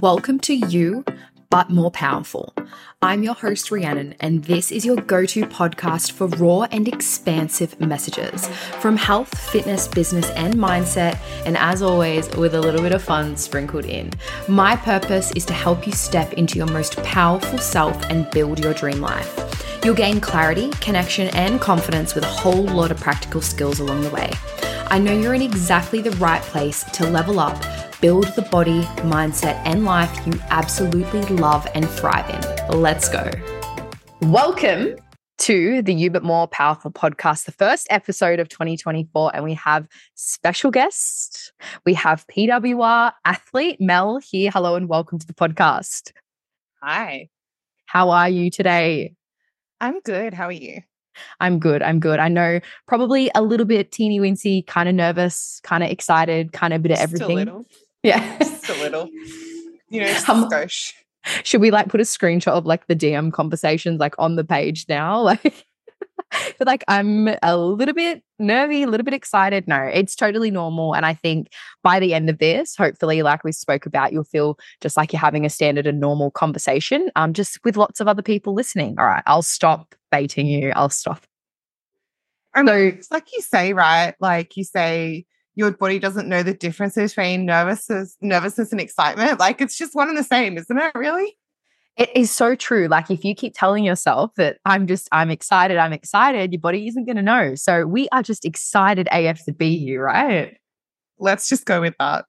Welcome 0.00 0.38
to 0.40 0.54
You, 0.54 1.04
but 1.50 1.68
More 1.68 1.90
Powerful. 1.90 2.54
I'm 3.02 3.22
your 3.22 3.34
host, 3.34 3.70
Rhiannon, 3.70 4.14
and 4.20 4.42
this 4.42 4.72
is 4.72 4.86
your 4.86 4.96
go 4.96 5.26
to 5.26 5.42
podcast 5.42 6.12
for 6.12 6.28
raw 6.28 6.62
and 6.72 6.88
expansive 6.88 7.78
messages 7.78 8.46
from 8.80 8.96
health, 8.96 9.38
fitness, 9.50 9.86
business, 9.86 10.30
and 10.30 10.54
mindset, 10.54 11.18
and 11.44 11.58
as 11.58 11.82
always, 11.82 12.26
with 12.36 12.54
a 12.54 12.60
little 12.60 12.80
bit 12.80 12.92
of 12.92 13.02
fun 13.02 13.36
sprinkled 13.36 13.84
in. 13.84 14.10
My 14.48 14.76
purpose 14.76 15.30
is 15.32 15.44
to 15.44 15.52
help 15.52 15.86
you 15.86 15.92
step 15.92 16.32
into 16.32 16.56
your 16.56 16.68
most 16.68 16.96
powerful 17.02 17.58
self 17.58 18.02
and 18.04 18.30
build 18.30 18.60
your 18.60 18.72
dream 18.72 19.02
life. 19.02 19.78
You'll 19.84 19.94
gain 19.94 20.22
clarity, 20.22 20.70
connection, 20.80 21.28
and 21.34 21.60
confidence 21.60 22.14
with 22.14 22.24
a 22.24 22.28
whole 22.28 22.64
lot 22.64 22.90
of 22.92 22.98
practical 22.98 23.42
skills 23.42 23.78
along 23.78 24.00
the 24.00 24.10
way. 24.10 24.30
I 24.86 24.98
know 24.98 25.12
you're 25.12 25.34
in 25.34 25.42
exactly 25.42 26.00
the 26.00 26.12
right 26.12 26.40
place 26.40 26.82
to 26.92 27.10
level 27.10 27.38
up 27.38 27.62
build 28.02 28.26
the 28.34 28.42
body, 28.42 28.82
mindset, 29.04 29.54
and 29.64 29.84
life 29.84 30.26
you 30.26 30.32
absolutely 30.50 31.22
love 31.36 31.68
and 31.72 31.88
thrive 31.88 32.28
in. 32.28 32.80
Let's 32.80 33.08
go. 33.08 33.30
Welcome 34.22 34.96
to 35.38 35.82
the 35.82 35.94
You 35.94 36.10
But 36.10 36.24
More 36.24 36.48
Powerful 36.48 36.90
podcast, 36.90 37.44
the 37.44 37.52
first 37.52 37.86
episode 37.90 38.40
of 38.40 38.48
2024. 38.48 39.36
And 39.36 39.44
we 39.44 39.54
have 39.54 39.86
special 40.16 40.72
guests. 40.72 41.52
We 41.86 41.94
have 41.94 42.26
PWR 42.26 43.12
athlete 43.24 43.80
Mel 43.80 44.18
here. 44.18 44.50
Hello 44.50 44.74
and 44.74 44.88
welcome 44.88 45.20
to 45.20 45.26
the 45.26 45.34
podcast. 45.34 46.10
Hi. 46.82 47.28
How 47.86 48.10
are 48.10 48.28
you 48.28 48.50
today? 48.50 49.14
I'm 49.80 50.00
good. 50.00 50.34
How 50.34 50.46
are 50.46 50.52
you? 50.52 50.80
I'm 51.38 51.60
good. 51.60 51.82
I'm 51.82 52.00
good. 52.00 52.18
I 52.18 52.28
know 52.28 52.58
probably 52.88 53.30
a 53.34 53.42
little 53.42 53.66
bit 53.66 53.92
teeny 53.92 54.18
wincy, 54.18 54.66
kind 54.66 54.88
of 54.88 54.94
nervous, 54.96 55.60
kind 55.62 55.84
of 55.84 55.90
excited, 55.90 56.52
kind 56.52 56.72
of 56.72 56.80
a 56.80 56.82
bit 56.82 56.92
of 56.92 56.98
everything. 56.98 57.64
Yeah. 58.02 58.38
Just 58.42 58.68
a 58.68 58.74
little. 58.74 59.08
You 59.88 60.02
know, 60.02 60.08
um, 60.28 60.48
skosh. 60.48 60.92
Should 61.44 61.60
we 61.60 61.70
like 61.70 61.88
put 61.88 62.00
a 62.00 62.04
screenshot 62.04 62.52
of 62.52 62.66
like 62.66 62.86
the 62.86 62.96
DM 62.96 63.32
conversations 63.32 64.00
like 64.00 64.14
on 64.18 64.36
the 64.36 64.44
page 64.44 64.86
now? 64.88 65.22
Like 65.42 65.66
but 66.58 66.66
like 66.66 66.84
I'm 66.88 67.28
a 67.42 67.56
little 67.56 67.94
bit 67.94 68.22
nervy, 68.38 68.82
a 68.82 68.86
little 68.86 69.04
bit 69.04 69.14
excited. 69.14 69.68
No, 69.68 69.82
it's 69.82 70.16
totally 70.16 70.50
normal. 70.50 70.94
And 70.94 71.04
I 71.04 71.14
think 71.14 71.48
by 71.82 72.00
the 72.00 72.14
end 72.14 72.30
of 72.30 72.38
this, 72.38 72.76
hopefully, 72.76 73.22
like 73.22 73.44
we 73.44 73.52
spoke 73.52 73.86
about, 73.86 74.12
you'll 74.12 74.24
feel 74.24 74.58
just 74.80 74.96
like 74.96 75.12
you're 75.12 75.20
having 75.20 75.44
a 75.44 75.50
standard 75.50 75.86
and 75.86 76.00
normal 76.00 76.30
conversation, 76.30 77.10
um, 77.16 77.32
just 77.32 77.62
with 77.64 77.76
lots 77.76 78.00
of 78.00 78.08
other 78.08 78.22
people 78.22 78.54
listening. 78.54 78.98
All 78.98 79.06
right, 79.06 79.22
I'll 79.26 79.42
stop 79.42 79.94
baiting 80.10 80.46
you. 80.46 80.72
I'll 80.74 80.90
stop. 80.90 81.22
And 82.54 82.68
so, 82.68 82.74
it's 82.74 83.10
like 83.10 83.32
you 83.32 83.40
say, 83.40 83.72
right? 83.72 84.14
Like 84.20 84.56
you 84.56 84.64
say, 84.64 85.26
your 85.54 85.70
body 85.72 85.98
doesn't 85.98 86.28
know 86.28 86.42
the 86.42 86.54
difference 86.54 86.94
between 86.94 87.46
nervousness, 87.46 88.16
nervousness 88.20 88.72
and 88.72 88.80
excitement. 88.80 89.38
Like 89.38 89.60
it's 89.60 89.76
just 89.76 89.94
one 89.94 90.08
and 90.08 90.16
the 90.16 90.24
same, 90.24 90.56
isn't 90.56 90.78
it? 90.78 90.92
Really? 90.94 91.36
It 91.96 92.10
is 92.16 92.30
so 92.30 92.54
true. 92.54 92.88
Like 92.88 93.10
if 93.10 93.22
you 93.24 93.34
keep 93.34 93.52
telling 93.54 93.84
yourself 93.84 94.32
that 94.36 94.56
I'm 94.64 94.86
just, 94.86 95.08
I'm 95.12 95.30
excited, 95.30 95.76
I'm 95.76 95.92
excited, 95.92 96.52
your 96.52 96.60
body 96.60 96.88
isn't 96.88 97.04
going 97.04 97.16
to 97.16 97.22
know. 97.22 97.54
So 97.54 97.86
we 97.86 98.08
are 98.12 98.22
just 98.22 98.46
excited 98.46 99.08
AF 99.12 99.44
to 99.44 99.52
be 99.52 99.76
here, 99.78 100.02
right? 100.02 100.56
Let's 101.18 101.50
just 101.50 101.66
go 101.66 101.82
with 101.82 101.94
that. 101.98 102.24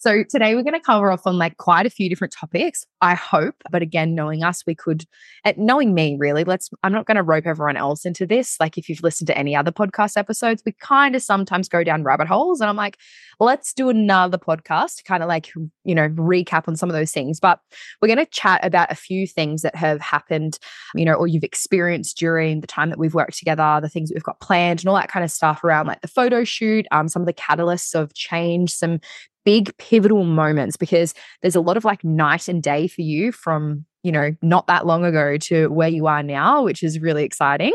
So 0.00 0.24
today 0.24 0.54
we're 0.54 0.62
going 0.62 0.72
to 0.72 0.80
cover 0.80 1.12
off 1.12 1.26
on 1.26 1.36
like 1.36 1.58
quite 1.58 1.84
a 1.84 1.90
few 1.90 2.08
different 2.08 2.32
topics. 2.32 2.86
I 3.02 3.14
hope, 3.14 3.54
but 3.70 3.82
again, 3.82 4.14
knowing 4.14 4.42
us, 4.42 4.64
we 4.66 4.74
could, 4.74 5.04
at 5.44 5.58
knowing 5.58 5.92
me 5.92 6.16
really, 6.18 6.42
let's, 6.42 6.70
I'm 6.82 6.92
not 6.92 7.04
going 7.04 7.18
to 7.18 7.22
rope 7.22 7.46
everyone 7.46 7.76
else 7.76 8.06
into 8.06 8.26
this. 8.26 8.56
Like 8.58 8.78
if 8.78 8.88
you've 8.88 9.02
listened 9.02 9.26
to 9.26 9.36
any 9.36 9.54
other 9.54 9.70
podcast 9.70 10.16
episodes, 10.16 10.62
we 10.64 10.72
kind 10.72 11.14
of 11.14 11.22
sometimes 11.22 11.68
go 11.68 11.84
down 11.84 12.02
rabbit 12.02 12.28
holes 12.28 12.62
and 12.62 12.70
I'm 12.70 12.76
like, 12.76 12.96
let's 13.40 13.74
do 13.74 13.90
another 13.90 14.38
podcast 14.38 14.96
to 14.96 15.02
kind 15.02 15.22
of 15.22 15.28
like, 15.28 15.52
you 15.84 15.94
know, 15.94 16.08
recap 16.08 16.66
on 16.66 16.76
some 16.76 16.88
of 16.88 16.94
those 16.94 17.12
things. 17.12 17.38
But 17.38 17.60
we're 18.00 18.08
going 18.08 18.24
to 18.24 18.30
chat 18.30 18.64
about 18.64 18.90
a 18.90 18.94
few 18.94 19.26
things 19.26 19.60
that 19.60 19.74
have 19.76 20.00
happened, 20.00 20.58
you 20.94 21.04
know, 21.04 21.14
or 21.14 21.26
you've 21.26 21.44
experienced 21.44 22.16
during 22.16 22.62
the 22.62 22.66
time 22.66 22.88
that 22.88 22.98
we've 22.98 23.14
worked 23.14 23.36
together, 23.38 23.80
the 23.82 23.88
things 23.90 24.08
that 24.08 24.14
we've 24.14 24.22
got 24.22 24.40
planned 24.40 24.80
and 24.80 24.88
all 24.88 24.96
that 24.96 25.10
kind 25.10 25.24
of 25.24 25.30
stuff 25.30 25.62
around 25.62 25.88
like 25.88 26.00
the 26.00 26.08
photo 26.08 26.42
shoot, 26.42 26.86
um, 26.90 27.06
some 27.06 27.20
of 27.20 27.26
the 27.26 27.34
catalysts 27.34 27.94
of 27.94 28.14
change, 28.14 28.72
some 28.72 28.98
big 29.44 29.76
pivotal 29.78 30.24
moments 30.24 30.76
because 30.76 31.14
there's 31.42 31.56
a 31.56 31.60
lot 31.60 31.76
of 31.76 31.84
like 31.84 32.04
night 32.04 32.48
and 32.48 32.62
day 32.62 32.86
for 32.86 33.02
you 33.02 33.32
from, 33.32 33.84
you 34.02 34.12
know, 34.12 34.34
not 34.42 34.66
that 34.66 34.86
long 34.86 35.04
ago 35.04 35.36
to 35.38 35.68
where 35.68 35.88
you 35.88 36.06
are 36.06 36.22
now, 36.22 36.62
which 36.62 36.82
is 36.82 37.00
really 37.00 37.24
exciting. 37.24 37.72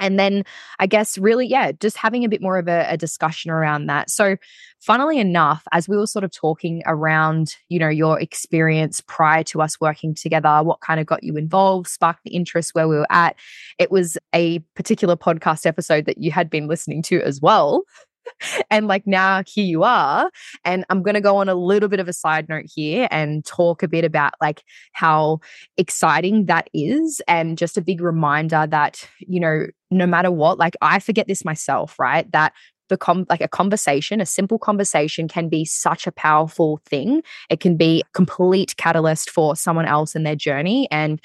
And 0.00 0.18
then 0.18 0.44
I 0.78 0.86
guess 0.86 1.18
really, 1.18 1.46
yeah, 1.46 1.72
just 1.72 1.98
having 1.98 2.24
a 2.24 2.28
bit 2.28 2.40
more 2.40 2.58
of 2.58 2.66
a, 2.68 2.86
a, 2.88 2.96
discussion 2.96 3.50
around 3.50 3.86
that. 3.86 4.08
So, 4.08 4.36
funnily 4.80 5.18
enough, 5.18 5.62
as 5.72 5.88
we 5.88 5.96
were 5.96 6.06
sort 6.06 6.24
of 6.24 6.32
talking 6.32 6.82
around, 6.86 7.54
you 7.68 7.78
know, 7.78 7.90
your 7.90 8.18
experience 8.18 9.02
prior 9.06 9.44
to 9.44 9.60
us 9.60 9.78
working 9.78 10.14
together, 10.14 10.62
what 10.62 10.80
kind 10.80 11.00
of 11.00 11.06
got 11.06 11.22
you 11.22 11.36
involved, 11.36 11.86
sparked 11.86 12.20
the 12.24 12.34
interest 12.34 12.74
where 12.74 12.88
we 12.88 12.96
were 12.96 13.12
at, 13.12 13.36
it 13.78 13.90
was 13.90 14.16
a 14.34 14.60
particular 14.74 15.16
podcast 15.16 15.66
episode 15.66 16.06
that 16.06 16.18
you 16.18 16.32
had 16.32 16.48
been 16.48 16.66
listening 16.66 17.02
to 17.02 17.20
as 17.20 17.42
well 17.42 17.84
and 18.70 18.86
like 18.86 19.06
now 19.06 19.42
here 19.46 19.64
you 19.64 19.82
are. 19.82 20.30
And 20.64 20.84
I'm 20.90 21.02
going 21.02 21.14
to 21.14 21.20
go 21.20 21.36
on 21.36 21.48
a 21.48 21.54
little 21.54 21.88
bit 21.88 22.00
of 22.00 22.08
a 22.08 22.12
side 22.12 22.48
note 22.48 22.66
here 22.74 23.08
and 23.10 23.44
talk 23.44 23.82
a 23.82 23.88
bit 23.88 24.04
about 24.04 24.32
like 24.40 24.62
how 24.92 25.40
exciting 25.76 26.46
that 26.46 26.68
is. 26.72 27.20
And 27.28 27.58
just 27.58 27.76
a 27.76 27.82
big 27.82 28.00
reminder 28.00 28.66
that, 28.70 29.08
you 29.18 29.40
know, 29.40 29.66
no 29.90 30.06
matter 30.06 30.30
what, 30.30 30.58
like 30.58 30.76
I 30.80 30.98
forget 30.98 31.26
this 31.26 31.44
myself, 31.44 31.98
right? 31.98 32.30
That 32.32 32.52
the 32.90 32.98
com- 32.98 33.26
like 33.30 33.40
a 33.40 33.48
conversation, 33.48 34.20
a 34.20 34.26
simple 34.26 34.58
conversation 34.58 35.28
can 35.28 35.48
be 35.48 35.64
such 35.64 36.06
a 36.06 36.12
powerful 36.12 36.80
thing. 36.84 37.22
It 37.48 37.60
can 37.60 37.76
be 37.76 38.02
a 38.02 38.12
complete 38.12 38.76
catalyst 38.76 39.30
for 39.30 39.56
someone 39.56 39.86
else 39.86 40.14
in 40.14 40.24
their 40.24 40.36
journey. 40.36 40.88
And 40.90 41.20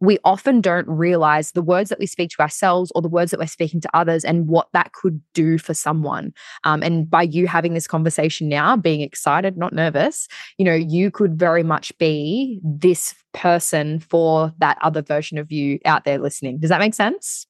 we 0.00 0.18
often 0.24 0.60
don't 0.60 0.88
realize 0.88 1.52
the 1.52 1.62
words 1.62 1.90
that 1.90 1.98
we 1.98 2.06
speak 2.06 2.30
to 2.30 2.40
ourselves 2.40 2.90
or 2.94 3.02
the 3.02 3.08
words 3.08 3.30
that 3.30 3.40
we're 3.40 3.46
speaking 3.46 3.80
to 3.82 3.96
others 3.96 4.24
and 4.24 4.48
what 4.48 4.68
that 4.72 4.92
could 4.92 5.20
do 5.34 5.58
for 5.58 5.74
someone. 5.74 6.32
Um, 6.64 6.82
and 6.82 7.08
by 7.08 7.22
you 7.22 7.46
having 7.46 7.74
this 7.74 7.86
conversation 7.86 8.48
now, 8.48 8.76
being 8.76 9.02
excited, 9.02 9.58
not 9.58 9.74
nervous, 9.74 10.26
you 10.56 10.64
know, 10.64 10.74
you 10.74 11.10
could 11.10 11.38
very 11.38 11.62
much 11.62 11.96
be 11.98 12.60
this 12.64 13.14
person 13.32 14.00
for 14.00 14.52
that 14.58 14.78
other 14.82 15.02
version 15.02 15.38
of 15.38 15.52
you 15.52 15.78
out 15.84 16.04
there 16.04 16.18
listening. 16.18 16.58
Does 16.58 16.70
that 16.70 16.80
make 16.80 16.94
sense? 16.94 17.46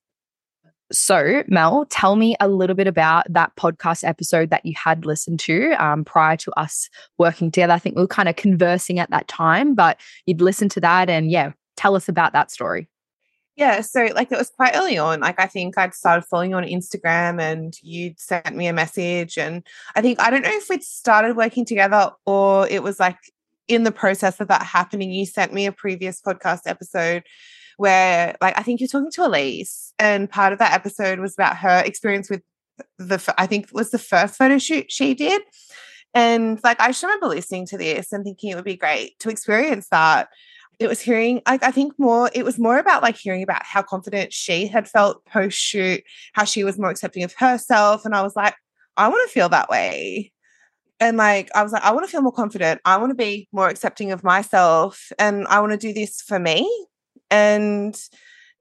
So, 0.93 1.45
Mel, 1.47 1.87
tell 1.89 2.17
me 2.17 2.35
a 2.41 2.49
little 2.49 2.75
bit 2.75 2.89
about 2.89 3.25
that 3.33 3.55
podcast 3.55 4.03
episode 4.03 4.51
that 4.51 4.67
you 4.67 4.75
had 4.77 5.07
listened 5.07 5.39
to 5.41 5.71
um, 5.75 6.05
prior 6.05 6.37
to 6.39 6.51
us 6.59 6.89
working 7.17 7.53
together. 7.53 7.73
I 7.73 7.79
think 7.79 7.95
we 7.95 8.03
were 8.03 8.09
kind 8.09 8.29
of 8.29 8.35
conversing 8.35 8.99
at 8.99 9.11
that 9.11 9.29
time, 9.29 9.77
but 9.77 10.01
you'd 10.27 10.41
listened 10.41 10.73
to 10.73 10.81
that 10.81 11.09
and 11.09 11.31
yeah, 11.31 11.53
tell 11.81 11.97
us 11.97 12.09
about 12.09 12.33
that 12.35 12.51
story. 12.51 12.89
Yeah, 13.57 13.81
so 13.81 14.09
like 14.15 14.31
it 14.31 14.39
was 14.39 14.51
quite 14.51 14.77
early 14.77 14.97
on. 14.97 15.21
Like 15.21 15.41
I 15.41 15.47
think 15.47 15.77
I'd 15.77 15.95
started 15.95 16.23
following 16.23 16.51
you 16.51 16.57
on 16.57 16.65
Instagram 16.65 17.41
and 17.41 17.75
you'd 17.83 18.19
sent 18.19 18.55
me 18.55 18.67
a 18.69 18.73
message. 18.73 19.37
And 19.37 19.67
I 19.95 20.01
think 20.01 20.21
I 20.21 20.31
don't 20.31 20.43
know 20.43 20.51
if 20.51 20.69
we'd 20.69 20.83
started 20.83 21.37
working 21.37 21.65
together 21.65 22.13
or 22.27 22.69
it 22.69 22.83
was 22.83 23.01
like 23.01 23.19
in 23.69 23.85
the 23.85 23.93
process 23.93 24.41
of 24.41 24.49
that 24.49 24.63
happening, 24.63 25.11
you 25.11 25.27
sent 25.27 25.53
me 25.53 25.67
a 25.67 25.73
previous 25.73 26.21
podcast 26.21 26.63
episode 26.67 27.23
where 27.77 28.37
like 28.41 28.59
I 28.59 28.63
think 28.63 28.81
you're 28.81 28.89
talking 28.89 29.11
to 29.13 29.27
Elise, 29.27 29.93
and 29.99 30.29
part 30.29 30.53
of 30.53 30.59
that 30.59 30.75
episode 30.75 31.19
was 31.19 31.35
about 31.35 31.57
her 31.59 31.83
experience 31.85 32.29
with 32.29 32.43
the 32.99 33.35
I 33.39 33.47
think 33.47 33.67
it 33.67 33.75
was 33.75 33.91
the 33.91 33.99
first 33.99 34.37
photo 34.37 34.59
shoot 34.59 34.91
she 34.91 35.15
did. 35.15 35.43
And 36.15 36.59
like 36.65 36.81
I 36.81 36.89
just 36.89 37.03
remember 37.03 37.29
listening 37.29 37.67
to 37.67 37.79
this 37.79 38.13
and 38.13 38.25
thinking 38.25 38.51
it 38.51 38.57
would 38.57 38.65
be 38.65 38.77
great 38.77 39.19
to 39.21 39.31
experience 39.31 39.89
that 39.91 40.29
it 40.81 40.89
was 40.89 41.01
hearing 41.01 41.43
like 41.47 41.63
I, 41.63 41.71
think 41.71 41.93
more 41.99 42.31
it 42.35 42.45
was 42.45 42.59
more 42.59 42.79
about 42.79 43.03
like 43.03 43.17
hearing 43.17 43.43
about 43.43 43.65
how 43.65 43.83
confident 43.83 44.33
she 44.33 44.67
had 44.67 44.89
felt 44.89 45.25
post 45.27 45.59
shoot 45.59 46.03
how 46.33 46.45
she 46.45 46.65
was 46.65 46.79
more 46.79 46.91
accepting 46.91 47.23
of 47.23 47.35
herself 47.35 48.07
and 48.07 48.15
i 48.15 48.23
was 48.23 48.35
like 48.35 48.55
i 48.97 49.07
want 49.07 49.29
to 49.29 49.33
feel 49.33 49.51
that 49.51 49.69
way. 49.69 50.33
And 50.99 51.17
like 51.17 51.51
i 51.55 51.63
was 51.63 51.73
like 51.73 51.83
i 51.83 51.93
want 51.93 52.07
to 52.07 52.11
feel 52.11 52.23
more 52.23 52.33
confident. 52.33 52.81
I 52.85 52.97
want 52.97 53.11
to 53.11 53.15
be 53.15 53.49
more 53.53 53.69
accepting 53.69 54.11
of 54.11 54.25
myself 54.25 55.13
and 55.19 55.47
i 55.49 55.61
want 55.61 55.73
to 55.73 55.79
do 55.79 55.93
this 55.93 56.23
for 56.23 56.39
me. 56.39 56.69
And 57.31 57.95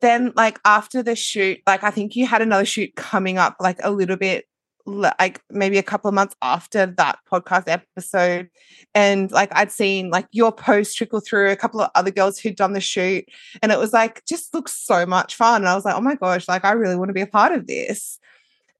then 0.02 0.34
like 0.36 0.60
after 0.66 1.02
the 1.04 1.16
shoot 1.16 1.60
like 1.68 1.84
i 1.84 1.92
think 1.92 2.16
you 2.16 2.26
had 2.26 2.42
another 2.42 2.66
shoot 2.66 2.96
coming 2.96 3.38
up 3.38 3.56
like 3.60 3.80
a 3.84 3.92
little 3.92 4.16
bit 4.16 4.46
like 4.86 5.42
maybe 5.50 5.78
a 5.78 5.84
couple 5.84 6.08
of 6.08 6.16
months 6.16 6.36
after 6.42 6.86
that 6.86 7.20
podcast 7.32 7.68
episode 7.68 8.50
and 8.96 9.32
like 9.32 9.50
I'd 9.54 9.72
seen 9.72 10.10
like 10.10 10.28
your 10.32 10.52
post 10.52 10.98
trickle 10.98 11.20
through 11.20 11.52
a 11.52 11.56
couple 11.56 11.82
of 11.82 11.92
other 11.96 12.12
girls 12.12 12.40
who'd 12.40 12.56
done 12.56 12.74
the 12.74 12.82
shoot 12.82 13.26
and 13.62 13.72
it 13.72 13.78
was 13.78 13.94
like 13.94 14.24
just 14.26 14.54
looks 14.54 14.74
so 14.74 15.06
much 15.06 15.36
fun 15.36 15.62
and 15.62 15.70
I 15.70 15.76
was 15.76 15.86
like 15.86 15.96
oh 15.96 16.02
my 16.02 16.16
gosh 16.16 16.48
like 16.48 16.66
I 16.66 16.72
really 16.72 16.96
want 16.96 17.10
to 17.10 17.14
be 17.14 17.22
a 17.22 17.28
part 17.28 17.52
of 17.52 17.68
this. 17.68 18.20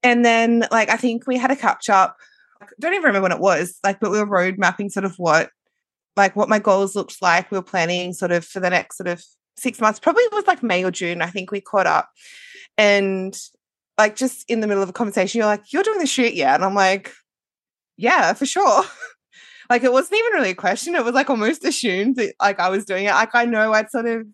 And 0.02 0.24
then 0.24 0.66
like 0.72 0.90
I 0.90 0.96
think 0.96 1.28
we 1.28 1.38
had 1.38 1.52
a 1.52 1.56
catch 1.56 1.90
up 1.90 2.18
I 2.62 2.66
don't 2.80 2.94
even 2.94 3.04
remember 3.04 3.24
when 3.24 3.32
it 3.32 3.40
was 3.40 3.78
like 3.84 4.00
but 4.00 4.12
we 4.12 4.20
were 4.20 4.26
road 4.26 4.58
mapping 4.58 4.90
sort 4.90 5.06
of 5.06 5.16
what 5.18 5.50
like 6.16 6.36
what 6.36 6.50
my 6.50 6.60
goals 6.60 6.96
looked 6.96 7.22
like 7.22 7.52
we 7.52 7.58
were 7.58 7.64
planning 7.64 8.14
sort 8.14 8.32
of 8.32 8.46
for 8.46 8.60
the 8.60 8.70
next 8.70 8.98
sort 8.98 9.08
of 9.08 9.24
six 9.58 9.80
months 9.80 10.00
probably 10.00 10.24
was 10.32 10.48
like 10.48 10.64
May 10.64 10.84
or 10.84 10.92
June 10.92 11.22
I 11.22 11.28
think 11.28 11.52
we 11.52 11.62
caught 11.62 11.88
up 11.88 12.10
and 12.78 13.38
like 14.00 14.16
just 14.16 14.50
in 14.50 14.62
the 14.62 14.68
middle 14.68 14.82
of 14.82 14.88
a 14.88 14.94
conversation, 14.94 15.40
you're 15.40 15.46
like, 15.46 15.74
you're 15.74 15.84
doing 15.84 16.00
the 16.00 16.08
shoot, 16.08 16.34
yeah? 16.34 16.56
And 16.56 16.64
I'm 16.64 16.74
like, 16.74 17.12
yeah, 17.98 18.32
for 18.32 18.46
sure. 18.46 18.84
like 19.70 19.84
it 19.84 19.92
wasn't 19.92 20.20
even 20.20 20.34
really 20.40 20.52
a 20.52 20.56
question. 20.56 20.96
It 20.96 21.04
was 21.04 21.14
like 21.14 21.30
almost 21.30 21.66
assumed 21.66 22.16
that 22.16 22.34
like 22.42 22.62
I 22.62 22.70
was 22.70 22.86
doing 22.86 23.06
it. 23.06 23.12
Like 23.12 23.36
I 23.36 23.44
know 23.44 23.74
I'd 23.74 23.92
sort 23.92 24.06
of 24.06 24.26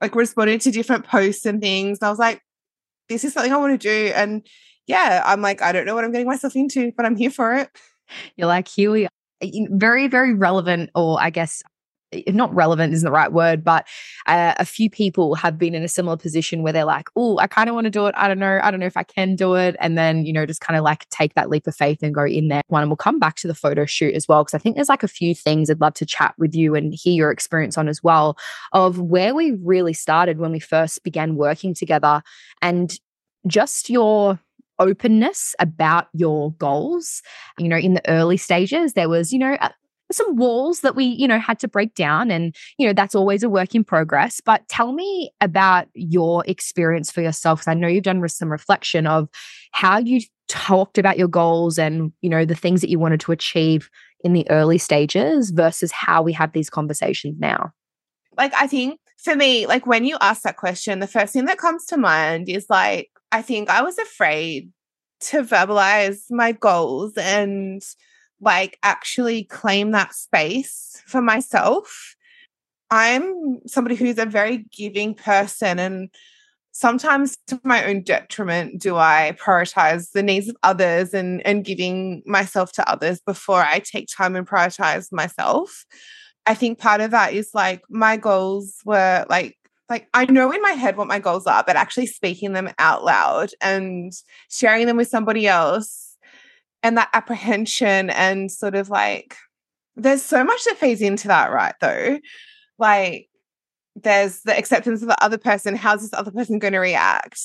like 0.00 0.14
responded 0.14 0.62
to 0.62 0.70
different 0.70 1.06
posts 1.06 1.44
and 1.44 1.60
things. 1.60 1.98
And 2.00 2.06
I 2.06 2.10
was 2.10 2.18
like, 2.18 2.40
this 3.10 3.22
is 3.22 3.34
something 3.34 3.52
I 3.52 3.58
want 3.58 3.78
to 3.78 3.86
do. 3.86 4.12
And 4.14 4.46
yeah, 4.86 5.22
I'm 5.26 5.42
like, 5.42 5.60
I 5.60 5.72
don't 5.72 5.84
know 5.84 5.94
what 5.94 6.04
I'm 6.04 6.12
getting 6.12 6.26
myself 6.26 6.56
into, 6.56 6.90
but 6.96 7.04
I'm 7.04 7.16
here 7.16 7.30
for 7.30 7.54
it. 7.54 7.68
You're 8.36 8.48
like, 8.48 8.66
here 8.66 8.90
we 8.90 9.04
are. 9.04 9.10
Very, 9.70 10.08
very 10.08 10.32
relevant, 10.32 10.88
or 10.94 11.20
I 11.20 11.28
guess 11.28 11.62
not 12.28 12.54
relevant 12.54 12.92
isn't 12.92 13.06
the 13.06 13.12
right 13.12 13.32
word, 13.32 13.64
but 13.64 13.86
uh, 14.26 14.54
a 14.58 14.64
few 14.64 14.90
people 14.90 15.34
have 15.34 15.58
been 15.58 15.74
in 15.74 15.82
a 15.82 15.88
similar 15.88 16.16
position 16.16 16.62
where 16.62 16.72
they're 16.72 16.84
like, 16.84 17.08
oh, 17.16 17.38
I 17.38 17.46
kind 17.46 17.68
of 17.68 17.74
want 17.74 17.86
to 17.86 17.90
do 17.90 18.06
it. 18.06 18.14
I 18.16 18.28
don't 18.28 18.38
know. 18.38 18.60
I 18.62 18.70
don't 18.70 18.80
know 18.80 18.86
if 18.86 18.96
I 18.96 19.02
can 19.02 19.36
do 19.36 19.54
it. 19.54 19.76
And 19.80 19.96
then, 19.96 20.24
you 20.24 20.32
know, 20.32 20.46
just 20.46 20.60
kind 20.60 20.76
of 20.76 20.84
like 20.84 21.08
take 21.10 21.34
that 21.34 21.50
leap 21.50 21.66
of 21.66 21.74
faith 21.74 22.02
and 22.02 22.14
go 22.14 22.24
in 22.24 22.48
there. 22.48 22.62
One, 22.68 22.82
and 22.82 22.90
we'll 22.90 22.96
come 22.96 23.18
back 23.18 23.36
to 23.36 23.48
the 23.48 23.54
photo 23.54 23.86
shoot 23.86 24.14
as 24.14 24.28
well, 24.28 24.44
because 24.44 24.54
I 24.54 24.58
think 24.58 24.76
there's 24.76 24.88
like 24.88 25.02
a 25.02 25.08
few 25.08 25.34
things 25.34 25.70
I'd 25.70 25.80
love 25.80 25.94
to 25.94 26.06
chat 26.06 26.34
with 26.38 26.54
you 26.54 26.74
and 26.74 26.94
hear 26.94 27.14
your 27.14 27.30
experience 27.30 27.78
on 27.78 27.88
as 27.88 28.02
well 28.02 28.36
of 28.72 29.00
where 29.00 29.34
we 29.34 29.52
really 29.62 29.92
started 29.92 30.38
when 30.38 30.52
we 30.52 30.60
first 30.60 31.02
began 31.02 31.36
working 31.36 31.74
together 31.74 32.22
and 32.60 32.98
just 33.46 33.90
your 33.90 34.38
openness 34.78 35.54
about 35.58 36.08
your 36.12 36.52
goals. 36.54 37.22
You 37.58 37.68
know, 37.68 37.76
in 37.76 37.94
the 37.94 38.10
early 38.10 38.36
stages, 38.36 38.94
there 38.94 39.08
was, 39.08 39.32
you 39.32 39.38
know, 39.38 39.56
some 40.12 40.36
walls 40.36 40.80
that 40.80 40.94
we, 40.94 41.04
you 41.04 41.26
know, 41.26 41.38
had 41.38 41.58
to 41.60 41.68
break 41.68 41.94
down. 41.94 42.30
And, 42.30 42.54
you 42.78 42.86
know, 42.86 42.92
that's 42.92 43.14
always 43.14 43.42
a 43.42 43.48
work 43.48 43.74
in 43.74 43.84
progress. 43.84 44.40
But 44.44 44.66
tell 44.68 44.92
me 44.92 45.30
about 45.40 45.88
your 45.94 46.44
experience 46.46 47.10
for 47.10 47.22
yourself. 47.22 47.60
Because 47.60 47.70
I 47.70 47.74
know 47.74 47.88
you've 47.88 48.04
done 48.04 48.26
some 48.28 48.50
reflection 48.50 49.06
of 49.06 49.28
how 49.72 49.98
you 49.98 50.20
talked 50.48 50.98
about 50.98 51.18
your 51.18 51.28
goals 51.28 51.78
and, 51.78 52.12
you 52.20 52.28
know, 52.28 52.44
the 52.44 52.54
things 52.54 52.80
that 52.82 52.90
you 52.90 52.98
wanted 52.98 53.20
to 53.20 53.32
achieve 53.32 53.88
in 54.24 54.32
the 54.32 54.48
early 54.50 54.78
stages 54.78 55.50
versus 55.50 55.90
how 55.90 56.22
we 56.22 56.32
have 56.32 56.52
these 56.52 56.70
conversations 56.70 57.36
now. 57.38 57.72
Like, 58.36 58.54
I 58.54 58.66
think 58.66 59.00
for 59.18 59.34
me, 59.36 59.66
like 59.66 59.86
when 59.86 60.04
you 60.04 60.16
ask 60.20 60.42
that 60.42 60.56
question, 60.56 61.00
the 61.00 61.06
first 61.06 61.32
thing 61.32 61.46
that 61.46 61.58
comes 61.58 61.86
to 61.86 61.96
mind 61.96 62.48
is 62.48 62.66
like, 62.68 63.10
I 63.30 63.42
think 63.42 63.70
I 63.70 63.82
was 63.82 63.98
afraid 63.98 64.70
to 65.20 65.42
verbalize 65.42 66.18
my 66.30 66.52
goals 66.52 67.12
and 67.16 67.82
like 68.42 68.78
actually 68.82 69.44
claim 69.44 69.92
that 69.92 70.14
space 70.14 71.02
for 71.06 71.22
myself. 71.22 72.16
I'm 72.90 73.60
somebody 73.66 73.94
who's 73.94 74.18
a 74.18 74.26
very 74.26 74.66
giving 74.76 75.14
person 75.14 75.78
and 75.78 76.10
sometimes 76.72 77.36
to 77.46 77.60
my 77.64 77.84
own 77.84 78.02
detriment 78.02 78.80
do 78.80 78.96
I 78.96 79.36
prioritize 79.40 80.10
the 80.12 80.22
needs 80.22 80.48
of 80.48 80.56
others 80.62 81.14
and 81.14 81.46
and 81.46 81.64
giving 81.64 82.22
myself 82.26 82.72
to 82.72 82.90
others 82.90 83.20
before 83.20 83.62
I 83.62 83.78
take 83.78 84.08
time 84.14 84.36
and 84.36 84.46
prioritize 84.46 85.12
myself. 85.12 85.84
I 86.44 86.54
think 86.54 86.78
part 86.78 87.00
of 87.00 87.12
that 87.12 87.32
is 87.32 87.50
like 87.54 87.82
my 87.88 88.16
goals 88.16 88.76
were 88.84 89.24
like 89.30 89.56
like 89.88 90.08
I 90.14 90.24
know 90.26 90.50
in 90.50 90.62
my 90.62 90.72
head 90.72 90.96
what 90.96 91.08
my 91.08 91.18
goals 91.18 91.46
are, 91.46 91.62
but 91.66 91.76
actually 91.76 92.06
speaking 92.06 92.52
them 92.52 92.70
out 92.78 93.04
loud 93.04 93.50
and 93.60 94.12
sharing 94.50 94.86
them 94.86 94.96
with 94.96 95.08
somebody 95.08 95.46
else 95.46 96.11
and 96.82 96.96
that 96.96 97.10
apprehension 97.12 98.10
and 98.10 98.50
sort 98.50 98.74
of 98.74 98.90
like 98.90 99.36
there's 99.96 100.22
so 100.22 100.42
much 100.44 100.64
that 100.64 100.78
feeds 100.78 101.00
into 101.00 101.28
that 101.28 101.52
right 101.52 101.74
though. 101.80 102.18
Like 102.78 103.28
there's 103.94 104.40
the 104.42 104.56
acceptance 104.56 105.02
of 105.02 105.08
the 105.08 105.22
other 105.22 105.38
person 105.38 105.76
how's 105.76 106.00
this 106.00 106.14
other 106.14 106.30
person 106.30 106.58
going 106.58 106.72
to 106.72 106.78
react? 106.78 107.40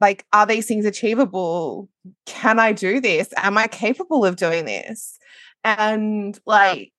Like 0.00 0.24
are 0.32 0.46
these 0.46 0.66
things 0.66 0.84
achievable? 0.84 1.88
Can 2.26 2.58
i 2.58 2.72
do 2.72 3.00
this? 3.00 3.32
Am 3.36 3.58
i 3.58 3.66
capable 3.66 4.24
of 4.24 4.36
doing 4.36 4.64
this? 4.64 5.18
And 5.64 6.38
like 6.46 6.92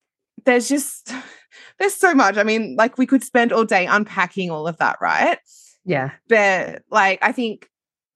there's 0.46 0.70
just 0.70 1.14
there's 1.80 1.96
so 1.96 2.14
much. 2.14 2.38
I 2.38 2.44
mean 2.44 2.76
like 2.78 2.98
we 2.98 3.06
could 3.06 3.24
spend 3.24 3.52
all 3.52 3.66
day 3.66 3.86
unpacking 3.88 4.52
all 4.52 4.68
of 4.68 4.78
that 4.78 4.98
right? 5.02 5.40
Yeah. 5.86 6.12
But 6.30 6.84
like 6.90 7.20
i 7.22 7.32
think 7.32 7.68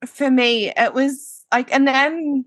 for 0.06 0.30
me 0.30 0.72
it 0.78 0.94
was 0.94 1.44
like 1.52 1.74
and 1.74 1.88
then 1.88 2.46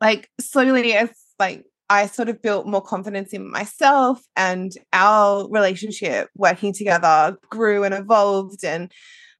like 0.00 0.28
slowly 0.40 0.94
as 0.94 1.10
like 1.38 1.64
I 1.90 2.06
sort 2.06 2.28
of 2.28 2.42
built 2.42 2.66
more 2.66 2.82
confidence 2.82 3.32
in 3.32 3.50
myself 3.50 4.22
and 4.36 4.72
our 4.92 5.48
relationship 5.48 6.28
working 6.36 6.72
together 6.72 7.38
grew 7.48 7.84
and 7.84 7.94
evolved 7.94 8.64
and 8.64 8.92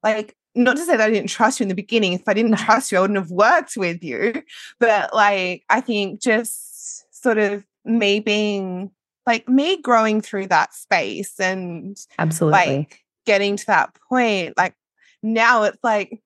like 0.02 0.34
not 0.54 0.76
to 0.76 0.84
say 0.84 0.96
that 0.96 1.08
I 1.08 1.12
didn't 1.12 1.28
trust 1.28 1.60
you 1.60 1.64
in 1.64 1.68
the 1.68 1.74
beginning. 1.74 2.14
If 2.14 2.26
I 2.26 2.34
didn't 2.34 2.56
trust 2.56 2.90
you, 2.90 2.98
I 2.98 3.00
wouldn't 3.02 3.18
have 3.18 3.30
worked 3.30 3.76
with 3.76 4.02
you. 4.02 4.42
But 4.80 5.14
like 5.14 5.64
I 5.68 5.80
think 5.80 6.20
just 6.20 7.14
sort 7.22 7.38
of 7.38 7.64
me 7.84 8.20
being 8.20 8.90
like 9.26 9.48
me 9.48 9.80
growing 9.80 10.20
through 10.20 10.46
that 10.46 10.74
space 10.74 11.38
and 11.38 11.96
absolutely 12.18 12.58
like 12.58 13.04
getting 13.26 13.56
to 13.56 13.66
that 13.66 13.94
point, 14.08 14.56
like 14.56 14.74
now 15.22 15.64
it's 15.64 15.78
like 15.82 16.22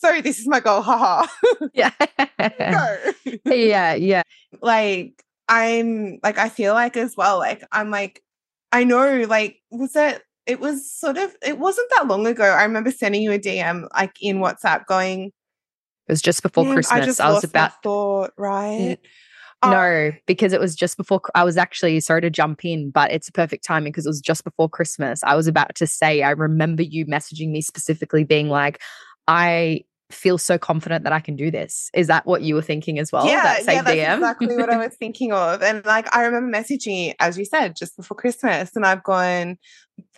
so 0.00 0.20
this 0.20 0.38
is 0.38 0.46
my 0.46 0.60
goal, 0.60 0.82
haha. 0.82 1.26
yeah. 1.74 1.90
yeah, 3.44 3.94
yeah. 3.94 4.22
Like 4.62 5.24
I'm 5.48 6.20
like 6.22 6.38
I 6.38 6.48
feel 6.48 6.74
like 6.74 6.96
as 6.96 7.16
well, 7.16 7.38
like 7.38 7.64
I'm 7.72 7.90
like, 7.90 8.22
I 8.70 8.84
know, 8.84 9.24
like, 9.28 9.60
was 9.70 9.96
it 9.96 10.22
it 10.46 10.60
was 10.60 10.90
sort 10.90 11.18
of 11.18 11.34
it 11.44 11.58
wasn't 11.58 11.90
that 11.96 12.06
long 12.06 12.26
ago. 12.26 12.44
I 12.44 12.62
remember 12.62 12.90
sending 12.90 13.22
you 13.22 13.32
a 13.32 13.38
DM 13.38 13.88
like 13.94 14.16
in 14.20 14.38
WhatsApp 14.38 14.86
going, 14.86 15.26
It 15.26 16.12
was 16.12 16.22
just 16.22 16.42
before 16.42 16.64
Christmas. 16.64 17.02
I, 17.02 17.04
just 17.04 17.20
I 17.20 17.32
was 17.32 17.44
about 17.44 17.82
thought, 17.82 18.32
right? 18.36 18.98
Mm. 19.00 19.06
Um, 19.60 19.70
no, 19.72 20.12
because 20.26 20.52
it 20.52 20.60
was 20.60 20.76
just 20.76 20.96
before 20.96 21.20
I 21.34 21.42
was 21.42 21.56
actually 21.56 21.98
sorry 21.98 22.20
to 22.20 22.30
jump 22.30 22.64
in, 22.64 22.90
but 22.90 23.10
it's 23.10 23.28
a 23.28 23.32
perfect 23.32 23.64
timing 23.64 23.90
because 23.90 24.06
it 24.06 24.10
was 24.10 24.20
just 24.20 24.44
before 24.44 24.68
Christmas. 24.68 25.24
I 25.24 25.34
was 25.34 25.48
about 25.48 25.74
to 25.74 25.86
say, 25.86 26.22
I 26.22 26.30
remember 26.30 26.84
you 26.84 27.04
messaging 27.06 27.50
me 27.50 27.60
specifically 27.60 28.22
being 28.22 28.48
like, 28.48 28.80
I 29.26 29.84
feel 30.10 30.38
so 30.38 30.56
confident 30.58 31.04
that 31.04 31.12
I 31.12 31.20
can 31.20 31.36
do 31.36 31.50
this. 31.50 31.90
Is 31.92 32.06
that 32.06 32.26
what 32.26 32.42
you 32.42 32.54
were 32.54 32.62
thinking 32.62 32.98
as 32.98 33.12
well? 33.12 33.26
Yeah, 33.26 33.42
that 33.42 33.64
yeah, 33.64 33.82
that's 33.82 33.96
DM? 33.96 34.14
exactly 34.14 34.56
what 34.56 34.70
I 34.70 34.76
was 34.78 34.94
thinking 34.98 35.32
of. 35.32 35.62
And 35.62 35.84
like 35.84 36.14
I 36.14 36.24
remember 36.24 36.56
messaging, 36.56 37.14
as 37.20 37.36
you 37.36 37.44
said, 37.44 37.76
just 37.76 37.96
before 37.96 38.16
Christmas, 38.16 38.74
and 38.74 38.86
I've 38.86 39.02
gone, 39.02 39.58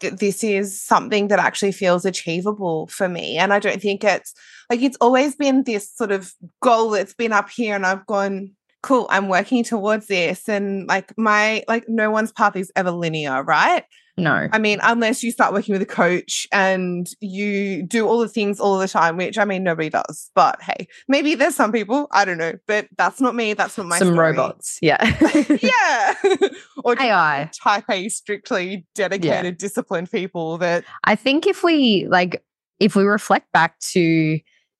this 0.00 0.44
is 0.44 0.80
something 0.80 1.28
that 1.28 1.38
actually 1.38 1.72
feels 1.72 2.04
achievable 2.04 2.86
for 2.86 3.08
me. 3.08 3.36
And 3.36 3.52
I 3.52 3.58
don't 3.58 3.82
think 3.82 4.04
it's 4.04 4.32
like 4.68 4.80
it's 4.80 4.98
always 5.00 5.34
been 5.34 5.64
this 5.64 5.90
sort 5.92 6.12
of 6.12 6.32
goal 6.62 6.90
that's 6.90 7.14
been 7.14 7.32
up 7.32 7.50
here, 7.50 7.74
and 7.74 7.84
I've 7.84 8.06
gone, 8.06 8.52
cool, 8.82 9.06
I'm 9.10 9.28
working 9.28 9.64
towards 9.64 10.06
this. 10.06 10.48
And 10.48 10.86
like 10.86 11.16
my 11.18 11.64
like 11.66 11.88
no 11.88 12.10
one's 12.10 12.32
path 12.32 12.54
is 12.56 12.70
ever 12.76 12.92
linear, 12.92 13.42
right? 13.42 13.84
No. 14.22 14.48
I 14.52 14.58
mean, 14.58 14.78
unless 14.82 15.22
you 15.22 15.30
start 15.30 15.52
working 15.52 15.72
with 15.72 15.82
a 15.82 15.86
coach 15.86 16.46
and 16.52 17.08
you 17.20 17.82
do 17.82 18.06
all 18.06 18.18
the 18.20 18.28
things 18.28 18.60
all 18.60 18.78
the 18.78 18.88
time, 18.88 19.16
which 19.16 19.38
I 19.38 19.44
mean, 19.44 19.62
nobody 19.62 19.88
does. 19.88 20.30
But 20.34 20.62
hey, 20.62 20.88
maybe 21.08 21.34
there's 21.34 21.54
some 21.54 21.72
people, 21.72 22.08
I 22.12 22.24
don't 22.24 22.38
know, 22.38 22.54
but 22.66 22.88
that's 22.96 23.20
not 23.20 23.34
me. 23.34 23.54
That's 23.54 23.76
not 23.76 23.86
my 23.86 23.98
Some 23.98 24.14
story. 24.14 24.30
robots. 24.30 24.78
Yeah. 24.82 25.02
yeah. 25.60 26.14
or 26.84 27.00
AI. 27.00 27.50
Type 27.62 27.84
A, 27.90 28.08
strictly 28.08 28.86
dedicated, 28.94 29.44
yeah. 29.44 29.50
disciplined 29.58 30.10
people 30.10 30.58
that. 30.58 30.84
I 31.04 31.16
think 31.16 31.46
if 31.46 31.62
we 31.62 32.06
like, 32.08 32.44
if 32.78 32.96
we 32.96 33.04
reflect 33.04 33.52
back 33.52 33.78
to 33.80 34.38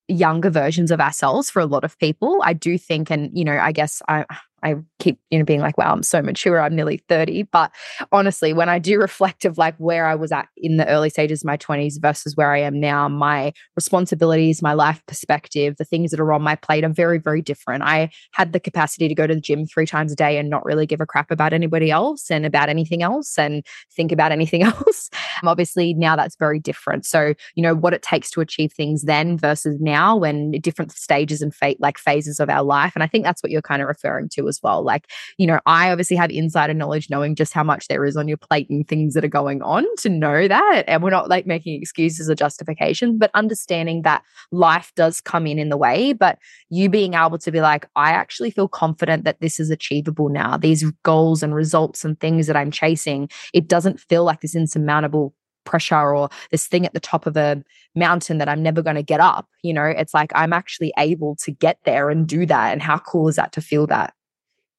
younger 0.08 0.50
versions 0.50 0.90
of 0.90 1.00
ourselves 1.00 1.50
for 1.50 1.60
a 1.60 1.66
lot 1.66 1.84
of 1.84 1.98
people, 1.98 2.40
I 2.44 2.52
do 2.52 2.76
think, 2.78 3.10
and, 3.10 3.30
you 3.36 3.44
know, 3.44 3.56
I 3.58 3.72
guess 3.72 4.02
I, 4.08 4.24
I 4.62 4.76
keep, 4.98 5.18
you 5.30 5.38
know, 5.38 5.44
being 5.44 5.60
like, 5.60 5.78
wow, 5.78 5.92
I'm 5.92 6.02
so 6.02 6.22
mature. 6.22 6.60
I'm 6.60 6.74
nearly 6.74 6.98
30. 7.08 7.44
But 7.44 7.72
honestly, 8.12 8.52
when 8.52 8.68
I 8.68 8.78
do 8.78 8.98
reflect 9.00 9.44
of 9.44 9.58
like 9.58 9.76
where 9.78 10.06
I 10.06 10.14
was 10.14 10.32
at 10.32 10.48
in 10.56 10.76
the 10.76 10.86
early 10.86 11.10
stages 11.10 11.42
of 11.42 11.46
my 11.46 11.56
20s 11.56 12.00
versus 12.00 12.36
where 12.36 12.52
I 12.52 12.60
am 12.60 12.78
now, 12.80 13.08
my 13.08 13.52
responsibilities, 13.76 14.62
my 14.62 14.72
life 14.72 15.02
perspective, 15.06 15.76
the 15.78 15.84
things 15.84 16.10
that 16.10 16.20
are 16.20 16.32
on 16.32 16.42
my 16.42 16.56
plate 16.56 16.84
are 16.84 16.92
very, 16.92 17.18
very 17.18 17.42
different. 17.42 17.82
I 17.82 18.10
had 18.32 18.52
the 18.52 18.60
capacity 18.60 19.08
to 19.08 19.14
go 19.14 19.26
to 19.26 19.34
the 19.34 19.40
gym 19.40 19.66
three 19.66 19.86
times 19.86 20.12
a 20.12 20.16
day 20.16 20.38
and 20.38 20.50
not 20.50 20.64
really 20.64 20.86
give 20.86 21.00
a 21.00 21.06
crap 21.06 21.30
about 21.30 21.52
anybody 21.52 21.90
else 21.90 22.30
and 22.30 22.44
about 22.44 22.68
anything 22.68 23.02
else 23.02 23.38
and 23.38 23.64
think 23.94 24.12
about 24.12 24.32
anything 24.40 24.62
else. 24.62 25.10
Um, 25.42 25.48
obviously, 25.48 25.94
now 25.94 26.16
that's 26.16 26.36
very 26.36 26.58
different. 26.58 27.06
So, 27.06 27.34
you 27.54 27.62
know, 27.62 27.74
what 27.74 27.94
it 27.94 28.02
takes 28.02 28.30
to 28.32 28.40
achieve 28.40 28.72
things 28.72 29.02
then 29.02 29.38
versus 29.38 29.78
now 29.80 30.16
when 30.16 30.52
different 30.52 30.92
stages 30.92 31.42
and 31.42 31.54
fate 31.54 31.80
like 31.80 31.98
phases 31.98 32.40
of 32.40 32.50
our 32.50 32.62
life. 32.62 32.92
And 32.94 33.02
I 33.02 33.06
think 33.06 33.24
that's 33.24 33.42
what 33.42 33.50
you're 33.50 33.62
kind 33.62 33.82
of 33.82 33.88
referring 33.88 34.28
to 34.30 34.46
as 34.50 34.60
well. 34.62 34.84
Like, 34.84 35.10
you 35.38 35.46
know, 35.46 35.58
I 35.64 35.90
obviously 35.90 36.16
have 36.18 36.30
insider 36.30 36.74
knowledge 36.74 37.08
knowing 37.08 37.34
just 37.34 37.54
how 37.54 37.64
much 37.64 37.88
there 37.88 38.04
is 38.04 38.18
on 38.18 38.28
your 38.28 38.36
plate 38.36 38.68
and 38.68 38.86
things 38.86 39.14
that 39.14 39.24
are 39.24 39.28
going 39.28 39.62
on 39.62 39.86
to 40.00 40.10
know 40.10 40.46
that. 40.46 40.84
And 40.86 41.02
we're 41.02 41.08
not 41.08 41.30
like 41.30 41.46
making 41.46 41.80
excuses 41.80 42.28
or 42.28 42.34
justifications, 42.34 43.16
but 43.18 43.30
understanding 43.32 44.02
that 44.02 44.22
life 44.52 44.92
does 44.96 45.22
come 45.22 45.46
in 45.46 45.58
in 45.58 45.70
the 45.70 45.78
way. 45.78 46.12
But 46.12 46.38
you 46.68 46.90
being 46.90 47.14
able 47.14 47.38
to 47.38 47.50
be 47.50 47.62
like, 47.62 47.88
I 47.96 48.10
actually 48.10 48.50
feel 48.50 48.68
confident 48.68 49.24
that 49.24 49.40
this 49.40 49.58
is 49.58 49.70
achievable 49.70 50.28
now. 50.28 50.58
These 50.58 50.90
goals 51.02 51.42
and 51.42 51.54
results 51.54 52.04
and 52.04 52.20
things 52.20 52.46
that 52.48 52.56
I'm 52.56 52.70
chasing, 52.70 53.30
it 53.54 53.68
doesn't 53.68 54.00
feel 54.00 54.24
like 54.24 54.42
this 54.42 54.54
insurmountable 54.54 55.34
pressure 55.64 56.14
or 56.14 56.28
this 56.50 56.66
thing 56.66 56.86
at 56.86 56.94
the 56.94 57.00
top 57.00 57.26
of 57.26 57.36
a 57.36 57.62
mountain 57.94 58.38
that 58.38 58.48
I'm 58.48 58.62
never 58.62 58.82
going 58.82 58.96
to 58.96 59.02
get 59.02 59.20
up. 59.20 59.48
You 59.62 59.72
know, 59.72 59.84
it's 59.84 60.14
like 60.14 60.32
I'm 60.34 60.52
actually 60.52 60.92
able 60.98 61.36
to 61.44 61.50
get 61.50 61.78
there 61.84 62.10
and 62.10 62.26
do 62.26 62.46
that. 62.46 62.72
And 62.72 62.82
how 62.82 62.98
cool 62.98 63.28
is 63.28 63.36
that 63.36 63.52
to 63.52 63.60
feel 63.60 63.86
that? 63.88 64.14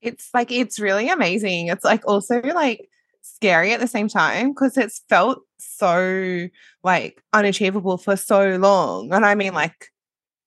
It's 0.01 0.29
like, 0.33 0.51
it's 0.51 0.79
really 0.79 1.09
amazing. 1.09 1.67
It's 1.67 1.83
like 1.83 2.03
also 2.07 2.41
like 2.41 2.89
scary 3.21 3.73
at 3.73 3.79
the 3.79 3.87
same 3.87 4.07
time 4.07 4.49
because 4.49 4.77
it's 4.77 5.01
felt 5.09 5.41
so 5.59 6.47
like 6.83 7.23
unachievable 7.33 7.97
for 7.97 8.15
so 8.15 8.57
long. 8.57 9.13
And 9.13 9.25
I 9.25 9.35
mean, 9.35 9.53
like 9.53 9.91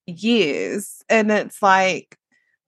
years. 0.07 1.03
And 1.09 1.31
it's 1.31 1.63
like, 1.63 2.19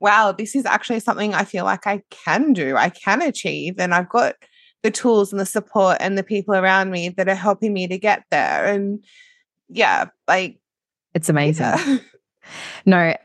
wow, 0.01 0.33
this 0.33 0.55
is 0.55 0.67
actually 0.67 1.01
something 1.01 1.35
I 1.35 1.45
feel 1.45 1.65
like 1.65 1.87
I 1.87 2.03
can 2.11 2.53
do, 2.53 2.77
I 2.77 2.91
can 2.91 3.23
achieve. 3.23 3.77
And 3.79 3.95
I've 3.95 4.09
got 4.09 4.37
the 4.83 4.91
tools 4.91 5.33
and 5.33 5.41
the 5.41 5.47
support 5.47 5.99
and 6.01 6.17
the 6.17 6.23
people 6.23 6.55
around 6.55 6.91
me 6.91 7.09
that 7.11 7.29
are 7.29 7.35
helping 7.35 7.73
me 7.73 7.89
to 7.89 7.99
get 7.99 8.25
there. 8.31 8.67
And 8.67 9.05
yeah, 9.69 10.07
like 10.29 10.59
it's 11.15 11.29
amazing. 11.29 11.65
Yeah. 11.65 11.99
no, 12.87 13.17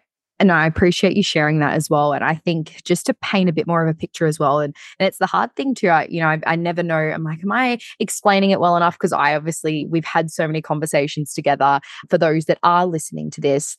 no, 0.43 0.53
I 0.53 0.65
appreciate 0.65 1.15
you 1.15 1.23
sharing 1.23 1.59
that 1.59 1.73
as 1.73 1.89
well. 1.89 2.13
And 2.13 2.23
I 2.23 2.35
think 2.35 2.81
just 2.83 3.05
to 3.07 3.13
paint 3.13 3.49
a 3.49 3.53
bit 3.53 3.67
more 3.67 3.85
of 3.85 3.89
a 3.89 3.97
picture 3.97 4.25
as 4.25 4.39
well. 4.39 4.59
And, 4.59 4.75
and 4.99 5.07
it's 5.07 5.17
the 5.17 5.27
hard 5.27 5.55
thing 5.55 5.75
to, 5.75 5.87
I, 5.87 6.07
you 6.09 6.21
know, 6.21 6.27
I, 6.27 6.39
I 6.45 6.55
never 6.55 6.83
know. 6.83 6.97
I'm 6.97 7.23
like, 7.23 7.43
am 7.43 7.51
I 7.51 7.79
explaining 7.99 8.51
it 8.51 8.59
well 8.59 8.75
enough? 8.75 8.95
Because 8.95 9.13
I 9.13 9.35
obviously, 9.35 9.85
we've 9.89 10.05
had 10.05 10.31
so 10.31 10.47
many 10.47 10.61
conversations 10.61 11.33
together. 11.33 11.79
For 12.09 12.17
those 12.17 12.45
that 12.45 12.59
are 12.63 12.85
listening 12.85 13.29
to 13.31 13.41
this, 13.41 13.77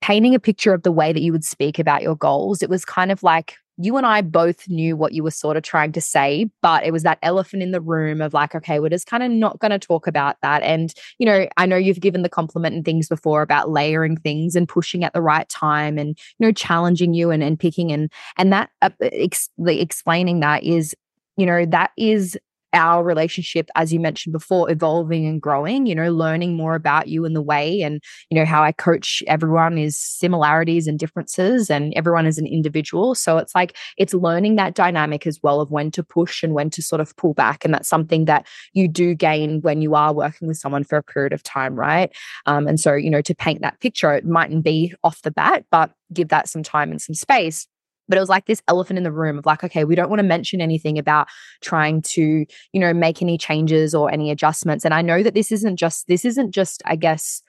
painting 0.00 0.34
a 0.34 0.40
picture 0.40 0.74
of 0.74 0.82
the 0.82 0.92
way 0.92 1.12
that 1.12 1.22
you 1.22 1.32
would 1.32 1.44
speak 1.44 1.78
about 1.78 2.02
your 2.02 2.16
goals, 2.16 2.62
it 2.62 2.68
was 2.68 2.84
kind 2.84 3.12
of 3.12 3.22
like 3.22 3.56
you 3.78 3.96
and 3.96 4.06
I 4.06 4.20
both 4.20 4.68
knew 4.68 4.96
what 4.96 5.12
you 5.12 5.22
were 5.22 5.30
sort 5.30 5.56
of 5.56 5.62
trying 5.62 5.92
to 5.92 6.00
say, 6.00 6.50
but 6.60 6.84
it 6.84 6.92
was 6.92 7.02
that 7.04 7.18
elephant 7.22 7.62
in 7.62 7.70
the 7.70 7.80
room 7.80 8.20
of 8.20 8.34
like, 8.34 8.54
okay, 8.54 8.80
we're 8.80 8.90
just 8.90 9.06
kind 9.06 9.22
of 9.22 9.30
not 9.30 9.58
going 9.60 9.70
to 9.70 9.78
talk 9.78 10.06
about 10.06 10.36
that. 10.42 10.62
And, 10.62 10.92
you 11.18 11.26
know, 11.26 11.48
I 11.56 11.66
know 11.66 11.76
you've 11.76 12.00
given 12.00 12.22
the 12.22 12.28
compliment 12.28 12.76
and 12.76 12.84
things 12.84 13.08
before 13.08 13.42
about 13.42 13.70
layering 13.70 14.16
things 14.16 14.54
and 14.54 14.68
pushing 14.68 15.04
at 15.04 15.14
the 15.14 15.22
right 15.22 15.48
time 15.48 15.98
and, 15.98 16.18
you 16.38 16.46
know, 16.46 16.52
challenging 16.52 17.14
you 17.14 17.30
and, 17.30 17.42
and 17.42 17.58
picking 17.58 17.92
and, 17.92 18.10
and 18.36 18.52
that 18.52 18.70
uh, 18.82 18.90
ex- 19.00 19.50
explaining 19.66 20.40
that 20.40 20.62
is, 20.64 20.94
you 21.36 21.46
know, 21.46 21.64
that 21.66 21.92
is 21.96 22.38
our 22.72 23.04
relationship, 23.04 23.68
as 23.74 23.92
you 23.92 24.00
mentioned 24.00 24.32
before, 24.32 24.70
evolving 24.70 25.26
and 25.26 25.40
growing, 25.40 25.86
you 25.86 25.94
know, 25.94 26.10
learning 26.10 26.54
more 26.56 26.74
about 26.74 27.08
you 27.08 27.24
and 27.24 27.36
the 27.36 27.42
way 27.42 27.82
and, 27.82 28.02
you 28.30 28.38
know, 28.38 28.44
how 28.44 28.62
I 28.62 28.72
coach 28.72 29.22
everyone 29.26 29.78
is 29.78 29.96
similarities 29.96 30.86
and 30.86 30.98
differences 30.98 31.70
and 31.70 31.92
everyone 31.94 32.26
is 32.26 32.38
an 32.38 32.46
individual. 32.46 33.14
So 33.14 33.38
it's 33.38 33.54
like, 33.54 33.76
it's 33.96 34.14
learning 34.14 34.56
that 34.56 34.74
dynamic 34.74 35.26
as 35.26 35.40
well 35.42 35.60
of 35.60 35.70
when 35.70 35.90
to 35.92 36.02
push 36.02 36.42
and 36.42 36.54
when 36.54 36.70
to 36.70 36.82
sort 36.82 37.00
of 37.00 37.14
pull 37.16 37.34
back. 37.34 37.64
And 37.64 37.74
that's 37.74 37.88
something 37.88 38.24
that 38.26 38.46
you 38.72 38.88
do 38.88 39.14
gain 39.14 39.60
when 39.60 39.82
you 39.82 39.94
are 39.94 40.12
working 40.12 40.48
with 40.48 40.56
someone 40.56 40.84
for 40.84 40.96
a 40.96 41.02
period 41.02 41.32
of 41.32 41.42
time, 41.42 41.74
right? 41.74 42.10
Um, 42.46 42.66
and 42.66 42.80
so, 42.80 42.94
you 42.94 43.10
know, 43.10 43.22
to 43.22 43.34
paint 43.34 43.62
that 43.62 43.80
picture, 43.80 44.12
it 44.12 44.24
mightn't 44.24 44.64
be 44.64 44.94
off 45.04 45.22
the 45.22 45.30
bat, 45.30 45.64
but 45.70 45.90
give 46.12 46.28
that 46.28 46.48
some 46.48 46.62
time 46.62 46.90
and 46.90 47.00
some 47.00 47.14
space 47.14 47.66
but 48.08 48.18
it 48.18 48.20
was 48.20 48.28
like 48.28 48.46
this 48.46 48.62
elephant 48.68 48.98
in 48.98 49.04
the 49.04 49.12
room 49.12 49.38
of 49.38 49.46
like 49.46 49.64
okay 49.64 49.84
we 49.84 49.94
don't 49.94 50.10
want 50.10 50.18
to 50.18 50.24
mention 50.24 50.60
anything 50.60 50.98
about 50.98 51.28
trying 51.60 52.02
to 52.02 52.44
you 52.72 52.80
know 52.80 52.92
make 52.92 53.22
any 53.22 53.38
changes 53.38 53.94
or 53.94 54.10
any 54.10 54.30
adjustments. 54.30 54.84
And 54.84 54.94
i 54.94 55.02
know 55.02 55.22
that 55.22 55.34
this 55.34 55.52
isn't 55.52 55.76
just 55.76 56.06
this 56.08 56.24
isn't 56.24 56.52
just 56.52 56.82
i 56.84 56.96
guess 56.96 57.42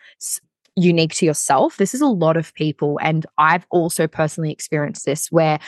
unique 0.76 1.14
to 1.14 1.26
yourself 1.26 1.78
this 1.78 1.94
is 1.94 2.02
a 2.02 2.08
lot 2.08 2.36
of 2.36 2.54
people 2.56 3.00
and 3.02 3.28
i've 3.38 3.66
also 3.70 4.08
personally 4.08 4.52
experienced 4.52 5.06
this 5.06 5.32
where 5.32 5.60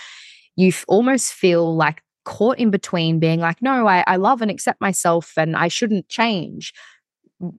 you 0.56 0.72
almost 0.88 1.32
feel 1.32 1.76
like 1.76 2.02
caught 2.24 2.58
in 2.58 2.72
between 2.72 3.20
being 3.20 3.40
like 3.40 3.62
no 3.62 3.88
I, 3.88 4.04
I 4.08 4.16
love 4.16 4.42
and 4.42 4.50
accept 4.50 4.82
myself 4.82 5.34
and 5.38 5.56
i 5.56 5.68
shouldn't 5.68 6.10
change. 6.10 6.74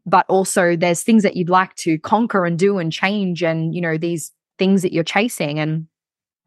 But 0.06 0.24
also 0.28 0.74
there's 0.74 1.02
things 1.02 1.22
that 1.22 1.36
you'd 1.36 1.50
like 1.50 1.74
to 1.76 1.98
conquer 1.98 2.46
and 2.46 2.58
do 2.58 2.78
and 2.78 2.90
change 2.90 3.42
and 3.42 3.74
you 3.74 3.80
know 3.80 3.98
these 3.98 4.32
things 4.58 4.82
that 4.82 4.92
you're 4.92 5.04
chasing 5.04 5.58
and 5.58 5.86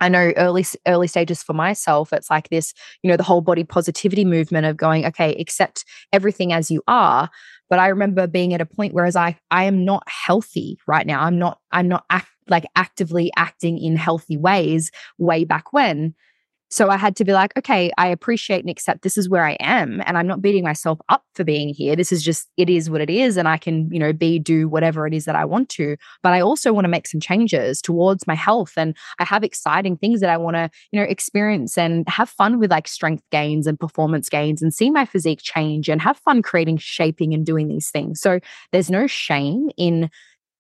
I 0.02 0.10
know 0.10 0.32
early 0.38 0.66
early 0.88 1.08
stages 1.08 1.44
for 1.44 1.54
myself, 1.54 2.14
it's 2.14 2.30
like 2.30 2.50
this, 2.50 2.74
you 3.04 3.10
know, 3.10 3.18
the 3.18 3.24
whole 3.24 3.42
body 3.42 3.64
positivity 3.64 4.26
movement 4.26 4.66
of 4.66 4.78
going, 4.78 5.06
okay, 5.06 5.36
accept 5.36 5.86
everything 6.14 6.54
as 6.54 6.72
you 6.72 6.82
are. 6.88 7.30
But 7.70 7.80
I 7.80 7.88
remember 7.88 8.28
being 8.28 8.54
at 8.54 8.62
a 8.62 8.66
point 8.66 8.94
whereas 8.94 9.16
I 9.16 9.38
I 9.52 9.66
am 9.66 9.86
not 9.86 10.04
healthy 10.08 10.78
right 10.88 11.06
now. 11.06 11.22
I'm 11.24 11.38
not 11.38 11.60
I'm 11.72 11.88
not 11.88 12.06
act, 12.10 12.30
like 12.48 12.66
actively 12.76 13.32
acting 13.36 13.78
in 13.78 13.96
healthy 13.96 14.38
ways 14.38 14.92
way 15.18 15.44
back 15.44 15.74
when. 15.74 16.16
So 16.70 16.90
I 16.90 16.98
had 16.98 17.16
to 17.18 17.26
be 17.26 17.34
like, 17.34 17.58
okay, 17.58 17.92
I 17.98 18.08
appreciate 18.08 18.62
and 18.62 18.70
accept 18.70 19.02
this 19.02 19.18
is 19.18 19.28
where 19.28 19.44
I 19.44 19.54
am. 19.60 20.02
And 20.06 20.18
I'm 20.18 20.28
not 20.28 20.42
beating 20.42 20.64
myself 20.64 21.00
up 21.10 21.24
for 21.34 21.44
being 21.44 21.70
here. 21.74 21.96
This 21.96 22.12
is 22.12 22.24
just, 22.24 22.48
it 22.58 22.70
is 22.70 22.90
what 22.90 23.02
it 23.02 23.10
is. 23.10 23.38
And 23.38 23.48
I 23.48 23.58
can, 23.58 23.90
you 23.92 24.00
know, 24.00 24.14
be, 24.14 24.38
do 24.38 24.70
whatever 24.70 25.08
it 25.08 25.14
is 25.14 25.26
that 25.26 25.36
I 25.36 25.46
want 25.46 25.70
to. 25.70 25.98
But 26.22 26.34
I 26.34 26.42
also 26.42 26.72
want 26.72 26.86
to 26.86 26.90
make 26.90 27.08
some 27.08 27.20
changes 27.20 27.82
towards 27.82 28.28
my 28.28 28.36
health. 28.36 28.74
And 28.78 28.96
I 29.18 29.26
have 29.26 29.44
exciting 29.44 29.98
things 29.98 30.22
that 30.22 30.30
I 30.30 30.38
want 30.38 30.56
to, 30.58 30.70
you 30.92 31.00
know, 31.00 31.06
experience 31.06 31.78
and 31.78 32.08
have 32.08 32.30
fun 32.30 32.60
with 32.60 32.70
like 32.70 32.88
strength 32.88 33.24
gains 33.32 33.66
and 33.66 33.80
performance 33.80 34.30
gains 34.30 34.62
and 34.62 34.74
see 34.74 34.92
my 34.92 35.06
physique 35.06 35.42
change 35.42 35.90
and 35.90 36.02
have 36.02 36.18
fun 36.18 36.42
creating, 36.42 36.78
shaping 36.78 37.34
and 37.34 37.46
doing 37.46 37.68
these 37.68 37.90
things. 37.90 38.22
So 38.22 38.40
there's 38.72 38.92
no 38.92 39.08
shame 39.08 39.70
in 39.76 40.10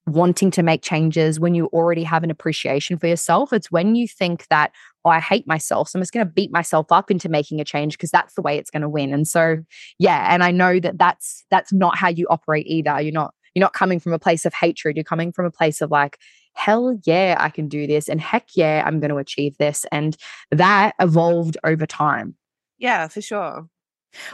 wanting 0.09 0.51
to 0.51 0.63
make 0.63 0.81
changes 0.81 1.39
when 1.39 1.55
you 1.55 1.67
already 1.67 2.03
have 2.03 2.23
an 2.23 2.31
appreciation 2.31 2.97
for 2.97 3.07
yourself. 3.07 3.53
It's 3.53 3.71
when 3.71 3.95
you 3.95 4.07
think 4.07 4.47
that, 4.49 4.71
oh, 5.05 5.09
I 5.09 5.19
hate 5.19 5.47
myself. 5.47 5.89
So 5.89 5.97
I'm 5.97 6.01
just 6.01 6.13
going 6.13 6.25
to 6.25 6.31
beat 6.31 6.51
myself 6.51 6.91
up 6.91 7.09
into 7.09 7.29
making 7.29 7.59
a 7.61 7.65
change 7.65 7.93
because 7.93 8.11
that's 8.11 8.33
the 8.35 8.41
way 8.41 8.57
it's 8.57 8.69
going 8.69 8.81
to 8.81 8.89
win. 8.89 9.13
And 9.13 9.27
so, 9.27 9.57
yeah, 9.97 10.33
and 10.33 10.43
I 10.43 10.51
know 10.51 10.79
that 10.79 10.97
that's 10.97 11.45
that's 11.49 11.73
not 11.73 11.97
how 11.97 12.09
you 12.09 12.27
operate 12.29 12.67
either. 12.67 13.01
You're 13.01 13.13
not 13.13 13.33
you're 13.55 13.61
not 13.61 13.73
coming 13.73 13.99
from 13.99 14.13
a 14.13 14.19
place 14.19 14.45
of 14.45 14.53
hatred. 14.53 14.95
You're 14.95 15.03
coming 15.03 15.31
from 15.31 15.45
a 15.45 15.51
place 15.51 15.81
of 15.81 15.91
like, 15.91 16.17
hell 16.53 16.99
yeah, 17.05 17.35
I 17.39 17.49
can 17.49 17.67
do 17.67 17.87
this, 17.87 18.07
and 18.07 18.21
heck 18.21 18.49
yeah, 18.55 18.83
I'm 18.85 18.99
going 18.99 19.09
to 19.09 19.17
achieve 19.17 19.57
this. 19.57 19.85
And 19.91 20.15
that 20.51 20.95
evolved 20.99 21.57
over 21.63 21.85
time. 21.85 22.35
Yeah, 22.77 23.07
for 23.07 23.21
sure. 23.21 23.67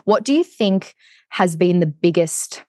What 0.03 0.23
do 0.23 0.33
you 0.33 0.43
think 0.43 0.95
has 1.29 1.55
been 1.55 1.79
the 1.79 1.85
biggest 1.85 2.63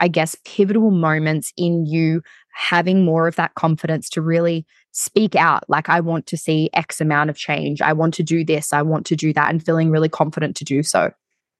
I 0.00 0.08
guess, 0.08 0.34
pivotal 0.44 0.90
moments 0.90 1.52
in 1.56 1.86
you 1.86 2.22
having 2.52 3.04
more 3.04 3.28
of 3.28 3.36
that 3.36 3.54
confidence 3.54 4.08
to 4.10 4.20
really 4.20 4.66
speak 4.92 5.36
out 5.36 5.62
like, 5.68 5.88
I 5.88 6.00
want 6.00 6.26
to 6.26 6.36
see 6.36 6.68
X 6.72 7.00
amount 7.00 7.30
of 7.30 7.36
change. 7.36 7.80
I 7.80 7.92
want 7.92 8.12
to 8.14 8.24
do 8.24 8.44
this. 8.44 8.72
I 8.72 8.82
want 8.82 9.06
to 9.06 9.16
do 9.16 9.32
that, 9.34 9.50
and 9.50 9.64
feeling 9.64 9.90
really 9.90 10.08
confident 10.08 10.56
to 10.56 10.64
do 10.64 10.82
so? 10.82 11.12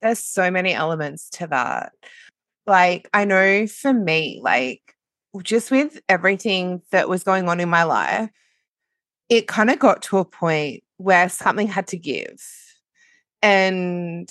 There's 0.03 0.19
so 0.19 0.51
many 0.51 0.73
elements 0.73 1.29
to 1.31 1.47
that. 1.47 1.93
Like, 2.67 3.09
I 3.13 3.25
know 3.25 3.67
for 3.67 3.93
me, 3.93 4.41
like, 4.43 4.81
just 5.43 5.71
with 5.71 6.01
everything 6.09 6.83
that 6.91 7.09
was 7.09 7.23
going 7.23 7.49
on 7.49 7.61
in 7.61 7.69
my 7.69 7.85
life, 7.85 8.31
it 9.29 9.47
kind 9.47 9.71
of 9.71 9.79
got 9.79 10.03
to 10.03 10.19
a 10.19 10.25
point 10.25 10.83
where 10.97 11.29
something 11.29 11.69
had 11.69 11.87
to 11.89 11.97
give. 11.97 12.43
And 13.43 14.29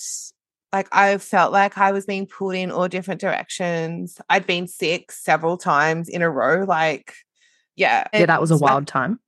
like 0.72 0.88
I 0.92 1.18
felt 1.18 1.52
like 1.52 1.78
I 1.78 1.92
was 1.92 2.06
being 2.06 2.28
pulled 2.28 2.56
in 2.56 2.72
all 2.72 2.88
different 2.88 3.22
directions. 3.22 4.20
I'd 4.30 4.46
been 4.46 4.68
sick 4.68 5.12
several 5.12 5.58
times 5.58 6.08
in 6.08 6.22
a 6.22 6.30
row. 6.30 6.64
Like, 6.64 7.14
yeah. 7.76 8.08
Yeah, 8.14 8.28
that 8.28 8.42
was 8.42 8.52
a 8.52 8.58
wild 8.58 8.88
time. 8.88 9.20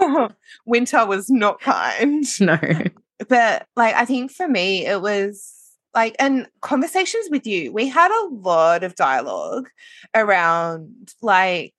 Winter 0.66 1.04
was 1.04 1.28
not 1.28 1.60
kind. 1.60 2.24
No. 2.40 2.58
But 3.28 3.66
like 3.74 3.96
I 3.96 4.04
think 4.04 4.30
for 4.30 4.46
me 4.46 4.86
it 4.86 5.02
was 5.02 5.52
like 5.92 6.14
and 6.20 6.46
conversations 6.60 7.26
with 7.30 7.48
you. 7.48 7.72
We 7.72 7.88
had 7.88 8.12
a 8.12 8.28
lot 8.32 8.84
of 8.84 8.94
dialogue 8.94 9.68
around 10.14 11.12
like 11.20 11.74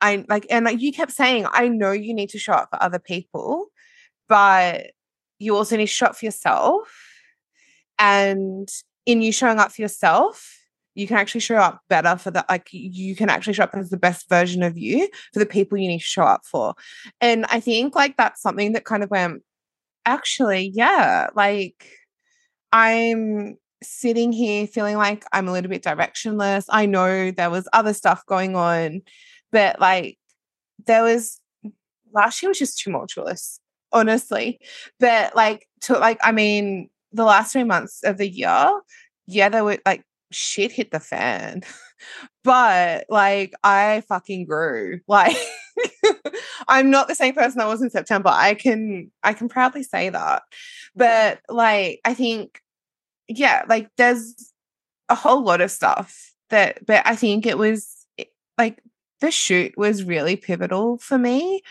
I 0.00 0.24
like 0.28 0.44
and 0.50 0.64
like 0.64 0.80
you 0.80 0.92
kept 0.92 1.12
saying, 1.12 1.46
I 1.52 1.68
know 1.68 1.92
you 1.92 2.12
need 2.12 2.30
to 2.30 2.38
show 2.38 2.54
up 2.54 2.70
for 2.70 2.82
other 2.82 2.98
people, 2.98 3.66
but 4.28 4.90
you 5.38 5.56
also 5.56 5.76
need 5.76 5.86
to 5.86 5.92
show 5.92 6.06
up 6.06 6.16
for 6.16 6.24
yourself 6.24 7.11
and 8.02 8.68
in 9.06 9.22
you 9.22 9.30
showing 9.30 9.60
up 9.60 9.70
for 9.70 9.80
yourself 9.80 10.58
you 10.94 11.06
can 11.06 11.16
actually 11.16 11.40
show 11.40 11.56
up 11.56 11.80
better 11.88 12.16
for 12.16 12.30
the 12.30 12.44
like 12.50 12.68
you 12.72 13.14
can 13.16 13.30
actually 13.30 13.54
show 13.54 13.62
up 13.62 13.74
as 13.74 13.88
the 13.90 13.96
best 13.96 14.28
version 14.28 14.62
of 14.62 14.76
you 14.76 15.08
for 15.32 15.38
the 15.38 15.46
people 15.46 15.78
you 15.78 15.88
need 15.88 16.00
to 16.00 16.04
show 16.04 16.24
up 16.24 16.44
for. 16.44 16.74
And 17.20 17.46
i 17.48 17.60
think 17.60 17.94
like 17.94 18.16
that's 18.16 18.42
something 18.42 18.72
that 18.72 18.84
kind 18.84 19.02
of 19.02 19.10
went 19.10 19.42
actually 20.04 20.72
yeah 20.74 21.28
like 21.34 21.88
i'm 22.72 23.56
sitting 23.82 24.32
here 24.32 24.66
feeling 24.66 24.96
like 24.96 25.24
i'm 25.32 25.48
a 25.48 25.52
little 25.52 25.70
bit 25.70 25.82
directionless. 25.82 26.64
I 26.68 26.86
know 26.86 27.30
there 27.30 27.50
was 27.50 27.68
other 27.72 27.94
stuff 27.94 28.26
going 28.26 28.56
on 28.56 29.02
but 29.52 29.80
like 29.80 30.18
there 30.86 31.04
was 31.04 31.40
last 32.12 32.42
year 32.42 32.50
was 32.50 32.58
just 32.58 32.80
tumultuous 32.80 33.60
honestly. 33.92 34.58
But 34.98 35.36
like 35.36 35.68
to 35.82 35.98
like 35.98 36.18
i 36.22 36.32
mean 36.32 36.90
the 37.12 37.24
last 37.24 37.52
three 37.52 37.64
months 37.64 38.02
of 38.04 38.18
the 38.18 38.28
year, 38.28 38.80
yeah, 39.26 39.48
there 39.48 39.64
were 39.64 39.78
like 39.86 40.04
shit 40.30 40.72
hit 40.72 40.90
the 40.90 41.00
fan. 41.00 41.62
but 42.44 43.06
like 43.08 43.52
I 43.62 44.02
fucking 44.08 44.46
grew. 44.46 45.00
Like 45.08 45.36
I'm 46.68 46.90
not 46.90 47.08
the 47.08 47.14
same 47.14 47.34
person 47.34 47.60
I 47.60 47.66
was 47.66 47.82
in 47.82 47.90
September. 47.90 48.30
I 48.32 48.54
can 48.54 49.10
I 49.22 49.32
can 49.32 49.48
proudly 49.48 49.82
say 49.82 50.10
that. 50.10 50.42
But 50.94 51.40
like 51.48 52.00
I 52.04 52.14
think 52.14 52.60
yeah, 53.28 53.64
like 53.68 53.88
there's 53.96 54.52
a 55.08 55.14
whole 55.14 55.42
lot 55.42 55.60
of 55.60 55.70
stuff 55.70 56.32
that 56.50 56.84
but 56.86 57.06
I 57.06 57.16
think 57.16 57.46
it 57.46 57.58
was 57.58 58.06
like 58.58 58.82
the 59.20 59.30
shoot 59.30 59.72
was 59.76 60.04
really 60.04 60.36
pivotal 60.36 60.98
for 60.98 61.16
me 61.16 61.62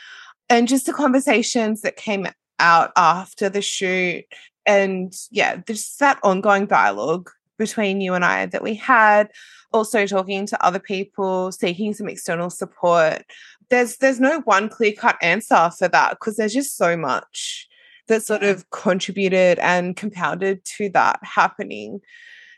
and 0.49 0.67
just 0.67 0.85
the 0.85 0.93
conversations 0.93 1.81
that 1.81 1.95
came 1.95 2.27
out 2.59 2.91
after 2.95 3.49
the 3.49 3.61
shoot. 3.61 4.25
And 4.65 5.13
yeah, 5.31 5.61
there's 5.65 5.95
that 5.99 6.19
ongoing 6.23 6.65
dialogue 6.65 7.29
between 7.57 8.01
you 8.01 8.13
and 8.13 8.25
I 8.25 8.45
that 8.47 8.63
we 8.63 8.75
had. 8.75 9.29
Also 9.73 10.05
talking 10.05 10.45
to 10.47 10.65
other 10.65 10.79
people, 10.79 11.51
seeking 11.51 11.93
some 11.93 12.09
external 12.09 12.49
support. 12.49 13.23
There's 13.69 13.97
there's 13.97 14.19
no 14.19 14.41
one 14.41 14.67
clear 14.67 14.91
cut 14.91 15.17
answer 15.21 15.71
for 15.77 15.87
that 15.87 16.11
because 16.11 16.35
there's 16.35 16.53
just 16.53 16.75
so 16.75 16.97
much 16.97 17.67
that 18.07 18.23
sort 18.23 18.43
of 18.43 18.69
contributed 18.71 19.59
and 19.59 19.95
compounded 19.95 20.65
to 20.65 20.89
that 20.89 21.19
happening 21.23 22.01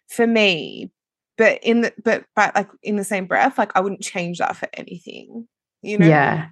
for 0.10 0.26
me. 0.26 0.90
But 1.38 1.64
in 1.64 1.82
the 1.82 1.94
but 2.04 2.26
but 2.36 2.56
like 2.56 2.70
in 2.82 2.96
the 2.96 3.04
same 3.04 3.28
breath, 3.28 3.58
like 3.58 3.72
I 3.76 3.82
wouldn't 3.82 4.02
change 4.02 4.40
that 4.40 4.56
for 4.56 4.68
anything. 4.74 5.48
You 5.84 6.00
know? 6.00 6.08
Yeah. 6.08 6.48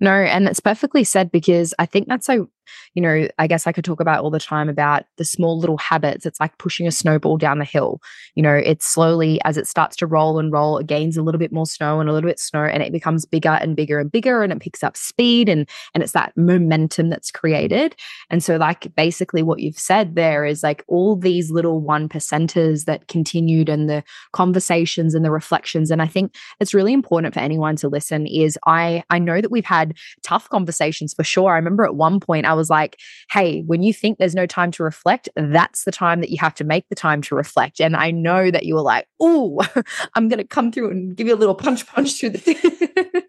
No, 0.00 0.12
and 0.12 0.48
it's 0.48 0.60
perfectly 0.60 1.04
said 1.04 1.30
because 1.30 1.74
I 1.78 1.86
think 1.86 2.08
that's 2.08 2.26
so, 2.26 2.48
you 2.94 3.02
know, 3.02 3.28
I 3.38 3.46
guess 3.46 3.66
I 3.66 3.72
could 3.72 3.84
talk 3.84 4.00
about 4.00 4.22
all 4.22 4.30
the 4.30 4.40
time 4.40 4.68
about 4.68 5.04
the 5.16 5.24
small 5.24 5.58
little 5.58 5.76
habits. 5.78 6.24
It's 6.26 6.40
like 6.40 6.56
pushing 6.58 6.86
a 6.86 6.90
snowball 6.90 7.36
down 7.36 7.58
the 7.58 7.64
hill. 7.64 8.00
You 8.34 8.42
know, 8.42 8.54
it's 8.54 8.86
slowly 8.86 9.40
as 9.44 9.56
it 9.56 9.66
starts 9.66 9.96
to 9.96 10.06
roll 10.06 10.38
and 10.38 10.52
roll, 10.52 10.78
it 10.78 10.86
gains 10.86 11.16
a 11.16 11.22
little 11.22 11.38
bit 11.38 11.52
more 11.52 11.66
snow 11.66 12.00
and 12.00 12.08
a 12.08 12.12
little 12.12 12.28
bit 12.28 12.40
snow, 12.40 12.64
and 12.64 12.82
it 12.82 12.92
becomes 12.92 13.26
bigger 13.26 13.58
and 13.60 13.76
bigger 13.76 13.98
and 13.98 14.10
bigger, 14.10 14.42
and 14.42 14.52
it 14.52 14.60
picks 14.60 14.82
up 14.82 14.96
speed 14.96 15.48
and 15.48 15.68
and 15.94 16.02
it's 16.02 16.12
that 16.12 16.32
momentum 16.36 17.10
that's 17.10 17.30
created. 17.30 17.94
And 18.30 18.42
so, 18.42 18.56
like 18.56 18.94
basically, 18.94 19.42
what 19.42 19.60
you've 19.60 19.78
said 19.78 20.14
there 20.14 20.44
is 20.44 20.62
like 20.62 20.82
all 20.88 21.14
these 21.14 21.50
little 21.50 21.80
one 21.80 22.08
percenters 22.08 22.86
that 22.86 23.08
continued 23.08 23.68
and 23.68 23.88
the 23.88 24.02
conversations 24.32 25.14
and 25.14 25.24
the 25.24 25.30
reflections. 25.30 25.90
And 25.90 26.00
I 26.00 26.06
think 26.06 26.34
it's 26.60 26.74
really 26.74 26.92
important 26.92 27.34
for 27.34 27.40
anyone 27.40 27.76
to 27.76 27.88
listen. 27.88 28.26
Is 28.26 28.58
I 28.66 29.04
I 29.10 29.18
know 29.18 29.40
that 29.40 29.50
we 29.50 29.58
we've 29.58 29.64
had 29.64 29.98
tough 30.22 30.48
conversations 30.50 31.12
for 31.12 31.24
sure. 31.24 31.50
I 31.50 31.56
remember 31.56 31.84
at 31.84 31.96
one 31.96 32.20
point 32.20 32.46
I 32.46 32.54
was 32.58 32.68
like, 32.68 32.98
hey, 33.30 33.62
when 33.62 33.82
you 33.82 33.94
think 33.94 34.18
there's 34.18 34.34
no 34.34 34.46
time 34.46 34.70
to 34.72 34.82
reflect, 34.82 35.28
that's 35.36 35.84
the 35.84 35.92
time 35.92 36.20
that 36.20 36.30
you 36.30 36.36
have 36.40 36.54
to 36.56 36.64
make 36.64 36.88
the 36.88 36.94
time 36.94 37.22
to 37.22 37.34
reflect. 37.34 37.80
And 37.80 37.96
I 37.96 38.10
know 38.10 38.50
that 38.50 38.66
you 38.66 38.74
were 38.74 38.82
like, 38.82 39.06
oh, 39.20 39.64
I'm 40.14 40.28
going 40.28 40.38
to 40.38 40.46
come 40.46 40.70
through 40.70 40.90
and 40.90 41.16
give 41.16 41.26
you 41.26 41.34
a 41.34 41.36
little 41.36 41.54
punch 41.54 41.86
punch 41.86 42.20
through 42.20 42.30
the 42.30 42.38
thing. 42.38 43.22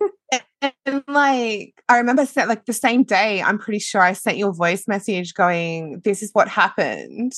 and 0.85 1.03
like 1.07 1.73
I 1.87 1.97
remember 1.97 2.25
like 2.35 2.65
the 2.65 2.73
same 2.73 3.03
day, 3.03 3.41
I'm 3.41 3.57
pretty 3.57 3.79
sure 3.79 4.01
I 4.01 4.13
sent 4.13 4.37
your 4.37 4.53
voice 4.53 4.87
message 4.87 5.33
going, 5.33 6.01
This 6.03 6.21
is 6.21 6.31
what 6.33 6.47
happened. 6.47 7.33